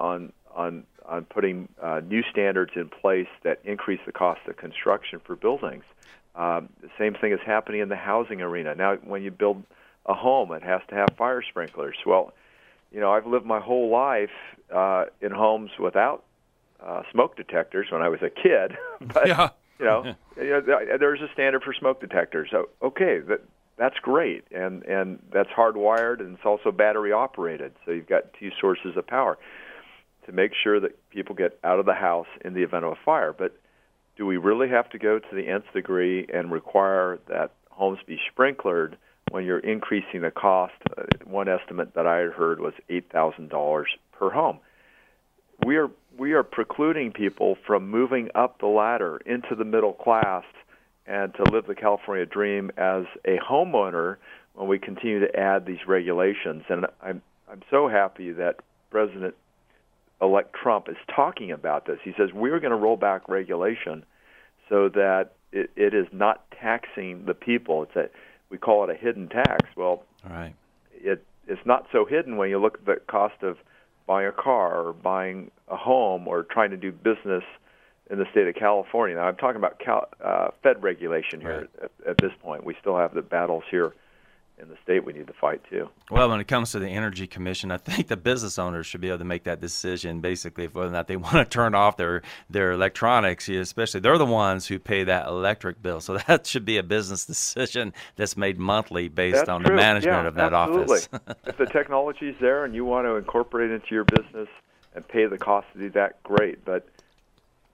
on 0.00 0.32
on 0.54 0.84
on 1.06 1.24
putting 1.24 1.68
uh, 1.80 2.00
new 2.06 2.22
standards 2.30 2.72
in 2.74 2.88
place 2.88 3.28
that 3.42 3.60
increase 3.64 4.00
the 4.06 4.12
cost 4.12 4.40
of 4.48 4.56
construction 4.56 5.20
for 5.24 5.36
buildings? 5.36 5.84
Um, 6.34 6.68
the 6.80 6.88
same 6.98 7.14
thing 7.14 7.32
is 7.32 7.40
happening 7.44 7.80
in 7.80 7.88
the 7.88 7.96
housing 7.96 8.40
arena. 8.40 8.74
Now, 8.74 8.96
when 8.96 9.22
you 9.22 9.30
build 9.30 9.64
a 10.06 10.14
home, 10.14 10.52
it 10.52 10.62
has 10.62 10.80
to 10.88 10.94
have 10.94 11.08
fire 11.16 11.42
sprinklers. 11.42 11.96
Well, 12.06 12.32
you 12.92 13.00
know, 13.00 13.12
I've 13.12 13.26
lived 13.26 13.46
my 13.46 13.60
whole 13.60 13.90
life 13.90 14.30
uh, 14.74 15.06
in 15.20 15.32
homes 15.32 15.70
without 15.78 16.24
uh, 16.84 17.02
smoke 17.12 17.36
detectors 17.36 17.88
when 17.90 18.02
I 18.02 18.08
was 18.08 18.20
a 18.22 18.30
kid. 18.30 18.76
but 19.00 19.26
Yeah. 19.28 19.50
you 19.78 19.84
know, 19.84 20.14
you 20.36 20.50
know, 20.50 20.60
there's 20.98 21.20
a 21.20 21.28
standard 21.32 21.62
for 21.62 21.74
smoke 21.74 22.00
detectors. 22.00 22.48
So, 22.50 22.68
okay, 22.82 23.18
that 23.20 23.40
that's 23.76 23.98
great, 23.98 24.44
and 24.52 24.82
and 24.84 25.18
that's 25.32 25.48
hardwired, 25.50 26.20
and 26.20 26.34
it's 26.36 26.44
also 26.44 26.70
battery 26.70 27.12
operated. 27.12 27.72
So 27.84 27.92
you've 27.92 28.08
got 28.08 28.32
two 28.38 28.50
sources 28.60 28.96
of 28.96 29.06
power 29.06 29.38
to 30.26 30.32
make 30.32 30.52
sure 30.54 30.78
that 30.80 30.92
people 31.10 31.34
get 31.34 31.58
out 31.64 31.78
of 31.78 31.86
the 31.86 31.94
house 31.94 32.26
in 32.44 32.52
the 32.54 32.62
event 32.62 32.84
of 32.84 32.92
a 32.92 32.98
fire. 33.04 33.32
But 33.32 33.56
do 34.20 34.26
we 34.26 34.36
really 34.36 34.68
have 34.68 34.90
to 34.90 34.98
go 34.98 35.18
to 35.18 35.34
the 35.34 35.48
nth 35.48 35.72
degree 35.72 36.26
and 36.30 36.52
require 36.52 37.18
that 37.26 37.52
homes 37.70 37.98
be 38.06 38.20
sprinklered 38.30 38.96
when 39.30 39.46
you're 39.46 39.60
increasing 39.60 40.20
the 40.20 40.30
cost? 40.30 40.74
Uh, 40.94 41.04
one 41.24 41.48
estimate 41.48 41.94
that 41.94 42.06
I 42.06 42.18
had 42.18 42.32
heard 42.32 42.60
was 42.60 42.74
eight 42.90 43.10
thousand 43.10 43.48
dollars 43.48 43.88
per 44.12 44.28
home. 44.28 44.58
We 45.64 45.78
are 45.78 45.88
we 46.18 46.34
are 46.34 46.42
precluding 46.42 47.12
people 47.12 47.56
from 47.66 47.90
moving 47.90 48.28
up 48.34 48.58
the 48.60 48.66
ladder 48.66 49.22
into 49.24 49.54
the 49.54 49.64
middle 49.64 49.94
class 49.94 50.44
and 51.06 51.32
to 51.36 51.44
live 51.44 51.66
the 51.66 51.74
California 51.74 52.26
dream 52.26 52.70
as 52.76 53.04
a 53.24 53.38
homeowner 53.38 54.16
when 54.52 54.68
we 54.68 54.78
continue 54.78 55.20
to 55.20 55.34
add 55.34 55.64
these 55.64 55.86
regulations. 55.86 56.64
And 56.68 56.84
I'm 57.02 57.22
I'm 57.50 57.62
so 57.70 57.88
happy 57.88 58.32
that 58.32 58.56
President 58.90 59.34
elect 60.20 60.54
Trump 60.54 60.88
is 60.88 60.96
talking 61.14 61.50
about 61.50 61.86
this. 61.86 61.98
He 62.02 62.12
says 62.16 62.32
we're 62.32 62.60
going 62.60 62.72
to 62.72 62.76
roll 62.76 62.96
back 62.96 63.28
regulation 63.28 64.04
so 64.68 64.88
that 64.90 65.32
it, 65.52 65.70
it 65.76 65.94
is 65.94 66.06
not 66.12 66.44
taxing 66.60 67.24
the 67.26 67.34
people. 67.34 67.82
It's 67.84 67.96
a 67.96 68.08
we 68.50 68.58
call 68.58 68.84
it 68.84 68.90
a 68.90 68.94
hidden 68.94 69.28
tax. 69.28 69.68
Well, 69.76 70.04
All 70.24 70.30
right. 70.30 70.54
it 70.92 71.24
it's 71.46 71.64
not 71.64 71.86
so 71.92 72.04
hidden 72.04 72.36
when 72.36 72.50
you 72.50 72.60
look 72.60 72.74
at 72.74 72.84
the 72.84 72.96
cost 73.08 73.42
of 73.42 73.56
buying 74.06 74.26
a 74.26 74.32
car 74.32 74.86
or 74.86 74.92
buying 74.92 75.50
a 75.68 75.76
home 75.76 76.28
or 76.28 76.42
trying 76.42 76.70
to 76.70 76.76
do 76.76 76.92
business 76.92 77.44
in 78.10 78.18
the 78.18 78.26
state 78.32 78.48
of 78.48 78.54
California. 78.56 79.16
Now 79.16 79.22
I'm 79.22 79.36
talking 79.36 79.56
about 79.56 79.78
Cal, 79.78 80.08
uh, 80.22 80.48
Fed 80.62 80.82
regulation 80.82 81.40
here 81.40 81.68
at, 81.82 81.90
at 82.06 82.18
this 82.18 82.32
point. 82.42 82.64
We 82.64 82.74
still 82.80 82.96
have 82.96 83.14
the 83.14 83.22
battles 83.22 83.64
here 83.70 83.94
in 84.60 84.68
the 84.68 84.76
state 84.82 85.04
we 85.04 85.12
need 85.12 85.26
to 85.26 85.32
fight 85.32 85.60
too. 85.70 85.88
Well, 86.10 86.28
when 86.28 86.40
it 86.40 86.48
comes 86.48 86.72
to 86.72 86.78
the 86.78 86.88
Energy 86.88 87.26
Commission, 87.26 87.70
I 87.70 87.78
think 87.78 88.08
the 88.08 88.16
business 88.16 88.58
owners 88.58 88.86
should 88.86 89.00
be 89.00 89.08
able 89.08 89.18
to 89.18 89.24
make 89.24 89.44
that 89.44 89.60
decision, 89.60 90.20
basically, 90.20 90.66
of 90.66 90.74
whether 90.74 90.88
or 90.88 90.92
not 90.92 91.08
they 91.08 91.16
want 91.16 91.34
to 91.36 91.44
turn 91.44 91.74
off 91.74 91.96
their 91.96 92.22
their 92.48 92.72
electronics. 92.72 93.48
Especially, 93.48 94.00
they're 94.00 94.18
the 94.18 94.26
ones 94.26 94.66
who 94.66 94.78
pay 94.78 95.04
that 95.04 95.26
electric 95.26 95.82
bill, 95.82 96.00
so 96.00 96.18
that 96.26 96.46
should 96.46 96.64
be 96.64 96.76
a 96.76 96.82
business 96.82 97.24
decision 97.24 97.92
that's 98.16 98.36
made 98.36 98.58
monthly 98.58 99.08
based 99.08 99.36
That's 99.36 99.48
on 99.48 99.62
true. 99.62 99.70
the 99.70 99.76
management 99.76 100.22
Yeah, 100.22 100.28
of 100.28 100.34
that 100.34 100.52
absolutely. 100.52 100.98
office. 101.12 101.36
if 101.46 101.56
the 101.56 101.66
technology's 101.66 102.36
there 102.40 102.64
and 102.64 102.74
you 102.74 102.84
want 102.84 103.06
to 103.06 103.16
incorporate 103.16 103.70
it 103.70 103.74
into 103.74 103.94
your 103.94 104.04
business 104.04 104.48
and 104.94 105.06
pay 105.06 105.26
the 105.26 105.38
cost 105.38 105.66
to 105.72 105.78
do 105.78 105.90
that, 105.90 106.22
great. 106.22 106.64
But 106.64 106.86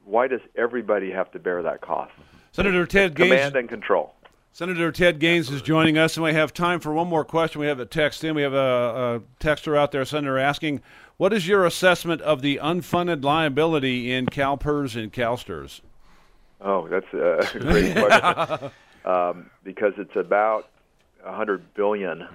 why 0.05 0.29
does 0.29 0.41
everybody 0.55 1.11
have 1.11 1.31
to 1.33 1.39
bear 1.39 1.63
that 1.63 1.81
cost? 1.81 2.13
Senator 2.53 2.87
Ted 2.87 3.15
Gaines. 3.15 3.31
Command 3.31 3.57
and 3.57 3.69
control. 3.69 4.15
Senator 4.57 4.91
Ted 4.91 5.19
Gaines 5.19 5.51
is 5.51 5.61
joining 5.61 5.99
us, 5.99 6.17
and 6.17 6.25
we 6.25 6.33
have 6.33 6.55
time 6.55 6.81
for 6.81 6.91
one 6.91 7.09
more 7.09 7.27
question. 7.27 7.61
We 7.61 7.67
have 7.67 7.79
a 7.79 7.85
text 7.85 8.25
in. 8.25 8.35
We 8.35 8.41
have 8.41 8.55
a, 8.55 9.21
a 9.21 9.45
texter 9.45 9.77
out 9.77 9.93
there, 9.93 10.03
Senator, 10.07 10.39
asking, 10.39 10.81
"What 11.19 11.35
is 11.35 11.47
your 11.47 11.67
assessment 11.67 12.23
of 12.23 12.41
the 12.41 12.59
unfunded 12.63 13.23
liability 13.23 14.11
in 14.11 14.25
CalPERS 14.25 14.97
and 14.97 15.13
CalSTRS?" 15.13 15.83
Oh, 16.63 16.89
that's 16.89 17.05
a 17.13 17.59
great 17.59 17.95
question. 17.95 18.71
um, 19.05 19.51
because 19.63 19.93
it's 19.99 20.17
about 20.17 20.71
a 21.23 21.37
hundred 21.37 21.75
billion 21.75 22.27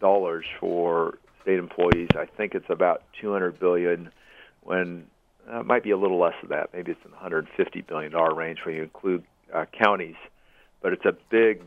dollars 0.00 0.44
for 0.60 1.16
state 1.40 1.58
employees. 1.58 2.08
I 2.14 2.26
think 2.26 2.54
it's 2.54 2.68
about 2.68 3.04
two 3.18 3.32
hundred 3.32 3.58
billion. 3.58 4.10
When 4.64 5.06
uh, 5.50 5.60
it 5.60 5.66
might 5.66 5.82
be 5.82 5.92
a 5.92 5.96
little 5.96 6.18
less 6.18 6.34
of 6.42 6.50
that. 6.50 6.74
Maybe 6.74 6.92
it's 6.92 7.00
in 7.06 7.10
the 7.12 7.16
hundred 7.16 7.48
fifty 7.56 7.80
billion 7.80 8.12
dollar 8.12 8.34
range 8.34 8.58
when 8.66 8.74
you 8.74 8.82
include 8.82 9.24
uh, 9.54 9.64
counties. 9.72 10.16
But 10.80 10.92
it's 10.92 11.04
a 11.04 11.16
big 11.30 11.62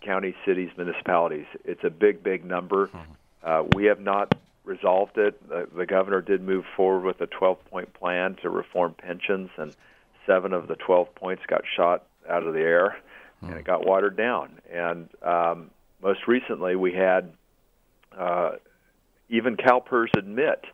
county, 0.00 0.34
cities, 0.44 0.70
municipalities. 0.76 1.46
It's 1.64 1.82
a 1.84 1.90
big, 1.90 2.22
big 2.22 2.44
number. 2.44 2.90
Uh, 3.42 3.64
we 3.74 3.86
have 3.86 4.00
not 4.00 4.34
resolved 4.64 5.18
it. 5.18 5.48
The, 5.48 5.68
the 5.76 5.86
governor 5.86 6.20
did 6.20 6.42
move 6.42 6.64
forward 6.76 7.04
with 7.04 7.20
a 7.20 7.26
12-point 7.26 7.92
plan 7.94 8.36
to 8.42 8.48
reform 8.50 8.94
pensions, 8.96 9.50
and 9.56 9.74
seven 10.26 10.52
of 10.52 10.68
the 10.68 10.76
12 10.76 11.14
points 11.14 11.42
got 11.46 11.62
shot 11.76 12.04
out 12.28 12.44
of 12.44 12.54
the 12.54 12.60
air, 12.60 12.96
and 13.42 13.50
it 13.58 13.64
got 13.64 13.84
watered 13.86 14.16
down. 14.16 14.58
And 14.72 15.08
um, 15.22 15.70
most 16.02 16.26
recently, 16.26 16.76
we 16.76 16.92
had 16.94 17.32
uh, 18.16 18.52
even 19.28 19.56
CalPERS 19.56 20.16
admit 20.16 20.64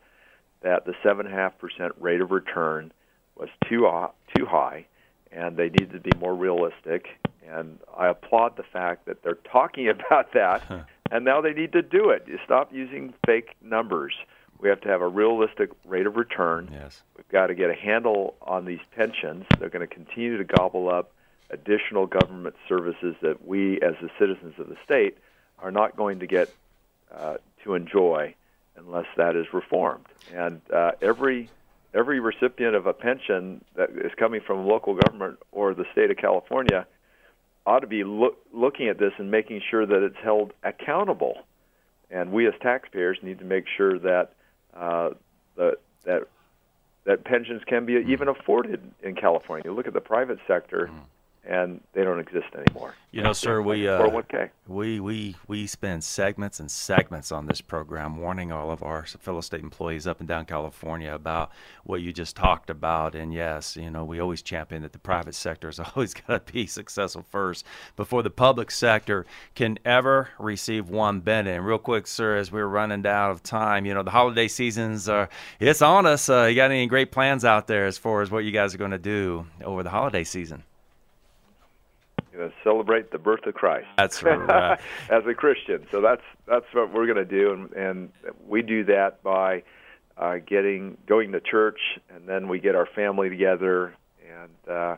that 0.63 0.85
the 0.85 0.95
seven 1.03 1.27
and 1.27 1.35
a 1.35 1.39
half 1.39 1.59
percent 1.59 1.93
rate 1.99 2.21
of 2.21 2.31
return 2.31 2.93
was 3.37 3.49
too 3.69 3.87
hi- 3.87 4.11
too 4.37 4.47
high, 4.47 4.87
and 5.33 5.57
they 5.57 5.69
needed 5.71 5.93
to 5.93 6.01
be 6.01 6.13
more 6.19 6.35
realistic. 6.35 7.07
And 7.49 7.79
I 7.97 8.09
applaud 8.09 8.57
the 8.57 8.63
fact 8.63 9.07
that 9.07 9.23
they're 9.23 9.39
talking 9.51 9.89
about 9.97 10.33
that, 10.35 10.87
and 11.11 11.25
now 11.25 11.41
they 11.41 11.53
need 11.53 11.73
to 11.73 11.83
do 11.83 12.11
it. 12.11 12.25
You 12.27 12.39
stop 12.45 12.73
using 12.73 13.15
fake 13.27 13.57
numbers. 13.63 14.15
We 14.61 14.69
have 14.69 14.81
to 14.83 14.89
have 14.89 15.01
a 15.01 15.09
realistic 15.09 15.71
rate 15.87 16.07
of 16.07 16.17
return. 16.17 16.69
yes. 16.71 17.03
We've 17.17 17.29
got 17.29 17.47
to 17.47 17.55
get 17.55 17.71
a 17.71 17.75
handle 17.75 18.35
on 18.43 18.67
these 18.67 18.81
pensions. 18.95 19.47
They're 19.59 19.71
going 19.71 19.87
to 19.87 19.93
continue 19.93 20.37
to 20.37 20.45
gobble 20.45 20.91
up 20.91 21.13
additional 21.51 22.07
government 22.07 22.55
services 22.69 23.17
that 23.23 23.47
we, 23.47 23.81
as 23.81 23.95
the 24.01 24.11
citizens 24.19 24.55
of 24.59 24.69
the 24.69 24.77
state, 24.85 25.19
are 25.59 25.71
not 25.71 25.97
going 25.97 26.21
to 26.21 26.27
get 26.27 26.55
uh, 27.15 27.37
to 27.65 27.75
enjoy 27.75 28.35
unless 28.77 29.07
that 29.17 29.37
is 29.37 29.47
reformed. 29.53 30.07
And 30.33 30.61
uh, 30.73 30.93
every 31.03 31.51
every 31.93 32.21
recipient 32.21 32.77
of 32.77 32.87
a 32.87 32.93
pension 32.93 33.65
that 33.75 33.91
is 33.91 34.13
coming 34.17 34.41
from 34.41 34.67
local 34.67 34.95
government 34.95 35.39
or 35.51 35.75
the 35.75 35.85
state 35.93 36.11
of 36.11 36.17
California 36.17 36.87
ought 37.67 37.81
to 37.81 37.87
be 37.87 38.05
loo- 38.05 38.37
looking 38.53 38.89
at 38.89 38.99
this 38.99 39.13
and 39.19 39.31
making 39.31 39.63
sure 39.71 39.87
that 39.87 40.03
it's 40.03 40.17
held 40.23 40.53
accountable. 40.63 41.39
And 42.11 42.33
we 42.33 42.47
as 42.49 42.55
taxpayers 42.61 43.19
need 43.23 43.39
to 43.39 43.45
make 43.45 43.65
sure 43.77 43.99
that 43.99 44.33
uh, 44.75 45.11
the, 45.57 45.79
that 46.05 46.23
that 47.05 47.25
pensions 47.25 47.63
can 47.67 47.87
be 47.87 47.95
even 48.09 48.29
afforded 48.29 48.81
in 49.03 49.15
California. 49.15 49.73
Look 49.73 49.87
at 49.87 49.95
the 49.95 50.01
private 50.01 50.39
sector, 50.47 50.91
and 51.45 51.81
they 51.95 52.05
don't 52.05 52.21
exist 52.21 52.47
anymore. 52.55 52.95
You 53.13 53.23
know, 53.23 53.33
sir, 53.33 53.61
we 53.61 53.89
uh, 53.89 54.03
401k. 54.03 54.51
we 54.69 55.01
we 55.01 55.35
we 55.49 55.67
spend 55.67 56.05
segments 56.05 56.61
and 56.61 56.71
segments 56.71 57.33
on 57.33 57.47
this 57.47 57.61
program 57.61 58.19
warning 58.19 58.53
all 58.53 58.71
of 58.71 58.83
our 58.83 59.05
fellow 59.05 59.41
state 59.41 59.63
employees 59.63 60.07
up 60.07 60.21
and 60.21 60.29
down 60.29 60.45
California 60.45 61.13
about 61.13 61.51
what 61.85 62.03
you 62.03 62.13
just 62.13 62.37
talked 62.37 62.71
about. 62.71 63.15
And 63.15 63.33
yes, 63.33 63.77
you 63.77 63.91
know, 63.91 64.05
we 64.05 64.21
always 64.21 64.43
champion 64.43 64.83
that 64.83 64.93
the 64.93 64.99
private 64.99 65.35
sector 65.35 65.69
has 65.69 65.81
always 65.97 66.15
got 66.15 66.47
to 66.47 66.53
be 66.53 66.67
successful 66.67 67.25
first 67.31 67.65
before 67.97 68.23
the 68.23 68.31
public 68.31 68.71
sector 68.71 69.27
can 69.55 69.79
ever 69.85 70.29
receive 70.39 70.89
one 70.89 71.21
penny. 71.21 71.51
And 71.51 71.67
real 71.67 71.79
quick, 71.79 72.07
sir, 72.07 72.37
as 72.37 72.53
we're 72.53 72.67
running 72.67 73.03
down 73.03 73.31
of 73.31 73.43
time, 73.43 73.87
you 73.87 73.95
know, 73.95 74.03
the 74.03 74.11
holiday 74.11 74.47
seasons 74.47 75.09
are 75.09 75.29
it's 75.59 75.83
on 75.83 76.07
us. 76.07 76.29
Uh, 76.29 76.45
you 76.45 76.55
got 76.55 76.71
any 76.71 76.87
great 76.87 77.11
plans 77.11 77.45
out 77.45 77.67
there 77.67 77.87
as 77.87 77.99
far 77.99 78.23
as 78.23 78.31
what 78.31 78.45
you 78.45 78.53
guys 78.53 78.75
are 78.75 78.79
going 78.79 78.91
to 78.93 78.99
do 78.99 79.47
over 79.65 79.83
the 79.83 79.91
holiday 79.91 80.23
season? 80.23 80.63
To 82.41 82.53
celebrate 82.65 83.11
the 83.11 83.19
birth 83.19 83.47
of 83.47 83.55
Christ. 83.55 83.87
That's 83.97 84.23
right. 84.23 84.79
As 85.11 85.27
a 85.27 85.35
Christian, 85.35 85.87
so 85.91 86.01
that's 86.01 86.23
that's 86.47 86.67
what 86.73 86.93
we're 86.93 87.07
going 87.07 87.17
to 87.17 87.25
do, 87.25 87.53
and, 87.53 87.73
and 87.73 88.13
we 88.47 88.63
do 88.63 88.85
that 88.85 89.23
by 89.23 89.63
uh, 90.17 90.37
getting 90.47 90.97
going 91.07 91.33
to 91.33 91.41
church, 91.41 91.81
and 92.15 92.29
then 92.29 92.49
we 92.49 92.61
get 92.61 92.75
our 92.75 92.87
family 92.87 93.29
together, 93.29 93.95
and 94.29 94.73
uh, 94.75 94.97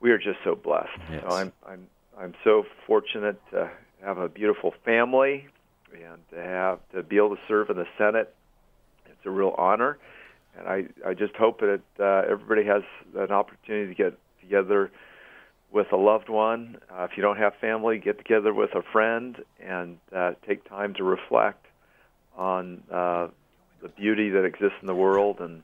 we 0.00 0.10
are 0.10 0.18
just 0.18 0.38
so 0.44 0.54
blessed. 0.54 0.88
Yes. 1.10 1.24
So 1.28 1.34
I'm 1.34 1.52
I'm 1.66 1.86
I'm 2.18 2.34
so 2.44 2.64
fortunate 2.86 3.40
to 3.50 3.70
have 4.02 4.18
a 4.18 4.28
beautiful 4.28 4.72
family, 4.84 5.46
and 5.92 6.22
to 6.30 6.42
have 6.42 6.78
to 6.94 7.02
be 7.02 7.16
able 7.16 7.36
to 7.36 7.42
serve 7.48 7.70
in 7.70 7.76
the 7.76 7.86
Senate. 7.98 8.34
It's 9.06 9.26
a 9.26 9.30
real 9.30 9.54
honor, 9.58 9.98
and 10.58 10.68
I 10.68 10.84
I 11.06 11.14
just 11.14 11.34
hope 11.36 11.60
that 11.60 11.80
uh, 11.98 12.30
everybody 12.30 12.64
has 12.64 12.82
an 13.16 13.30
opportunity 13.30 13.94
to 13.94 13.94
get 13.94 14.18
together 14.40 14.90
with 15.72 15.92
a 15.92 15.96
loved 15.96 16.28
one. 16.28 16.78
Uh, 16.90 17.04
if 17.04 17.16
you 17.16 17.22
don't 17.22 17.38
have 17.38 17.54
family, 17.60 17.98
get 17.98 18.18
together 18.18 18.52
with 18.52 18.74
a 18.74 18.82
friend 18.92 19.36
and 19.60 19.98
uh, 20.14 20.32
take 20.46 20.68
time 20.68 20.94
to 20.94 21.04
reflect 21.04 21.64
on 22.36 22.82
uh, 22.92 23.28
the 23.82 23.88
beauty 23.88 24.30
that 24.30 24.44
exists 24.44 24.78
in 24.80 24.86
the 24.86 24.94
world 24.94 25.40
and 25.40 25.62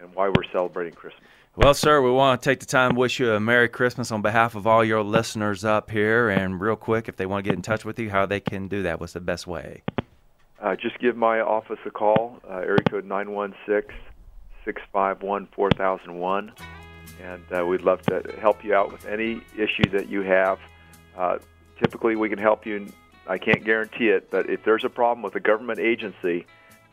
and 0.00 0.14
why 0.14 0.28
we're 0.28 0.44
celebrating 0.52 0.92
Christmas. 0.94 1.24
Well, 1.56 1.74
sir, 1.74 2.00
we 2.00 2.10
want 2.12 2.40
to 2.40 2.48
take 2.48 2.60
the 2.60 2.66
time 2.66 2.92
to 2.92 2.96
wish 2.96 3.18
you 3.18 3.32
a 3.32 3.40
Merry 3.40 3.68
Christmas 3.68 4.12
on 4.12 4.22
behalf 4.22 4.54
of 4.54 4.64
all 4.64 4.84
your 4.84 5.02
listeners 5.02 5.64
up 5.64 5.90
here. 5.90 6.28
And 6.28 6.60
real 6.60 6.76
quick, 6.76 7.08
if 7.08 7.16
they 7.16 7.26
want 7.26 7.44
to 7.44 7.50
get 7.50 7.56
in 7.56 7.62
touch 7.62 7.84
with 7.84 7.98
you, 7.98 8.10
how 8.10 8.26
they 8.26 8.38
can 8.38 8.68
do 8.68 8.84
that? 8.84 9.00
What's 9.00 9.14
the 9.14 9.20
best 9.20 9.48
way? 9.48 9.82
Uh, 10.62 10.76
just 10.76 11.00
give 11.00 11.16
my 11.16 11.40
office 11.40 11.78
a 11.84 11.90
call, 11.90 12.38
uh, 12.48 12.58
area 12.58 12.78
code 12.88 13.04
916 13.04 13.92
651 14.64 15.48
4001, 15.54 16.52
and 17.22 17.42
uh, 17.56 17.64
we'd 17.64 17.82
love 17.82 18.02
to 18.02 18.22
help 18.40 18.64
you 18.64 18.74
out 18.74 18.92
with 18.92 19.06
any 19.06 19.40
issue 19.56 19.88
that 19.90 20.08
you 20.08 20.22
have. 20.22 20.58
Uh, 21.16 21.38
typically, 21.80 22.16
we 22.16 22.28
can 22.28 22.38
help 22.38 22.66
you. 22.66 22.92
I 23.26 23.38
can't 23.38 23.64
guarantee 23.64 24.08
it, 24.08 24.30
but 24.30 24.48
if 24.48 24.64
there's 24.64 24.84
a 24.84 24.88
problem 24.88 25.22
with 25.22 25.34
a 25.34 25.40
government 25.40 25.78
agency, 25.80 26.46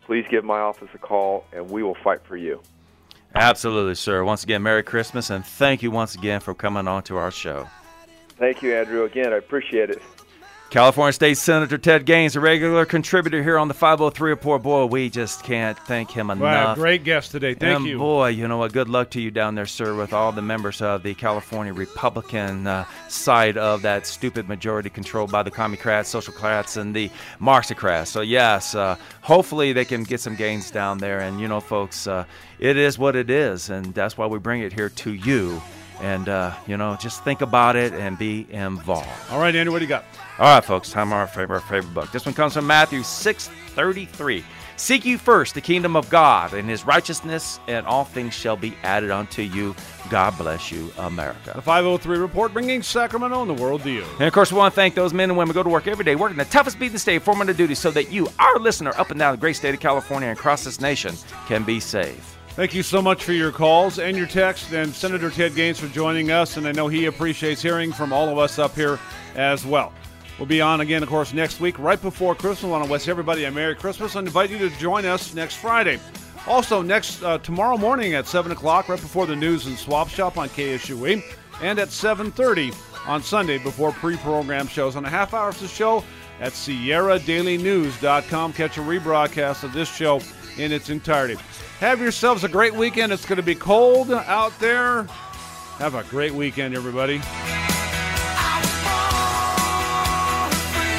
please 0.06 0.26
give 0.30 0.44
my 0.44 0.60
office 0.60 0.90
a 0.94 0.98
call, 0.98 1.46
and 1.54 1.70
we 1.70 1.84
will 1.84 1.96
fight 2.04 2.26
for 2.26 2.36
you. 2.36 2.62
Absolutely, 3.34 3.96
sir. 3.96 4.24
Once 4.24 4.44
again, 4.44 4.64
Merry 4.64 4.84
Christmas, 4.84 5.30
and 5.30 5.46
thank 5.46 5.84
you 5.84 5.92
once 5.92 6.16
again 6.16 6.40
for 6.40 6.54
coming 6.54 6.88
on 6.88 7.04
to 7.04 7.18
our 7.18 7.32
show. 7.32 7.68
Thank 8.38 8.62
you, 8.62 8.76
Andrew. 8.76 9.04
Again, 9.04 9.34
I 9.34 9.38
appreciate 9.38 9.90
it. 9.90 10.02
California 10.76 11.14
State 11.14 11.38
Senator 11.38 11.78
Ted 11.78 12.06
Gaines, 12.06 12.36
a 12.36 12.42
regular 12.42 12.84
contributor 12.84 13.42
here 13.42 13.58
on 13.58 13.70
the 13.70 13.74
503 13.74 14.32
Report. 14.32 14.62
Boy, 14.62 14.86
we 14.88 15.10
just 15.10 15.42
can't 15.42 15.80
thank 15.80 16.12
him 16.12 16.30
enough. 16.30 16.42
Wow, 16.42 16.76
great 16.76 17.06
guest 17.06 17.32
today. 17.32 17.54
Thank 17.54 17.78
and 17.78 17.86
you. 17.86 17.98
boy, 17.98 18.28
you 18.28 18.46
know 18.46 18.58
what? 18.58 18.74
Good 18.74 18.90
luck 18.90 19.12
to 19.12 19.22
you 19.22 19.32
down 19.32 19.56
there, 19.56 19.68
sir, 19.68 19.96
with 19.96 20.12
all 20.12 20.34
the 20.34 20.42
members 20.42 20.82
of 20.82 21.02
the 21.02 21.14
California 21.14 21.72
Republican 21.72 22.68
uh, 22.68 22.84
side 23.08 23.56
of 23.56 23.84
that 23.84 24.06
stupid 24.06 24.50
majority 24.50 24.90
controlled 24.90 25.32
by 25.32 25.44
the 25.44 25.50
Communicrats, 25.50 26.12
Socialcrats, 26.12 26.76
and 26.76 26.94
the 26.94 27.10
Marxocrats. 27.40 28.08
So, 28.08 28.20
yes, 28.20 28.76
uh, 28.76 28.98
hopefully 29.22 29.72
they 29.72 29.86
can 29.86 30.04
get 30.04 30.20
some 30.20 30.36
gains 30.36 30.72
down 30.72 30.98
there. 30.98 31.22
And, 31.22 31.40
you 31.40 31.48
know, 31.48 31.62
folks, 31.62 32.06
uh, 32.06 32.26
it 32.60 32.76
is 32.76 33.00
what 33.00 33.16
it 33.16 33.30
is, 33.30 33.70
and 33.70 33.94
that's 33.94 34.18
why 34.18 34.28
we 34.28 34.40
bring 34.40 34.60
it 34.60 34.74
here 34.74 34.90
to 34.90 35.14
you. 35.14 35.62
And, 36.02 36.28
uh, 36.28 36.54
you 36.68 36.78
know, 36.78 36.98
just 37.00 37.24
think 37.24 37.42
about 37.42 37.76
it 37.76 37.94
and 37.94 38.18
be 38.18 38.46
involved. 38.50 39.10
All 39.32 39.40
right, 39.40 39.56
Andy, 39.56 39.72
what 39.72 39.80
do 39.80 39.86
you 39.86 39.90
got? 39.90 40.04
All 40.38 40.54
right, 40.54 40.64
folks, 40.64 40.92
time 40.92 41.10
for 41.10 41.16
our 41.16 41.28
favorite 41.28 41.62
favorite 41.62 41.94
book. 41.94 42.12
This 42.12 42.26
one 42.26 42.36
comes 42.36 42.54
from 42.54 42.68
Matthew 42.68 43.04
six 43.04 43.48
thirty 43.70 44.06
three. 44.06 44.44
Seek 44.78 45.06
you 45.06 45.18
first 45.18 45.54
the 45.54 45.62
kingdom 45.62 45.96
of 45.96 46.10
God 46.10 46.54
and 46.54 46.70
His 46.70 46.86
righteousness, 46.86 47.62
and 47.68 47.86
all 47.86 48.04
things 48.04 48.34
shall 48.34 48.58
be 48.58 48.76
added 48.84 49.10
unto 49.10 49.42
you. 49.42 49.74
God 50.10 50.38
bless 50.38 50.70
you, 50.70 50.92
America. 50.98 51.54
The 51.56 51.62
503 51.62 52.18
Report, 52.18 52.52
bringing 52.52 52.84
Sacramento 52.84 53.42
and 53.42 53.50
the 53.50 53.62
world 53.62 53.84
to 53.84 53.90
you. 53.90 54.04
And 54.20 54.28
of 54.28 54.34
course, 54.34 54.52
we 54.52 54.58
want 54.58 54.74
to 54.74 54.76
thank 54.76 54.94
those 54.94 55.14
men 55.14 55.30
and 55.30 55.38
women 55.38 55.56
who 55.56 55.60
go 55.60 55.64
to 55.64 55.70
work 55.70 55.88
every 55.88 56.04
day, 56.04 56.16
working 56.16 56.38
the 56.38 56.44
toughest 56.46 56.78
beat 56.78 56.88
in 56.88 56.94
the 56.94 57.00
state, 57.00 57.20
performing 57.20 57.46
their 57.46 57.56
duties, 57.56 57.80
so 57.80 57.90
that 57.92 58.12
you, 58.12 58.28
our 58.38 58.60
listener, 58.60 58.92
up 58.98 59.12
and 59.12 59.20
down 59.20 59.34
the 59.34 59.40
great 59.40 59.56
state 59.56 59.74
of 59.74 59.80
California 59.80 60.28
and 60.28 60.38
across 60.38 60.66
this 60.66 60.82
nation, 60.82 61.16
can 61.48 61.64
be 61.64 61.80
safe. 61.80 62.35
Thank 62.56 62.74
you 62.74 62.84
so 62.84 63.02
much 63.02 63.26
for 63.26 63.34
your 63.34 63.52
calls 63.52 64.00
and 64.00 64.16
your 64.16 64.28
texts, 64.28 64.72
and 64.72 64.96
Senator 64.96 65.30
Ted 65.30 65.56
Gaines 65.56 65.78
for 65.78 65.90
joining 65.90 66.32
us. 66.32 66.56
And 66.56 66.66
I 66.66 66.72
know 66.72 66.88
he 66.88 67.08
appreciates 67.08 67.62
hearing 67.62 67.92
from 67.92 68.14
all 68.14 68.30
of 68.30 68.38
us 68.38 68.58
up 68.58 68.74
here 68.74 68.98
as 69.36 69.66
well. 69.66 69.92
We'll 70.40 70.46
be 70.46 70.62
on 70.62 70.80
again, 70.80 71.04
of 71.04 71.10
course, 71.10 71.34
next 71.34 71.60
week, 71.60 71.78
right 71.78 72.02
before 72.02 72.34
Christmas. 72.34 72.64
I 72.64 72.68
want 72.68 72.86
to 72.86 72.90
wish 72.90 73.10
everybody 73.10 73.44
a 73.44 73.52
Merry 73.52 73.76
Christmas 73.76 74.16
and 74.16 74.26
invite 74.26 74.52
you 74.52 74.58
to 74.58 74.70
join 74.78 75.04
us 75.04 75.34
next 75.34 75.56
Friday. 75.56 76.00
Also, 76.48 76.82
next 76.82 77.22
uh, 77.24 77.40
tomorrow 77.40 77.76
morning 77.76 78.14
at 78.14 78.26
7 78.26 78.54
o'clock, 78.54 78.88
right 78.88 79.02
before 79.02 79.26
the 79.26 79.36
news 79.36 79.66
and 79.66 79.78
swap 79.78 80.08
shop 80.08 80.38
on 80.38 80.48
KSUE, 80.48 81.22
and 81.62 81.78
at 81.78 81.90
7.30 81.90 82.74
on 83.06 83.22
Sunday 83.22 83.58
before 83.58 83.92
pre-program 83.92 84.68
shows. 84.68 84.96
On 84.96 85.04
a 85.04 85.10
half 85.10 85.34
hour 85.34 85.50
of 85.50 85.60
the 85.60 85.68
show 85.68 86.06
at 86.40 86.54
SierraDailyNews.com. 86.54 88.54
Catch 88.54 88.78
a 88.78 88.82
rebroadcast 88.82 89.64
of 89.64 89.74
this 89.74 89.94
show 89.94 90.22
in 90.58 90.72
its 90.72 90.90
entirety. 90.90 91.38
Have 91.80 92.02
yourselves 92.02 92.44
a 92.44 92.50
great 92.50 92.74
weekend. 92.74 93.12
It's 93.12 93.26
going 93.26 93.38
to 93.38 93.44
be 93.44 93.56
cold 93.56 94.12
out 94.12 94.58
there. 94.60 95.04
Have 95.78 95.96
a 95.96 96.04
great 96.04 96.34
weekend, 96.34 96.76
everybody. 96.76 97.20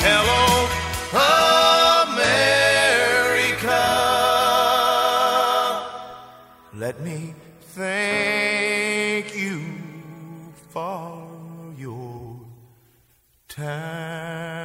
Hello, 0.08 0.68
America. 2.12 2.36
Let 6.74 7.00
me 7.00 7.34
thank 7.72 9.34
you 9.34 9.62
for 10.68 11.26
your 11.78 12.40
time. 13.48 14.55